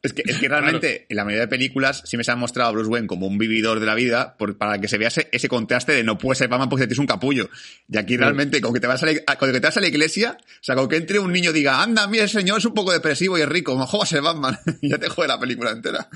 [0.01, 2.69] es, que, es que realmente en la mayoría de películas sí me se ha mostrado
[2.69, 5.49] a Bruce Wayne como un vividor de la vida por, para que se vea ese,
[5.49, 7.49] contraste de no puede ser Batman porque tienes un capullo.
[7.87, 9.87] Y aquí realmente, con que te vas a la, con que te vas a la
[9.87, 12.65] iglesia, o sea, con que entre un niño y diga, anda, mira, el señor es
[12.65, 14.57] un poco depresivo y es rico, mejor va a ser Batman.
[14.81, 16.09] y ya te jode la película entera.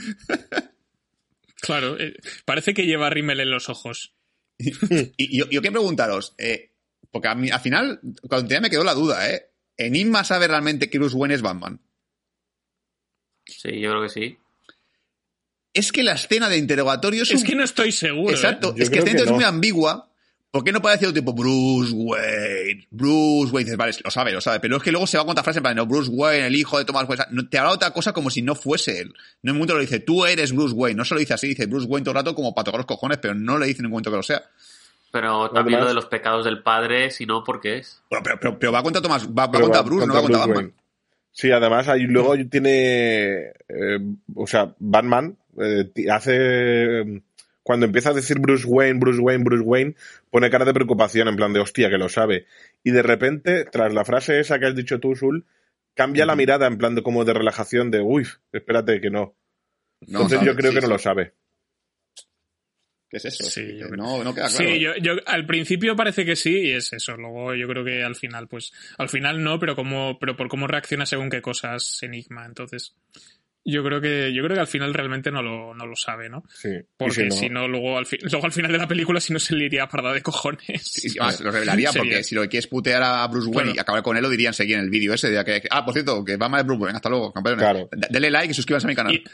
[1.62, 4.14] claro, eh, parece que lleva rímel en los ojos.
[5.18, 6.72] y yo, yo quiero preguntaros, eh,
[7.12, 9.50] porque a mí, al final, cuando tenía me quedó la duda, ¿eh?
[9.78, 11.82] ¿Enigma sabe realmente que Bruce Wayne es Batman?
[13.46, 14.38] Sí, yo creo que sí.
[15.74, 17.44] Es que la escena de interrogatorio es.
[17.44, 18.30] que no estoy seguro.
[18.30, 18.34] ¿eh?
[18.34, 20.13] Exacto, es que la escena es muy ambigua.
[20.54, 22.88] ¿Por qué no puede decir tipo Bruce Wayne?
[22.92, 23.66] Bruce Wayne.
[23.66, 24.60] Dices, vale, lo sabe, lo sabe.
[24.60, 26.56] Pero es que luego se va con otra frase en plan, no, Bruce Wayne, el
[26.56, 27.24] hijo de Thomas Wayne.
[27.32, 29.16] No, te habla otra cosa como si no fuese él.
[29.42, 30.96] No en un momento lo dice, tú eres Bruce Wayne.
[30.96, 32.86] No se lo dice así, dice Bruce Wayne todo el rato como para tocar los
[32.86, 34.44] cojones, pero no le dice en un momento que lo sea.
[35.12, 38.04] Pero también lo de los pecados del padre, si no, ¿por qué es?
[38.40, 40.74] pero, pero, va a contar Tomás, va, a contar Bruce, no va a contar Batman.
[41.32, 44.00] Sí, además ahí luego tiene, eh,
[44.36, 47.24] o sea, Batman eh, hace,
[47.64, 49.96] cuando empieza a decir Bruce Wayne, Bruce Wayne, Bruce Wayne,
[50.30, 52.46] pone cara de preocupación en plan de hostia que lo sabe.
[52.84, 55.46] Y de repente, tras la frase esa que has dicho tú, Sul,
[55.96, 59.36] cambia la mirada en plan de como de relajación de, uy, espérate que no.
[60.02, 61.34] Entonces yo creo que no lo sabe.
[63.10, 63.44] ¿Qué es eso?
[63.44, 64.72] Sí, yo no, no queda claro.
[64.72, 67.16] Sí, yo, yo, al principio parece que sí y es eso.
[67.16, 70.66] Luego yo creo que al final, pues, al final no, pero como, pero por cómo
[70.66, 72.44] reacciona según qué cosas Enigma.
[72.44, 72.96] Entonces,
[73.66, 76.44] yo creo que yo creo que al final realmente no lo, no lo sabe, ¿no?
[76.54, 76.70] Sí.
[76.98, 79.66] Porque si no, luego, al luego al final de la película si no se le
[79.66, 80.84] iría parda de cojones.
[80.84, 84.18] Sí, lo revelaría porque si lo que quieres putear a Bruce Wayne y acabar con
[84.18, 86.50] él lo dirían seguir en el vídeo ese de que, ah, por cierto, que va
[86.50, 87.64] mal Bruce Wayne, hasta luego, campeones.
[87.64, 87.90] Claro.
[88.10, 89.24] Dele like y suscríbanse a mi canal.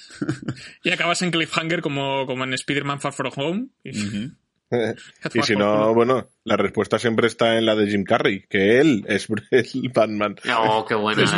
[0.84, 3.68] Y, acabas en cliffhanger como, como en Spider-Man Far From Home.
[3.84, 9.06] Y, si no, bueno, la respuesta siempre está en la de Jim Carrey, que él
[9.08, 10.36] es el Batman.
[10.58, 11.24] Oh, qué bueno.
[11.24, 11.32] Es.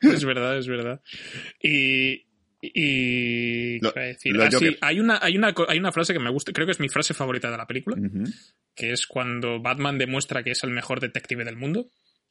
[0.00, 1.00] Es verdad, es verdad.
[1.62, 2.26] Y,
[2.60, 4.78] y decir?
[4.80, 6.88] Ah, hay, una, hay, una, hay una frase que me gusta, creo que es mi
[6.88, 7.96] frase favorita de la película,
[8.74, 11.86] que es cuando Batman demuestra que es el mejor detective del mundo.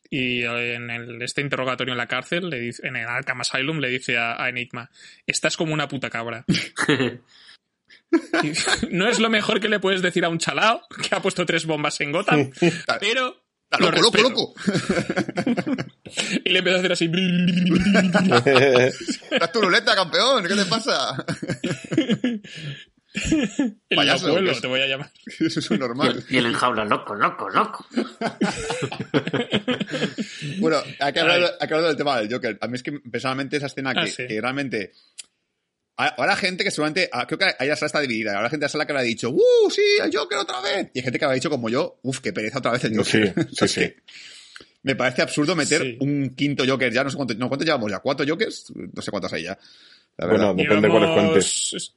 [0.07, 4.17] Y en este interrogatorio en la cárcel, le dice, en el Arkham Asylum, le dice
[4.17, 4.91] a, Enigma:
[5.25, 6.45] Estás como una puta cabra.
[8.91, 11.65] no es lo mejor que le puedes decir a un chalao que ha puesto tres
[11.65, 12.51] bombas en Gotham,
[12.99, 13.44] pero
[13.79, 14.53] loco, loco, loco.
[16.45, 17.07] y le empieza a hacer así.
[19.39, 20.45] ¡La turuleta, campeón!
[20.47, 21.25] ¿Qué te pasa?
[23.15, 24.27] El Payaso,
[24.61, 25.09] te voy a llamar.
[25.39, 26.23] Eso es normal.
[26.29, 27.85] Y el, enjaula, loco, loco, loco.
[30.59, 32.57] bueno, hay que, hablar, del tema del Joker.
[32.59, 34.91] A mí es que personalmente esa escena ah, que, realmente
[35.97, 38.35] Ahora gente que seguramente, ah, creo que ahí la sala está dividida.
[38.35, 40.89] Ahora gente de la sala que habrá dicho, ¡uh, sí, el Joker otra vez!
[40.93, 43.33] Y hay gente que habrá dicho como yo, ¡uf, qué pereza otra vez el Joker!
[43.51, 43.93] Sí, sí, sí.
[44.83, 47.99] Me parece absurdo meter un quinto Joker ya, no sé cuánto, no, ¿cuántos llevamos ya?
[47.99, 48.73] ¿Cuatro Jokers?
[48.75, 49.57] No sé cuántos hay ya.
[50.17, 51.93] bueno, depende de cuáles cuentes.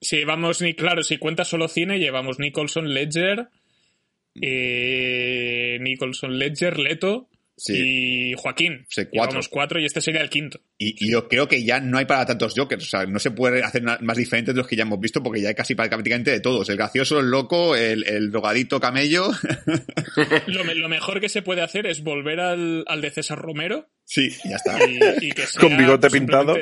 [0.00, 3.48] Si vamos, ni claro, si cuentas solo cine, llevamos Nicholson, Ledger,
[4.40, 7.29] eh, Nicholson, Ledger, Leto,
[7.68, 8.86] y Joaquín.
[9.12, 9.40] cuatro.
[9.50, 10.60] cuatro y este sería el quinto.
[10.78, 12.84] Y, yo creo que ya no hay para tantos Jokers.
[12.84, 15.40] O sea, no se puede hacer más diferentes de los que ya hemos visto porque
[15.40, 16.68] ya hay casi prácticamente de todos.
[16.68, 19.30] El gracioso, el loco, el, drogadito camello.
[20.46, 23.88] lo, mejor que se puede hacer es volver al, de César Romero.
[24.04, 24.78] Sí, ya está.
[25.58, 26.56] Con bigote pues, pintado.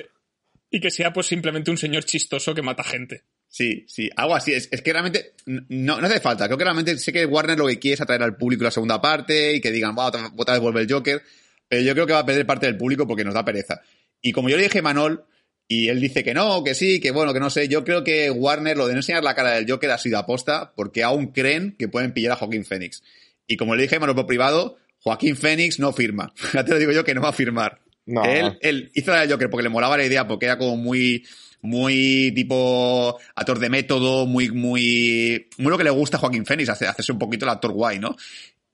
[0.70, 3.24] Y que sea pues simplemente un señor chistoso que mata gente.
[3.48, 4.52] Sí, sí, algo así.
[4.52, 6.46] Es, que realmente no, no, hace falta.
[6.46, 9.00] Creo que realmente sé que Warner lo que quiere es atraer al público la segunda
[9.00, 11.22] parte y que digan, va, otra, vez vuelve el Joker.
[11.66, 13.80] Pero yo creo que va a perder parte del público porque nos da pereza.
[14.20, 15.24] Y como yo le dije a Manol,
[15.66, 18.30] y él dice que no, que sí, que bueno, que no sé, yo creo que
[18.30, 21.74] Warner lo de no enseñar la cara del Joker ha sido aposta porque aún creen
[21.78, 23.02] que pueden pillar a Joaquín Phoenix.
[23.46, 26.32] Y como le dije a Manol por privado, Joaquín Phoenix no firma.
[26.54, 27.80] Ya te lo digo yo que no va a firmar.
[28.06, 31.26] Él, él hizo la del Joker porque le molaba la idea, porque era como muy
[31.62, 36.68] muy tipo actor de método, muy, muy, muy lo que le gusta a Joaquín Phoenix,
[36.68, 38.16] hacerse un poquito el actor guay, ¿no?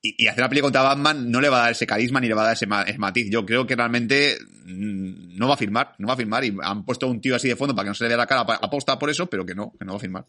[0.03, 2.35] Y, hacer la película contra Batman no le va a dar ese carisma ni le
[2.35, 3.31] va a dar ese, matiz.
[3.31, 4.37] Yo creo que realmente
[4.67, 7.49] mm, no va a firmar, no va a firmar y han puesto un tío así
[7.49, 9.55] de fondo para que no se le vea la cara aposta por eso, pero que
[9.55, 10.27] no, que no va a firmar.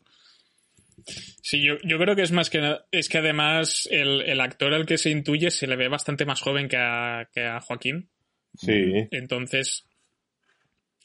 [1.41, 4.85] Sí, yo, yo creo que es más que es que además el, el, actor al
[4.85, 8.09] que se intuye se le ve bastante más joven que a, que a Joaquín.
[8.55, 9.07] Sí.
[9.11, 9.85] Entonces,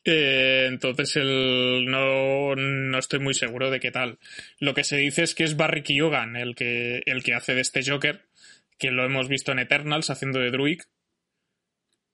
[0.05, 4.19] eh, entonces el, no, no, estoy muy seguro de qué tal.
[4.59, 7.61] Lo que se dice es que es Barry Keoghan el que, el que hace de
[7.61, 8.23] este Joker,
[8.79, 10.81] que lo hemos visto en Eternals haciendo de Druid.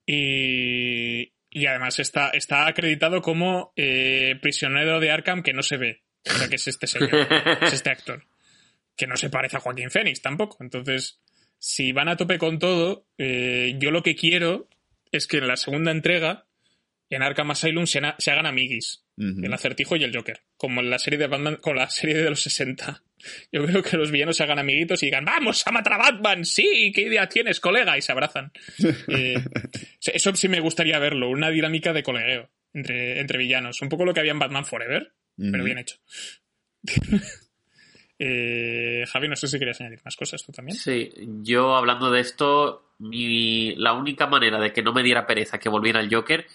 [0.07, 6.03] Y, y además está, está acreditado como eh, prisionero de Arkham que no se ve.
[6.27, 7.11] O sea que es este señor,
[7.63, 8.25] es este actor.
[8.97, 10.59] que no se parece a Joaquín Phoenix tampoco.
[10.61, 11.21] Entonces,
[11.59, 14.69] si van a tope con todo, eh, yo lo que quiero
[15.13, 16.46] es que en la segunda entrega,
[17.11, 19.03] en Arkham Asylum, se, se hagan amiguis.
[19.19, 20.43] El acertijo y el Joker.
[20.59, 23.03] Como en la serie de Batman, con la serie de los 60.
[23.51, 26.45] Yo creo que los villanos se hagan amiguitos y digan, vamos a matar a Batman,
[26.45, 27.97] sí, ¿qué idea tienes, colega?
[27.97, 28.53] Y se abrazan.
[29.09, 29.43] Eh,
[30.01, 33.81] eso sí me gustaría verlo, una dinámica de colegueo entre, entre villanos.
[33.81, 35.97] Un poco lo que había en Batman Forever, pero bien hecho.
[38.19, 40.75] Eh, Javi, no sé si querías añadir más cosas tú también.
[40.79, 41.13] Sí,
[41.43, 45.69] yo hablando de esto, mi, la única manera de que no me diera pereza que
[45.69, 46.47] volviera el Joker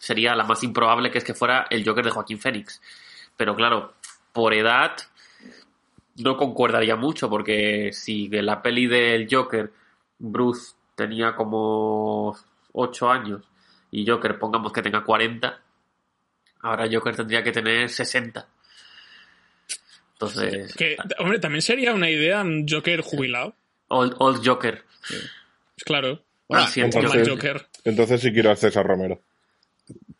[0.00, 2.80] sería la más improbable, que es que fuera el Joker de Joaquín Phoenix.
[3.36, 3.92] Pero claro,
[4.32, 4.96] por edad
[6.16, 9.70] no concordaría mucho, porque si en la peli del Joker
[10.18, 12.36] Bruce tenía como
[12.72, 13.42] 8 años
[13.90, 15.60] y Joker pongamos que tenga 40,
[16.62, 18.46] ahora Joker tendría que tener 60.
[20.14, 23.54] Entonces, Que, hombre, también sería una idea un Joker jubilado.
[23.88, 24.84] old, old Joker.
[25.84, 26.22] Claro.
[26.48, 29.20] Bueno, entonces- Joker Entonces sí quiero a César Romero.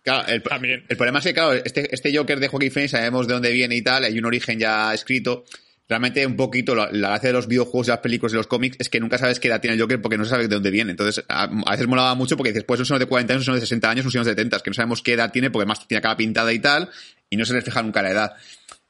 [0.02, 0.84] Claro, el, también.
[0.88, 3.76] el problema es que, claro, este, este Joker de Joaquín Phoenix sabemos de dónde viene
[3.76, 5.44] y tal, hay un origen ya escrito.
[5.88, 8.76] Realmente, un poquito, la, la gracia de los videojuegos, de las películas, de los cómics,
[8.78, 10.70] es que nunca sabes qué edad tiene el Joker porque no se sabe de dónde
[10.70, 10.92] viene.
[10.92, 13.60] Entonces, a, a veces molaba mucho porque dices, pues son de 40 años, son de
[13.60, 16.16] 60 años, son de 70, que no sabemos qué edad tiene porque además tiene cara
[16.16, 16.88] pintada y tal,
[17.28, 18.32] y no se refleja nunca la edad.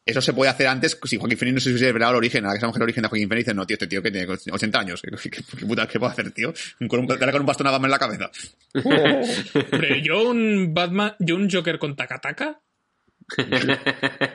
[0.06, 2.44] Eso se puede hacer antes si Joaquín Phoenix no se hubiese revelado el origen.
[2.44, 4.10] Ahora que sabemos que el origen de Joaquín Phoenix, dicen, no, tío, este tío que
[4.10, 5.02] tiene 80 años.
[5.22, 6.52] ¿Qué, qué- qué puta, qué puede hacer, tío?
[6.89, 8.31] Con un, con un bastón a Batman en la cabeza.
[9.72, 12.60] Hombre, yo un Batman, yo un Joker con Takataka.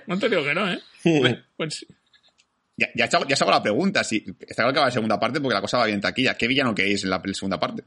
[0.07, 0.79] No te digo que no, ¿eh?
[1.57, 1.85] Pues.
[2.77, 4.03] Ya, ya, se hago- ya hago la pregunta.
[4.03, 6.35] Si, está claro que va a la segunda parte porque la cosa va bien taquilla.
[6.35, 7.83] ¿Qué villano queréis en la segunda parte?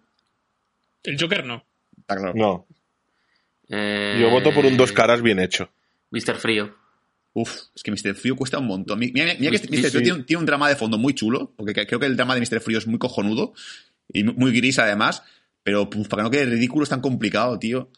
[1.05, 1.65] el Joker no.
[1.97, 2.33] Está claro.
[2.35, 2.67] No,
[3.69, 5.71] Eh, yo voto por un dos caras bien hecho.
[6.11, 6.37] Mr.
[6.37, 6.75] Frío.
[7.35, 8.15] Uf, es que Mr.
[8.15, 8.99] Frío cuesta un montón.
[8.99, 9.77] Mira, mira- mira que Sí, Mr.
[9.77, 9.91] sí.
[9.91, 12.17] Frío tiene, un- tiene un drama de fondo muy chulo, porque que- creo que el
[12.17, 12.61] drama de Mr.
[12.61, 13.53] Frío es muy cojonudo
[14.13, 15.23] y muy- gris además,
[15.63, 17.91] pero puf, para que no quede ridículo es tan complicado, tío.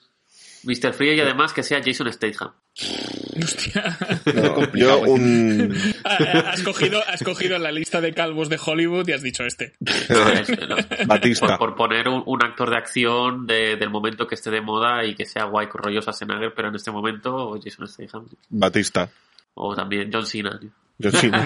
[0.64, 0.92] Mr.
[0.92, 2.52] Frío y además que sea Jason Statham.
[3.42, 3.98] Hostia.
[4.34, 5.74] No, complicado, yo un...
[6.04, 9.72] has, cogido, has cogido la lista de calvos de Hollywood y has dicho este.
[9.80, 10.76] No, es- no.
[11.06, 11.58] Batista.
[11.58, 15.04] Por, por poner un, un actor de acción de- del momento que esté de moda
[15.04, 18.26] y que sea guay, rollo Schwarzenegger, pero en este momento Jason Statham.
[18.48, 19.10] Batista.
[19.54, 20.58] O también John Cena.
[20.98, 21.30] Yo sí.
[21.30, 21.44] Pero,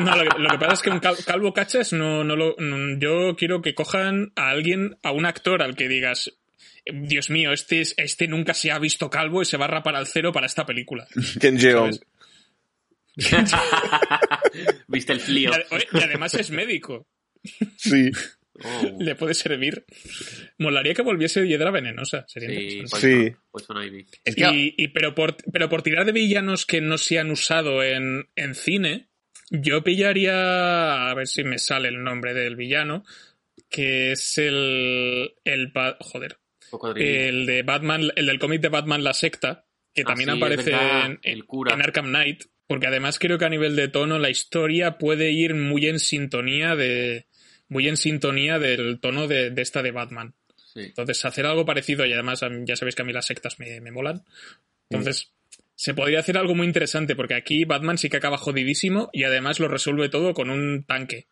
[0.00, 2.54] no, lo, que, lo que pasa es que un cal- calvo cachas no, no lo.
[2.58, 6.32] no- yo quiero que cojan a alguien, a un actor al que digas.
[6.86, 9.96] Dios mío, este, es- este nunca se ha visto calvo y se va a rapar
[9.96, 11.06] al cero para esta película.
[11.40, 11.58] Ken.
[14.88, 15.50] ¿Viste el Flío?
[15.92, 17.06] y además es médico.
[17.76, 18.10] Sí.
[18.62, 19.84] Oh, Le puede servir.
[20.58, 22.24] Molaría que volviese Hiedra Venenosa.
[22.28, 23.30] Sería sí, interesante.
[23.30, 23.36] Sí.
[23.50, 24.06] Poison Ivy.
[24.24, 27.30] Es que, Y, y- pero, por, pero por tirar de villanos que no se han
[27.30, 29.08] usado en, en cine,
[29.50, 33.04] yo pillaría, a ver si me sale el nombre del villano,
[33.68, 36.38] que es el, el joder.
[36.96, 40.70] El de Batman, el del cómic de Batman La Secta, que Ah, también sí, aparece
[40.72, 41.74] verdad, en, el cura.
[41.74, 45.54] en Arkham Knight, porque además creo que a nivel de tono la historia puede ir
[45.54, 47.26] muy en sintonía de
[47.68, 50.34] muy en sintonía del tono de, de esta de Batman.
[50.56, 50.80] Sí.
[50.80, 53.90] Entonces, hacer algo parecido, y además ya sabéis que a mí las sectas me, me
[53.90, 54.24] molan.
[54.90, 55.32] Entonces,
[55.74, 59.60] se podría hacer algo muy interesante, porque aquí Batman sí que acaba jodidísimo y además
[59.60, 61.26] lo resuelve todo con un tanque.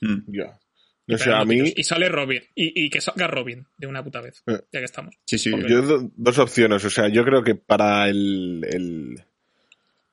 [0.00, 0.58] mm, Ya.
[1.08, 1.72] No Y sé, a mí...
[1.76, 2.42] Y sale Robin.
[2.54, 4.42] Y, y que salga Robin de una puta vez.
[4.46, 4.58] Eh.
[4.72, 5.14] Ya que estamos.
[5.24, 5.50] sí, sí.
[5.68, 6.84] Yo do- dos opciones.
[6.84, 9.20] O sea, yo creo que para el, el-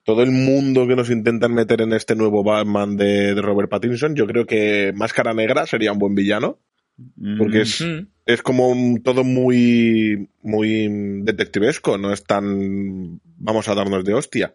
[0.04, 4.16] todo el mundo que nos intentan meter en este nuevo Batman de, de Robert Pattinson,
[4.16, 6.60] yo creo que Máscara Negra sería un buen villano.
[7.40, 8.06] Porque es, Mm.
[8.28, 10.88] es como todo muy, muy
[11.24, 14.54] detectivesco, no es tan vamos a darnos de hostia.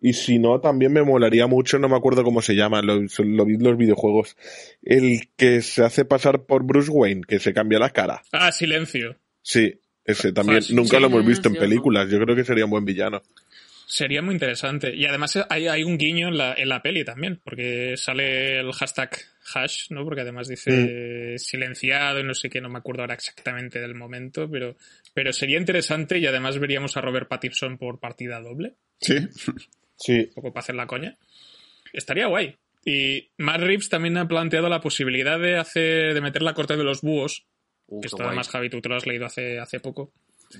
[0.00, 3.44] Y si no, también me molaría mucho, no me acuerdo cómo se llama, lo, lo
[3.44, 4.36] vi en los videojuegos,
[4.82, 8.22] el que se hace pasar por Bruce Wayne, que se cambia la cara.
[8.32, 9.16] Ah, silencio.
[9.42, 10.60] Sí, ese también.
[10.62, 12.10] Joder, Nunca sí, lo hemos visto en películas.
[12.10, 13.22] Yo creo que sería un buen villano.
[13.86, 14.94] Sería muy interesante.
[14.94, 18.72] Y además hay, hay un guiño en la, en la peli también, porque sale el
[18.72, 19.10] hashtag
[19.52, 20.04] hash, ¿no?
[20.04, 24.48] Porque además dice silenciado y no sé qué, no me acuerdo ahora exactamente del momento,
[24.48, 24.76] pero,
[25.12, 29.16] pero sería interesante y además veríamos a Robert Pattinson por partida doble, Sí.
[30.00, 30.20] Sí.
[30.28, 31.16] un poco para hacer la coña.
[31.92, 32.56] Estaría guay.
[32.84, 36.84] Y Matt Reeves también ha planteado la posibilidad de hacer, de meter la corte de
[36.84, 37.46] los búhos,
[37.92, 38.28] Uh, que esto guay.
[38.28, 40.12] además Javi tú te lo has leído hace, hace poco.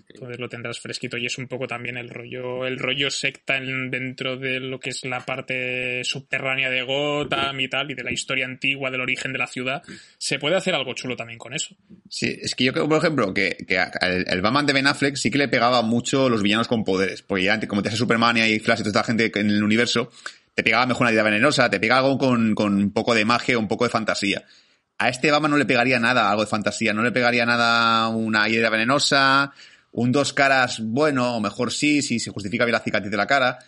[0.08, 3.90] Entonces lo tendrás fresquito y es un poco también el rollo, el rollo secta en-
[3.90, 8.12] dentro de lo que es la parte subterránea de Gotham y tal, y de la
[8.12, 9.82] historia antigua, del origen de la ciudad.
[10.18, 11.74] Se puede hacer algo chulo también con eso.
[12.08, 15.16] Sí, es que yo creo, por ejemplo, que, que el, el Batman de Ben Affleck
[15.16, 17.22] sí que le pegaba mucho los villanos con poderes.
[17.22, 19.62] Porque ya, como te hace Superman y hay Flash y toda esta gente en el
[19.64, 20.10] universo,
[20.54, 23.58] te pegaba mejor una idea venenosa, te pegaba algo con, con un poco de magia,
[23.58, 24.44] un poco de fantasía.
[24.98, 28.46] A este Batman no le pegaría nada algo de fantasía, no le pegaría nada una
[28.50, 29.50] idea venenosa,
[29.92, 33.26] un dos caras, bueno, o mejor sí, si se justifica bien la cicatriz de la
[33.26, 33.58] cara.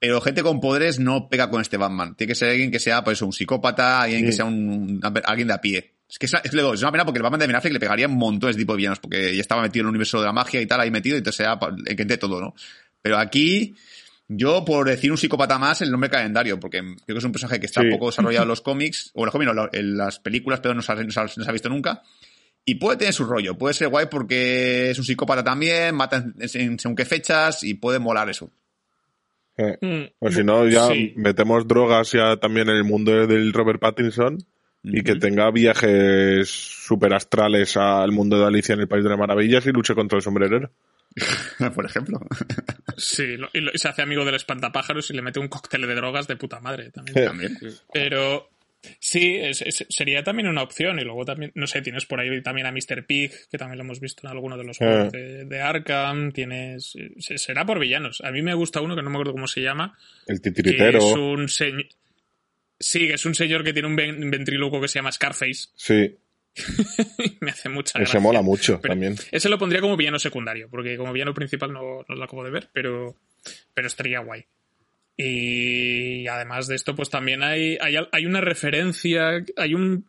[0.00, 2.14] Pero gente con poderes no pega con este Batman.
[2.14, 5.54] Tiene que ser alguien que sea, pues, un psicópata, alguien que sea un, alguien de
[5.54, 5.94] a pie.
[6.08, 8.06] Es que es, es, es, una pena porque el Batman de Ben Affleck le pegaría
[8.06, 10.32] un montón de tipo de villanos, porque ya estaba metido en el universo de la
[10.32, 12.54] magia y tal, ahí metido, y entonces sea el que ente todo, ¿no?
[13.02, 13.74] Pero aquí,
[14.28, 17.60] yo, por decir un psicópata más, el nombre calendario, porque creo que es un personaje
[17.60, 17.90] que está sí.
[17.90, 20.80] poco desarrollado en los cómics, o en los cómics, no, en las películas, pero no,
[20.80, 22.02] se ha, no se ha visto nunca.
[22.68, 26.34] Y puede tener su rollo, puede ser guay porque es un psicópata también, mata en,
[26.38, 28.50] en según qué fechas y puede molar eso.
[29.56, 31.14] Eh, mm, pues si no, ya sí.
[31.16, 34.36] metemos drogas ya también en el mundo del Robert Pattinson
[34.82, 39.18] y que tenga viajes super astrales al mundo de Alicia en el País de las
[39.18, 40.70] Maravillas y luche contra el sombrerero.
[41.74, 42.20] Por ejemplo.
[42.98, 45.86] Sí, lo, y, lo, y, se hace amigo del espantapájaros y le mete un cóctel
[45.86, 47.24] de drogas de puta madre también.
[47.24, 47.58] también.
[47.94, 48.50] Pero
[49.00, 50.98] sí, es, es, sería también una opción.
[50.98, 53.06] Y luego también, no sé, tienes por ahí también a Mr.
[53.06, 56.32] Pig, que también lo hemos visto en alguno de los juegos de, de, Arkham.
[56.32, 56.94] Tienes.
[57.18, 58.20] Será por villanos.
[58.22, 59.96] A mí me gusta uno que no me acuerdo cómo se llama.
[60.26, 60.98] El titiritero.
[60.98, 61.86] es un señor.
[62.80, 65.68] Sí, que es un señor que tiene un ventríloco que se llama Scarface.
[65.76, 66.16] Sí.
[67.40, 68.18] me hace mucha gracia.
[68.18, 69.14] Ese mola mucho pero también.
[69.30, 72.50] Ese lo pondría como villano secundario, porque como villano principal no, no lo acabo de
[72.50, 73.14] ver, pero,
[73.74, 74.44] pero estaría guay.
[75.20, 80.08] Y además de esto, pues también hay, hay, hay una referencia, hay un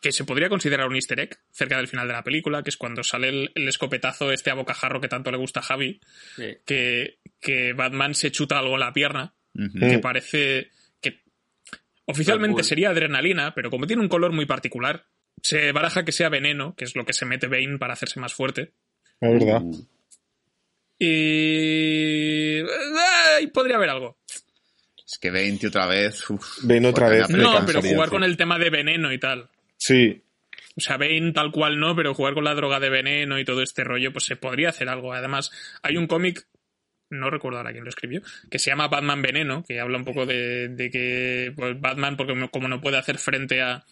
[0.00, 2.76] que se podría considerar un easter egg cerca del final de la película, que es
[2.78, 6.00] cuando sale el, el escopetazo este a bocajarro que tanto le gusta a Javi,
[6.36, 6.56] sí.
[6.64, 9.90] que, que Batman se chuta algo en la pierna, uh -huh.
[9.90, 10.70] que parece
[11.02, 11.20] que
[12.06, 15.04] oficialmente sería adrenalina, pero como tiene un color muy particular,
[15.42, 18.32] se baraja que sea veneno, que es lo que se mete Bane para hacerse más
[18.32, 18.72] fuerte.
[19.20, 19.62] Es verdad.
[20.98, 22.60] Y.
[23.36, 23.48] ¡Ay!
[23.48, 24.18] Podría haber algo.
[25.16, 26.28] Es que Bane, tío, otra vez.
[26.28, 27.30] Uf, Bane otra vez.
[27.30, 29.48] No, pero jugar con el tema de veneno y tal.
[29.78, 30.22] Sí.
[30.76, 33.62] O sea, Bane tal cual no, pero jugar con la droga de veneno y todo
[33.62, 35.14] este rollo, pues se podría hacer algo.
[35.14, 35.50] Además,
[35.82, 36.46] hay un cómic
[37.08, 38.20] no recuerdo ahora quién lo escribió,
[38.50, 42.34] que se llama Batman Veneno, que habla un poco de, de que pues, Batman, porque
[42.50, 43.86] como no puede hacer frente a,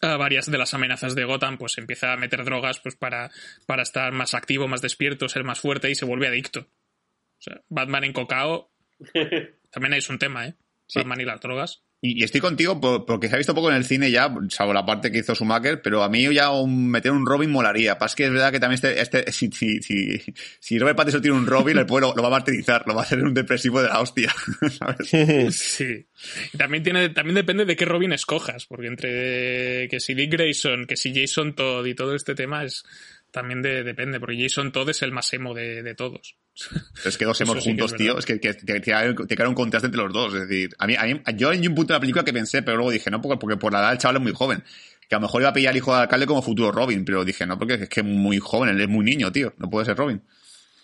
[0.00, 3.30] a varias de las amenazas de Gotham, pues empieza a meter drogas pues para,
[3.66, 6.60] para estar más activo, más despierto, ser más fuerte y se vuelve adicto.
[6.60, 8.72] O sea, Batman en cocao
[9.72, 10.54] también es un tema, ¿eh?
[10.86, 10.98] Sí.
[10.98, 11.82] Batman y las drogas.
[12.04, 14.84] Y, y, estoy contigo porque se ha visto poco en el cine ya, salvo la
[14.84, 17.96] parte que hizo Schumacher, pero a mí ya un, meter un Robin molaría.
[17.96, 20.20] Pasa que es verdad que también este, este si, si, si,
[20.58, 23.02] si Robert Pattinson tiene un Robin, el pueblo lo, lo, va a martirizar, lo va
[23.02, 24.34] a hacer un depresivo de la hostia.
[24.78, 25.54] ¿sabes?
[25.54, 26.06] Sí.
[26.52, 30.86] Y también, tiene, también depende de qué Robin escojas, porque entre que si Dick Grayson,
[30.86, 32.84] que si Jason Todd y todo este tema es
[33.32, 36.36] también de, depende, porque Jason Todd es el más emo de, de todos.
[37.04, 38.18] Es que dos hemos juntos, sí que es tío.
[38.18, 40.34] Es que, que, que, te queda un contraste entre los dos.
[40.34, 42.62] Es decir, a mí, a mí, yo hay un punto de la película que pensé,
[42.62, 44.62] pero luego dije, no, porque, porque por la edad el chaval es muy joven.
[45.08, 47.24] Que a lo mejor iba a pillar al hijo del alcalde como futuro Robin, pero
[47.24, 49.54] dije, no, porque es que es muy joven, él es muy niño, tío.
[49.58, 50.22] No puede ser Robin.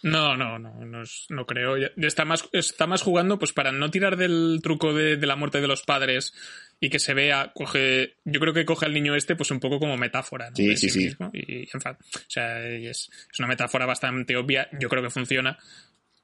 [0.02, 1.76] No, no, no, no, no creo.
[1.96, 5.60] Está más, está más jugando pues para no tirar del truco de, de la muerte
[5.60, 6.32] de los padres
[6.80, 9.80] y que se vea, coge, yo creo que coge al niño este pues un poco
[9.80, 10.56] como metáfora, ¿no?
[10.56, 11.06] Sí, sí, sí.
[11.06, 11.30] Mismo.
[11.32, 15.58] Y, en fact, o sea, es, es, una metáfora bastante obvia, yo creo que funciona.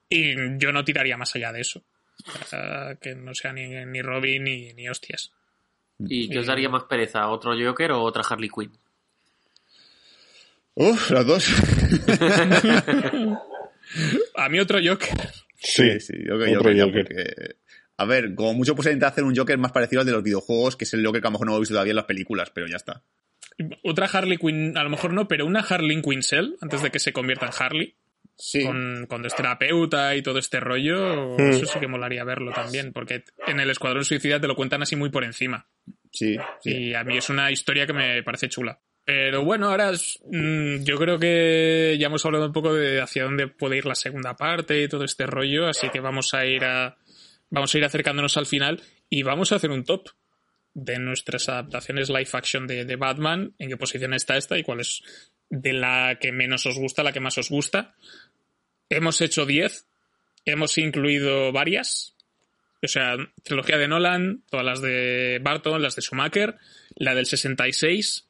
[0.08, 1.82] Y yo no tiraría más allá de eso.
[3.00, 5.32] Que no sea ni, ni Robin ni, ni hostias.
[5.98, 7.28] ¿Y qué os daría más pereza?
[7.28, 8.72] ¿Otro Joker o otra Harley Quinn?
[10.74, 11.48] Uf, las dos.
[14.36, 15.16] A mí otro Joker.
[15.56, 16.82] Sí, sí, yo creo otro Joker.
[16.82, 17.04] Joker.
[17.04, 17.56] Porque,
[17.96, 20.76] a ver, como mucho pues intentar hacer un Joker más parecido al de los videojuegos,
[20.76, 22.50] que es el Joker que a lo mejor no he visto todavía en las películas,
[22.50, 23.04] pero ya está.
[23.84, 27.12] Otra Harley Quinn, a lo mejor no, pero una Harley Quinzel, antes de que se
[27.12, 27.96] convierta en Harley.
[28.36, 28.64] Sí.
[28.64, 31.50] Con, cuando es terapeuta y todo este rollo, mm.
[31.50, 34.96] eso sí que molaría verlo también, porque en el Escuadrón Suicida te lo cuentan así
[34.96, 35.68] muy por encima.
[36.10, 36.70] Sí, sí.
[36.70, 38.80] Y a mí es una historia que me parece chula.
[39.04, 43.48] Pero bueno, ahora mmm, yo creo que ya hemos hablado un poco de hacia dónde
[43.48, 46.96] puede ir la segunda parte y todo este rollo, así que vamos a ir a
[47.50, 50.08] vamos a ir acercándonos al final y vamos a hacer un top
[50.72, 54.80] de nuestras adaptaciones live action de, de Batman, en qué posición está esta y cuál
[54.80, 55.02] es
[55.50, 57.94] de la que menos os gusta, la que más os gusta.
[58.88, 59.86] Hemos hecho 10,
[60.46, 62.16] hemos incluido varias,
[62.82, 66.56] o sea, trilogía de Nolan, todas las de Barton, las de Schumacher,
[66.96, 68.28] la del 66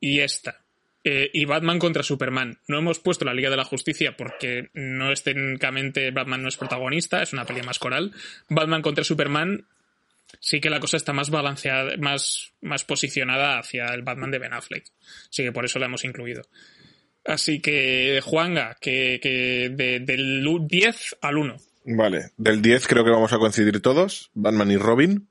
[0.00, 0.62] y esta.
[1.04, 2.58] Eh, y Batman contra Superman.
[2.66, 6.56] No hemos puesto la Liga de la Justicia porque no es técnicamente Batman no es
[6.56, 8.12] protagonista, es una peli más coral.
[8.48, 9.66] Batman contra Superman
[10.40, 14.52] sí que la cosa está más balanceada, más, más posicionada hacia el Batman de Ben
[14.52, 14.84] Affleck.
[15.30, 16.42] Así que por eso la hemos incluido.
[17.24, 21.56] Así que, Juanga, que, que de, del 10 al 1.
[21.86, 24.30] Vale, del 10 creo que vamos a coincidir todos.
[24.34, 25.28] Batman y Robin.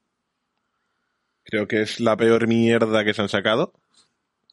[1.43, 3.73] Creo que es la peor mierda que se han sacado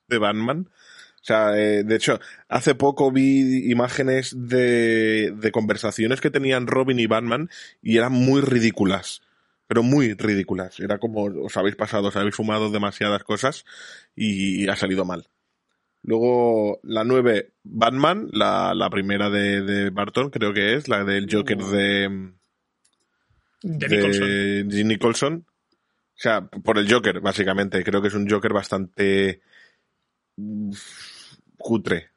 [0.09, 0.69] de Batman.
[0.69, 6.99] O sea, eh, de hecho, hace poco vi imágenes de, de conversaciones que tenían Robin
[6.99, 7.49] y Batman
[7.83, 9.23] y eran muy ridículas.
[9.67, 10.79] Pero muy ridículas.
[10.81, 13.65] Era como os habéis pasado, os habéis fumado demasiadas cosas
[14.15, 15.29] y ha salido mal.
[16.05, 21.29] Luego la 9, Batman, la, la primera de, de Barton, creo que es, la del
[21.31, 22.31] Joker de,
[23.63, 24.89] De de Nicholson.
[24.89, 25.47] Nicholson.
[25.47, 27.83] O sea, por el Joker, básicamente.
[27.83, 29.41] Creo que es un Joker bastante
[31.59, 32.11] cutre.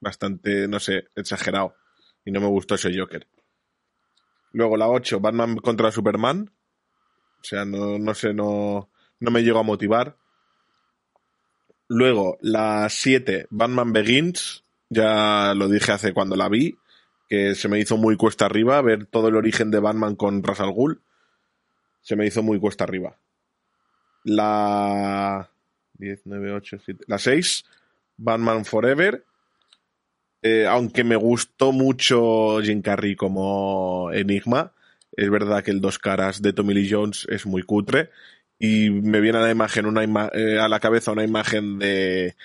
[0.00, 1.74] Bastante, no sé, exagerado.
[2.24, 3.26] Y no me gustó ese Joker.
[4.52, 6.50] Luego la 8, Batman contra Superman.
[7.40, 8.90] O sea, no, no sé, no,
[9.20, 10.16] no me llegó a motivar.
[11.88, 14.64] Luego, la 7, Batman Begins.
[14.90, 16.78] Ya lo dije hace cuando la vi.
[17.28, 20.60] Que se me hizo muy cuesta arriba ver todo el origen de Batman con Ra's
[20.60, 21.02] al Ghul.
[22.00, 23.18] Se me hizo muy cuesta arriba.
[24.24, 25.50] La
[25.98, 27.04] 10, 9, 8, 7.
[27.06, 27.64] La 6,
[28.16, 29.24] Batman Forever.
[30.42, 34.72] Eh, aunque me gustó mucho Jim Carrey como Enigma,
[35.12, 38.10] es verdad que el dos caras de Tommy Lee Jones es muy cutre
[38.56, 42.36] y me viene a la imagen una eh, a la cabeza una imagen de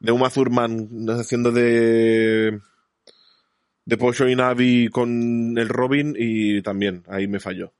[0.00, 2.60] de Uma Thurman haciendo de
[3.86, 7.72] de Poison Ivy con el Robin y también ahí me falló.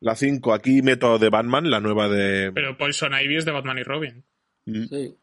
[0.00, 2.52] La 5, aquí meto de Batman, la nueva de...
[2.52, 4.24] Pero Poison Ivy es de Batman y Robin.
[4.66, 4.84] Mm.
[4.88, 5.16] Sí.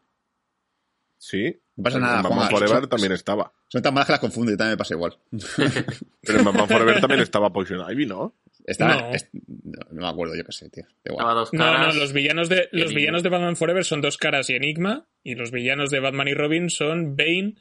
[1.18, 1.60] Sí.
[1.76, 2.50] No pasa En nada, Batman Juanma.
[2.50, 3.52] Forever Son- también estaba.
[3.68, 5.16] Son tan malas que las confunde, también me pasa igual.
[6.22, 8.34] Pero en Batman Forever también estaba Poison Ivy, ¿no?
[8.66, 9.10] Está, No.
[9.14, 10.84] es- no, no me acuerdo, yo qué sé, tío.
[11.04, 11.34] Igual.
[11.34, 11.94] Dos No, caras.
[11.94, 12.98] no, los villanos de los Enigma.
[12.98, 16.34] villanos de Batman Forever son dos caras y Enigma, y los villanos de Batman y
[16.34, 17.54] Robin son Bane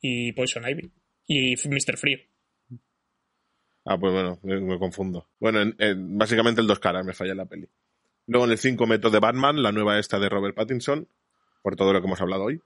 [0.00, 0.90] y Poison Ivy.
[1.26, 1.96] Y Mr.
[1.96, 2.18] Frío.
[3.84, 5.28] Ah, pues bueno, me, me confundo.
[5.38, 7.68] Bueno, en- en- básicamente el dos caras me falla en la peli.
[8.26, 11.08] Luego en el 5 meto de Batman, la nueva esta de Robert Pattinson,
[11.62, 12.60] por todo lo que hemos hablado hoy.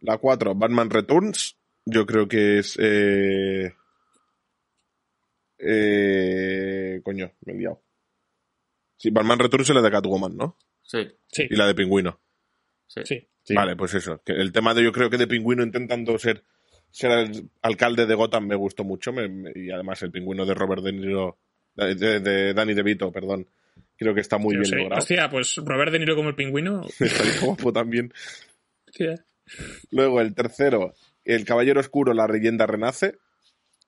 [0.00, 2.78] La 4, Batman Returns, yo creo que es...
[2.80, 3.74] Eh,
[5.58, 7.82] eh, coño, me he liado.
[8.96, 10.56] Sí, Batman Returns es la de Catwoman, ¿no?
[10.82, 12.20] Sí, Sí, Y la de Pingüino.
[12.86, 13.02] sí.
[13.04, 13.26] sí.
[13.42, 13.54] Sí.
[13.54, 14.22] Vale, pues eso.
[14.22, 16.44] Que el tema de yo creo que de Pingüino intentando ser,
[16.90, 19.12] ser el alcalde de Gotham me gustó mucho.
[19.12, 21.38] me- me- y además el pingüino de Robert De Niro,
[21.74, 23.46] de, de- de Danny DeVito, perdón.
[23.96, 24.76] Creo que está muy Yo bien sé.
[24.76, 24.98] logrado.
[25.00, 26.86] Hostia, pues Robert De Niro como el pingüino.
[27.42, 28.12] Guapo también.
[28.88, 29.24] Hostia.
[29.90, 30.94] Luego el tercero,
[31.24, 33.18] El Caballero Oscuro, la leyenda renace.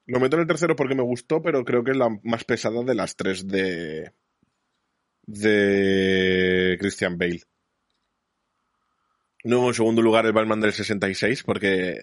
[0.07, 2.83] Lo meto en el tercero porque me gustó, pero creo que es la más pesada
[2.83, 4.11] de las tres de.
[5.27, 7.43] de Christian Bale.
[9.45, 12.01] Luego, en segundo lugar, el Batman del 66, porque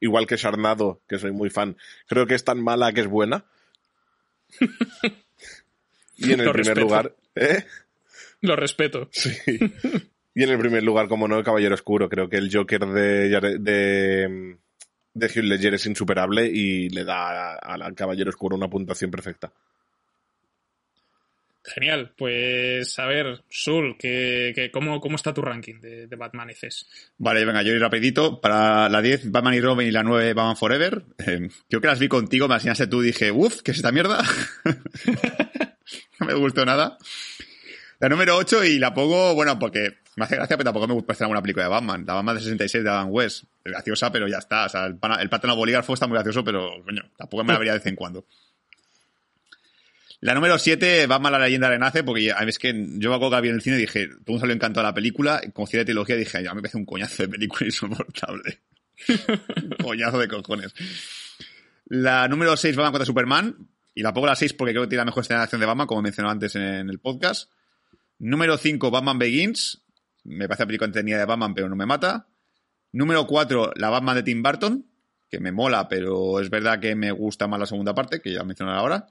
[0.00, 3.44] igual que Sarnado, que soy muy fan, creo que es tan mala que es buena.
[6.16, 6.80] y en el Lo primer respeto.
[6.80, 7.14] lugar.
[7.34, 7.64] ¿eh?
[8.40, 9.08] Lo respeto.
[9.12, 9.30] Sí.
[10.38, 12.10] Y en el primer lugar, como no, el Caballero Oscuro.
[12.10, 14.56] Creo que el Joker de, de,
[15.14, 19.50] de Heath Ledger es insuperable y le da al Caballero Oscuro una puntuación perfecta.
[21.74, 22.12] Genial.
[22.16, 26.88] Pues a ver, Sul, que, que- ¿cómo, ¿cómo está tu ranking de, de Batman ECs?
[27.18, 28.40] Vale, venga, yo ir rapidito.
[28.40, 31.04] Para la 10, Batman y Robin y la 9, Batman Forever.
[31.18, 33.78] Eh, creo que las vi contigo, me las enseñaste tú y dije, uff, ¿qué es
[33.78, 34.22] esta mierda?
[36.20, 36.98] no me gustó nada.
[37.98, 41.24] La número 8 y la pongo, bueno, porque me hace gracia, pero tampoco me parece
[41.24, 42.04] una buena película de Batman.
[42.06, 43.44] La Batman de 66 de Adam West.
[43.64, 44.66] Es graciosa, pero ya está.
[44.66, 46.70] O sea, el, pana- el plátano bolígrafo está muy gracioso, pero,
[47.16, 48.26] tampoco me la vería de vez en cuando.
[50.26, 53.36] La número 7, Batman la leyenda renace, porque ya, es que yo me acuerdo que
[53.36, 55.40] la vi en el cine y dije, todo el mundo salió encantado de la película,
[55.52, 58.58] como cine de trilogía dije, ya me parece un coñazo de película insoportable.
[59.08, 60.74] un coñazo de cojones.
[61.84, 65.02] La número 6, Batman contra Superman, y la pongo la 6 porque creo que tiene
[65.02, 67.48] la mejor escena de acción de Batman, como he mencionado antes en el podcast.
[68.18, 69.80] Número 5, Batman Begins,
[70.24, 72.26] me parece la película entretenida de Batman, pero no me mata.
[72.90, 74.86] Número 4, la Batman de Tim Burton,
[75.30, 78.42] que me mola, pero es verdad que me gusta más la segunda parte, que ya
[78.42, 79.06] mencionaré ahora.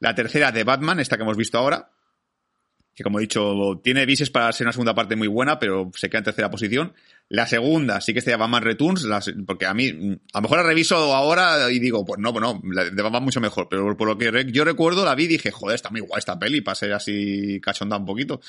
[0.00, 1.90] La tercera de Batman, esta que hemos visto ahora,
[2.94, 6.10] que como he dicho, tiene vises para ser una segunda parte muy buena, pero se
[6.10, 6.92] queda en tercera posición.
[7.28, 9.08] La segunda sí que se llama Batman Returns,
[9.46, 9.88] porque a mí,
[10.32, 13.24] a lo mejor la reviso ahora y digo, pues no, pues no, la de Batman
[13.24, 16.00] mucho mejor, pero por lo que yo recuerdo la vi y dije, joder, está muy
[16.00, 18.40] guay esta peli, para ser así cachonda un poquito.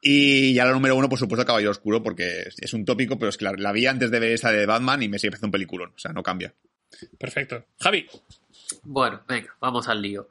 [0.00, 3.36] Y ya la número uno, por supuesto, Caballero Oscuro, porque es, un tópico, pero es
[3.36, 5.98] que la, vi antes de ver esta de Batman y me sigue un peliculón, o
[5.98, 6.52] sea, no cambia.
[7.18, 7.66] Perfecto.
[7.78, 8.06] Javi,
[8.82, 10.28] Bueno, venga, vamos al lío.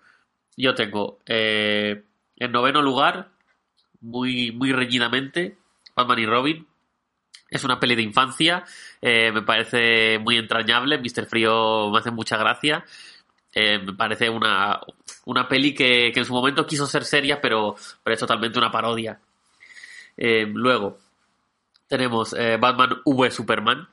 [0.57, 2.03] Yo tengo eh,
[2.38, 3.30] en noveno lugar,
[4.01, 5.57] muy, muy reñidamente,
[5.95, 6.68] Batman y Robin.
[7.49, 8.63] Es una peli de infancia,
[9.01, 11.26] eh, me parece muy entrañable, Mr.
[11.26, 12.85] Frío me hace mucha gracia.
[13.53, 14.80] Eh, me parece una,
[15.26, 19.19] una peli que, en su momento quiso ser seria, pero, pero es totalmente una parodia.
[20.15, 20.97] Eh, luego,
[21.88, 23.88] tenemos Batman V Superman.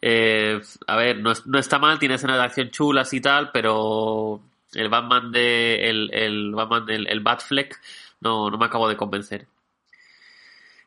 [0.00, 4.40] Eh, a ver, no, no está mal, tiene escenas de acción chulas y tal, pero
[4.74, 5.88] el Batman de.
[5.88, 7.80] El, el Batman el Batfleck
[8.20, 9.46] no, no me acabo de convencer.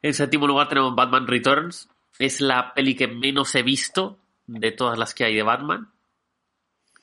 [0.01, 1.89] En séptimo lugar tenemos Batman Returns.
[2.17, 4.17] Es la peli que menos he visto
[4.47, 5.89] de todas las que hay de Batman.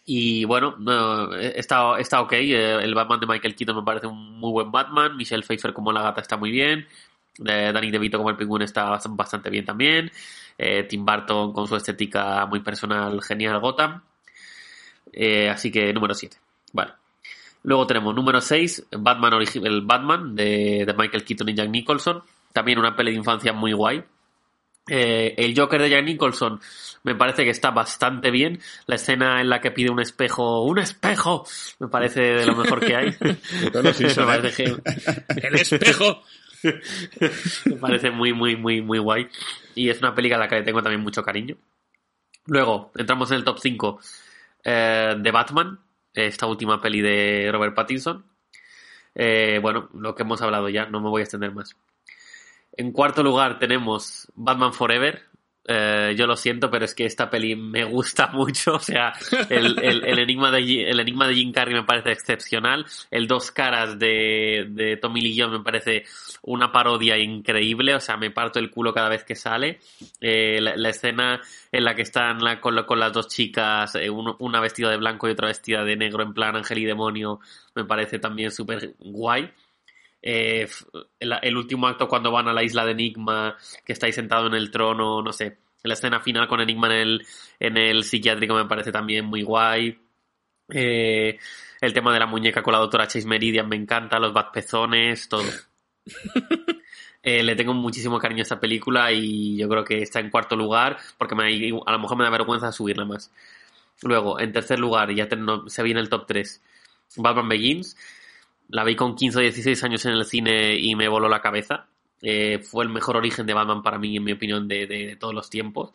[0.04, 2.32] Y bueno, no, está, está ok.
[2.32, 5.16] El Batman de Michael Keaton me parece un muy buen Batman.
[5.16, 6.86] Michelle Pfeiffer como la gata está muy bien.
[7.44, 10.10] Eh, Danny DeVito como el pingüino está bast- bastante bien también.
[10.58, 14.00] Eh, Tim Burton con su estética muy personal, genial Gotham.
[15.12, 16.36] Eh, así que número 7.
[16.72, 16.92] Vale.
[17.62, 19.32] Luego tenemos número 6, Batman
[19.64, 22.22] el Batman de, de Michael Keaton y Jack Nicholson.
[22.52, 24.02] También una peli de infancia muy guay.
[24.88, 26.60] Eh, el Joker de Jack Nicholson
[27.02, 28.60] me parece que está bastante bien.
[28.86, 31.44] La escena en la que pide un espejo, ¡un espejo!
[31.80, 33.06] Me parece de lo mejor que hay.
[33.20, 34.76] Me, parece que-
[35.42, 36.22] ¡El espejo!
[37.64, 39.28] Me parece muy, muy, muy, muy guay.
[39.74, 41.56] Y es una película a la que le tengo también mucho cariño.
[42.46, 44.00] Luego, entramos en el top 5
[44.64, 45.80] eh, de Batman,
[46.12, 48.24] esta última peli de Robert Pattinson.
[49.14, 51.76] Eh, bueno, lo que hemos hablado ya, no me voy a extender más.
[52.72, 55.22] En cuarto lugar tenemos Batman Forever.
[55.68, 58.74] Eh, yo lo siento, pero es que esta peli me gusta mucho.
[58.74, 59.12] O sea,
[59.50, 62.86] el, el- enigma, de, el enigma de Jim Carrey me parece excepcional.
[63.10, 66.04] El Dos Caras de, de Tommy Lee Jones me parece
[66.42, 67.94] una parodia increíble.
[67.94, 69.80] O sea, me parto el culo cada vez que sale.
[70.20, 71.40] Eh, la, escena
[71.72, 75.32] en la que están con, con las dos chicas, eh, una vestida de blanco y
[75.32, 77.40] otra vestida de negro, en plan ángel y demonio,
[77.74, 79.50] me parece también súper guay.
[80.22, 80.66] Eh,
[81.20, 84.46] el, el último acto cuando van a la isla de Enigma, que está ahí sentado
[84.48, 85.58] en el trono, no sé.
[85.82, 87.26] La escena final con Enigma en el,
[87.60, 89.98] en el psiquiátrico me parece también muy guay.
[90.72, 91.38] Eh,
[91.80, 95.44] el tema de la muñeca con la doctora Chase Meridian me encanta, los batpezones, todo.
[97.22, 100.54] Eh, le tengo muchísimo cariño a esta película y yo creo que está en cuarto
[100.54, 101.42] lugar porque me,
[101.84, 103.32] a lo mejor me da vergüenza subirla más.
[104.02, 106.62] Luego, en tercer lugar, ya no- se viene el top 3,
[107.16, 107.96] Batman Begins.
[108.68, 111.86] La vi con 15 o 16 años en el cine y me voló la cabeza.
[112.20, 115.34] Eh, fue el mejor origen de Batman para mí, en mi opinión, de, de- todos
[115.34, 115.90] los tiempos.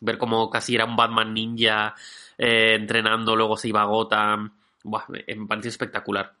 [0.00, 1.94] Ver cómo casi era un Batman ninja
[2.38, 4.52] eh, entrenando, luego se iba a Gotham.
[4.84, 6.32] Buah, me, me pareció espectacular.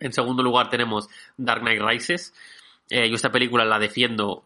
[0.00, 2.34] En segundo lugar tenemos Dark Knight Rises.
[2.90, 4.44] Eh, yo esta película la defiendo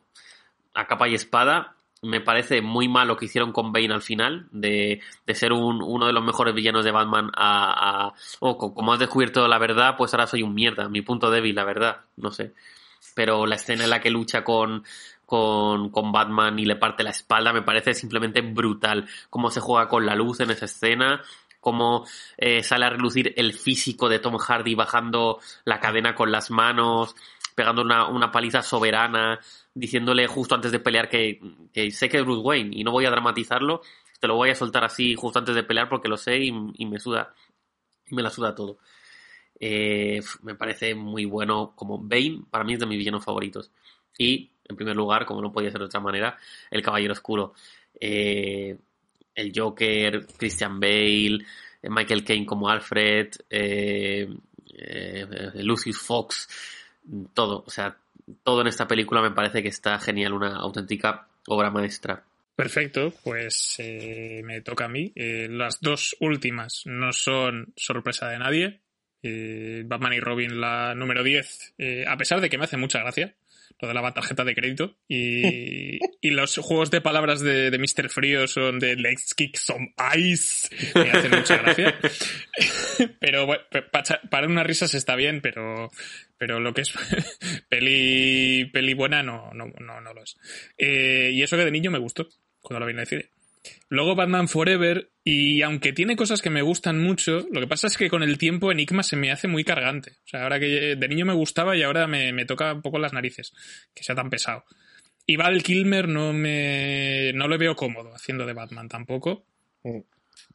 [0.75, 1.75] a capa y espada.
[2.03, 5.83] Me parece muy mal lo que hicieron con Bane al final, de, de ser un-
[5.83, 8.07] uno de los mejores villanos de Batman a...
[8.09, 11.29] a- oh, co- como has descubierto la verdad, pues ahora soy un mierda, mi punto
[11.31, 12.55] débil, la verdad, no sé.
[13.15, 14.85] Pero la escena en la que lucha con,
[15.27, 19.09] con, con Batman y le parte la espalda me parece simplemente brutal.
[19.31, 21.23] Cómo se juega con la luz en esa escena,
[21.61, 22.07] cómo
[22.37, 27.17] eh, sale a relucir el físico de Tom Hardy bajando la cadena con las manos,
[27.57, 29.41] pegando una, una paliza soberana,
[29.79, 31.41] diciéndole justo antes de pelear que,
[31.91, 33.81] sé que es Bruce Wayne y no voy a dramatizarlo,
[34.21, 36.99] te lo voy a soltar así justo antes de pelear porque lo sé y, me
[36.99, 37.35] suda,
[38.07, 38.79] y me la suda todo.
[39.61, 43.71] Eh, me parece muy bueno como Bane, para mí es de mis villanos favoritos.
[44.19, 46.37] Y, en primer lugar, como no podía ser de otra manera,
[46.71, 47.55] el Caballero Oscuro.
[48.01, 48.77] Eh,
[49.35, 51.45] el Joker, Christian Bale,
[51.83, 54.29] eh, Michael Caine como Alfred, eh,
[55.55, 56.49] Lucius Fox,
[57.33, 57.97] todo, o sea,
[58.43, 62.25] todo en esta película me parece que está genial, una auténtica obra maestra.
[62.55, 65.13] Perfecto, pues eh, me toca a mí.
[65.15, 68.81] Eh, las dos últimas no son sorpresa de nadie.
[69.23, 73.01] Eh, Batman y Robin, la número 10, eh, a pesar de que me hace mucha
[73.01, 73.35] gracia
[73.81, 74.97] lo de la tarjeta de crédito.
[75.09, 78.09] Y, y los juegos de palabras de, de Mr.
[78.11, 80.69] Frío son de Let's Kick Some Ice.
[80.95, 81.99] Me hacen mucha gracia.
[83.21, 85.91] pero bueno, pa- pa- para unas risas está bien, pero,
[86.37, 86.93] pero lo que es
[87.69, 90.37] peli, peli buena no, no, no, no lo es.
[90.77, 92.29] Eh, y eso que de niño me gustó
[92.61, 93.31] cuando lo vine a decir.
[93.89, 97.97] Luego Batman Forever, y aunque tiene cosas que me gustan mucho, lo que pasa es
[97.97, 100.13] que con el tiempo Enigma se me hace muy cargante.
[100.25, 102.99] O sea, ahora que de niño me gustaba y ahora me, me toca un poco
[102.99, 103.53] las narices,
[103.95, 104.65] que sea tan pesado.
[105.27, 107.33] Y Val Kilmer no me.
[107.35, 109.45] no le veo cómodo haciendo de Batman tampoco.
[109.83, 110.01] Mm.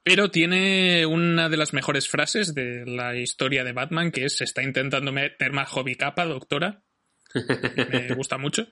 [0.01, 4.43] Pero tiene una de las mejores frases de la historia de Batman, que es se
[4.43, 6.81] está intentando meter más hobby capa, doctora.
[7.91, 8.67] Me gusta mucho.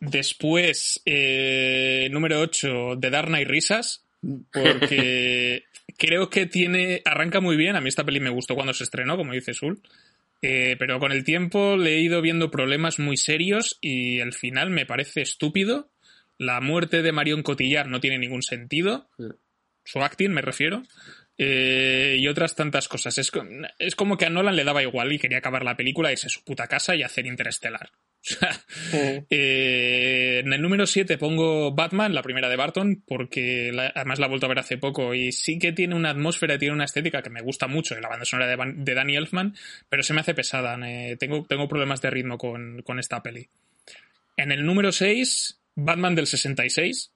[0.00, 4.06] Después, eh, número 8, The Dark Knight Risas,
[4.50, 5.64] porque
[5.98, 7.76] creo que tiene, arranca muy bien.
[7.76, 9.82] A mí esta peli me gustó cuando se estrenó, como dice Sul.
[10.42, 14.70] Eh, pero con el tiempo le he ido viendo problemas muy serios y el final
[14.70, 15.92] me parece estúpido.
[16.38, 19.10] La muerte de Marion Cotillard no tiene ningún sentido.
[19.84, 20.82] Su acting, me refiero.
[21.36, 23.18] eh, y otras tantas cosas.
[23.18, 23.30] Es,
[23.78, 26.30] es, como que a Nolan le daba igual y quería acabar la película, irse a
[26.30, 27.90] su puta casa y hacer Interestelar.
[29.30, 34.28] Eh, en el número 7 pongo Batman, la primera de Barton, porque además la he
[34.28, 37.30] vuelto a ver hace poco y sí que tiene una atmósfera, tiene una estética que
[37.30, 39.56] me gusta mucho, la banda sonora de, Danny Elfman,
[39.88, 40.78] pero se me hace pesada.
[41.18, 43.48] Tengo, tengo problemas de ritmo con, con esta peli.
[44.36, 47.12] En el número 6, Batman del 66,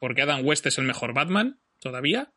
[0.00, 2.32] porque Adam West es el mejor Batman todavía.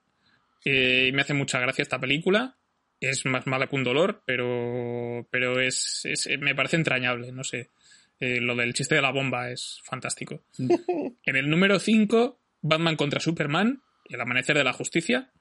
[0.66, 2.58] Eh, me hace mucha gracia esta película.
[3.00, 6.08] Es más mala que un dolor, pero, pero es
[6.40, 7.70] me parece entrañable, no sé.
[8.20, 10.44] Eh, lo del chiste de la bomba es fantástico.
[10.58, 15.32] en el número 5, Batman contra Superman, El Amanecer de la Justicia,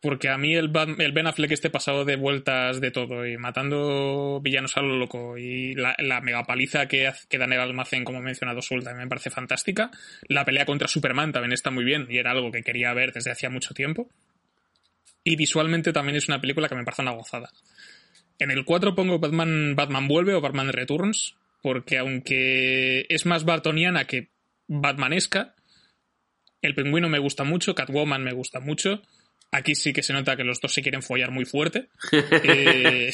[0.00, 4.40] porque a mí el, el Ben Affleck esté pasado de vueltas de todo y matando
[4.42, 8.18] villanos a lo loco y la, la megapaliza que, que da en el almacén, como
[8.18, 9.90] he mencionado Sulta, me parece fantástica.
[10.26, 13.30] La pelea contra Superman también está muy bien y era algo que quería ver desde
[13.30, 14.08] hacía mucho tiempo.
[15.22, 17.50] Y visualmente también es una película que me parece una gozada.
[18.38, 24.06] En el 4 pongo Batman, Batman Vuelve o Batman Returns, porque aunque es más bartoniana
[24.06, 24.30] que
[24.68, 25.54] batmanesca,
[26.62, 29.02] el pingüino me gusta mucho, Catwoman me gusta mucho.
[29.52, 31.88] Aquí sí que se nota que los dos se quieren follar muy fuerte.
[32.12, 33.10] eh,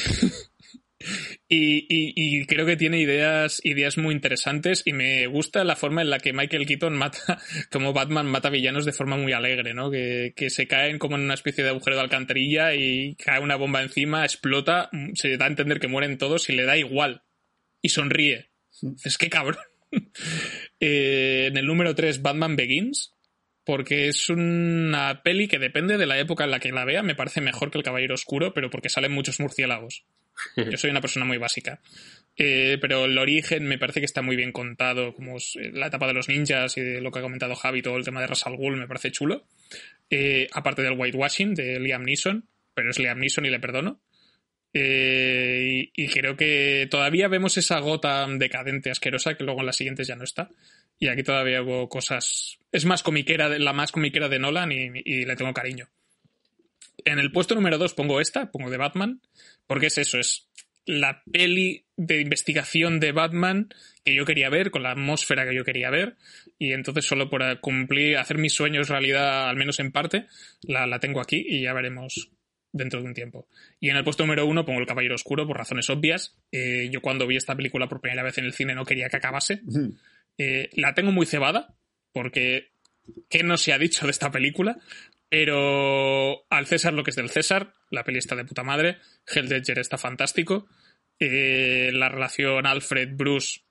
[1.48, 6.02] y, y, y, creo que tiene ideas, ideas muy interesantes y me gusta la forma
[6.02, 7.40] en la que Michael Keaton mata,
[7.70, 9.90] como Batman mata villanos de forma muy alegre, ¿no?
[9.90, 13.56] Que, que se caen como en una especie de agujero de alcantarilla y cae una
[13.56, 17.22] bomba encima, explota, se da a entender que mueren todos y le da igual.
[17.86, 18.50] Y sonríe.
[19.04, 19.62] Es que cabrón.
[20.80, 23.12] eh, en el número 3, Batman Begins,
[23.64, 27.14] porque es una peli que depende de la época en la que la vea, me
[27.14, 30.04] parece mejor que El Caballero Oscuro, pero porque salen muchos murciélagos.
[30.56, 31.80] Yo soy una persona muy básica.
[32.36, 36.14] Eh, pero el origen me parece que está muy bien contado, como la etapa de
[36.14, 38.56] los ninjas y de lo que ha comentado Javi, todo el tema de Ras al
[38.56, 39.46] Ghul me parece chulo.
[40.10, 44.02] Eh, aparte del whitewashing de Liam Neeson, pero es Liam Neeson y le perdono.
[44.78, 50.06] Eh, y, creo que todavía vemos esa gota decadente, asquerosa, que luego en las siguientes
[50.06, 50.50] ya no está.
[50.98, 52.58] Y aquí todavía hubo cosas.
[52.72, 55.88] Es más comiquera, la más comiquera de Nolan y, y le tengo cariño.
[57.06, 59.22] En el puesto número 2 pongo esta, pongo de Batman,
[59.66, 60.50] porque es eso, es
[60.84, 63.70] la peli de investigación de Batman
[64.04, 66.16] que yo quería ver, con la atmósfera que yo quería ver,
[66.58, 70.26] y entonces solo por cumplir, hacer mis sueños realidad, al menos en parte,
[70.62, 72.30] la, la tengo aquí y ya veremos
[72.72, 73.48] dentro de un tiempo.
[73.80, 76.36] Y en el puesto número uno pongo El Caballero Oscuro por razones obvias.
[76.52, 79.16] Eh, yo cuando vi esta película por primera vez en el cine no quería que
[79.16, 79.62] acabase.
[80.38, 81.74] Eh, la tengo muy cebada
[82.12, 82.72] porque
[83.28, 84.78] ¿qué no se ha dicho de esta película?
[85.28, 89.48] Pero al César lo que es del César, la peli está de puta madre, Hell
[89.48, 90.68] Ledger está fantástico,
[91.18, 93.62] eh, la relación Alfred-Bruce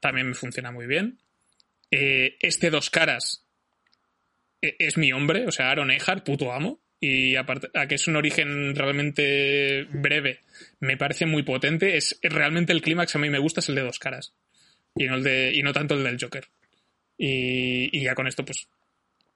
[0.00, 1.20] también me funciona muy bien.
[1.90, 3.46] este Dos Caras
[4.60, 8.16] es mi hombre, o sea, Aaron Eckhart, puto amo y aparte a que es un
[8.16, 10.40] origen realmente breve,
[10.80, 11.96] me parece muy potente.
[11.96, 14.34] Es realmente el clímax a mí me gusta es el de dos caras
[14.96, 16.48] y no el de y no tanto el del Joker.
[17.16, 18.68] Y, y ya con esto pues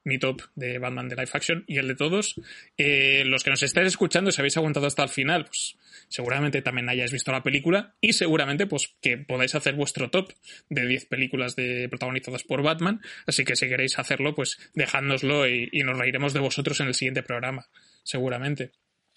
[0.04, 2.34] mi top de Batman de Live Action y el de todos.
[2.76, 5.76] Eh, los que nos estáis escuchando, si habéis aguantado hasta el final, pues
[6.08, 10.32] seguramente también hayáis visto la película y seguramente pues que podáis hacer vuestro top
[10.68, 13.00] de 10 películas de, protagonizadas por Batman.
[13.26, 16.94] Así que si queréis hacerlo, pues dejádnoslo y, y nos reiremos de vosotros en el
[16.94, 17.68] siguiente programa,
[18.02, 18.72] seguramente.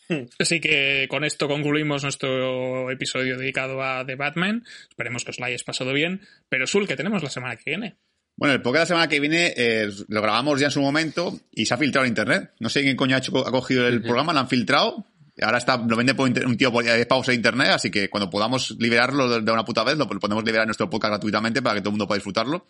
[0.08, 0.26] Hmm.
[0.38, 4.64] Así que con esto concluimos nuestro episodio dedicado a The Batman.
[4.90, 6.22] Esperemos que os lo hayáis pasado bien.
[6.50, 7.96] Pero Sul, que tenemos la semana que viene.
[8.38, 11.40] Bueno, el podcast de la semana que viene eh, lo grabamos ya en su momento
[11.52, 12.52] y se ha filtrado en internet.
[12.60, 14.04] No sé quién coño ha, hecho, ha cogido el uh -huh.
[14.04, 15.06] programa, lo han filtrado.
[15.42, 18.72] Ahora está, lo vende por un tío de pausa de internet, así que cuando podamos
[18.80, 21.90] liberarlo de una puta vez, lo podemos liberar en nuestro podcast gratuitamente para que todo
[21.90, 22.68] el mundo pueda disfrutarlo.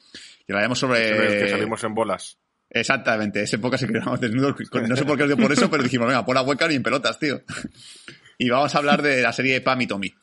[0.47, 1.09] Y hablaremos sobre.
[1.09, 2.37] Es que salimos en bolas.
[2.69, 4.55] Exactamente, ese podcast que grabamos desnudos.
[4.87, 6.75] No sé por qué os dio por eso, pero dijimos, venga, pon la webcam y
[6.75, 7.41] en pelotas, tío.
[8.37, 10.13] Y vamos a hablar de la serie de Pam y Tommy.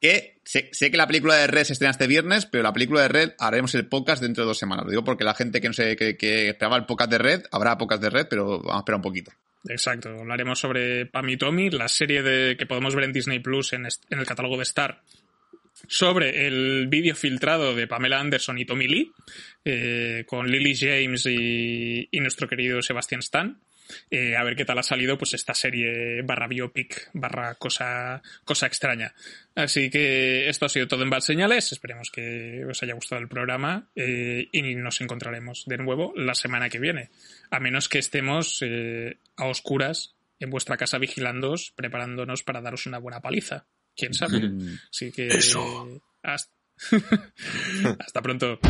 [0.00, 3.02] Que sé, sé, que la película de Red se estrena este viernes, pero la película
[3.02, 4.84] de Red haremos el podcast dentro de dos semanas.
[4.84, 7.42] Lo digo porque la gente que no sé que, que esperaba el podcast de Red,
[7.50, 9.32] habrá podcast de Red, pero vamos a esperar un poquito.
[9.68, 13.72] Exacto, hablaremos sobre Pam y Tommy, la serie de, que podemos ver en Disney Plus
[13.72, 15.02] en, en el catálogo de Star,
[15.88, 19.12] sobre el vídeo filtrado de Pamela Anderson y Tommy Lee,
[19.64, 23.58] eh, con Lily James y, y, nuestro querido Sebastian Stan.
[24.10, 28.66] Eh, a ver qué tal ha salido pues esta serie barra biopic barra cosa, cosa
[28.66, 29.14] extraña.
[29.54, 31.72] Así que esto ha sido todo en Bad Señales.
[31.72, 36.68] Esperemos que os haya gustado el programa eh, y nos encontraremos de nuevo la semana
[36.68, 37.10] que viene.
[37.50, 42.98] A menos que estemos eh, a oscuras en vuestra casa vigilándoos, preparándonos para daros una
[42.98, 43.66] buena paliza.
[43.94, 44.50] ¿Quién sabe?
[44.90, 45.28] Así que...
[45.28, 46.02] Eso.
[46.22, 46.52] Hasta,
[47.98, 48.60] hasta pronto.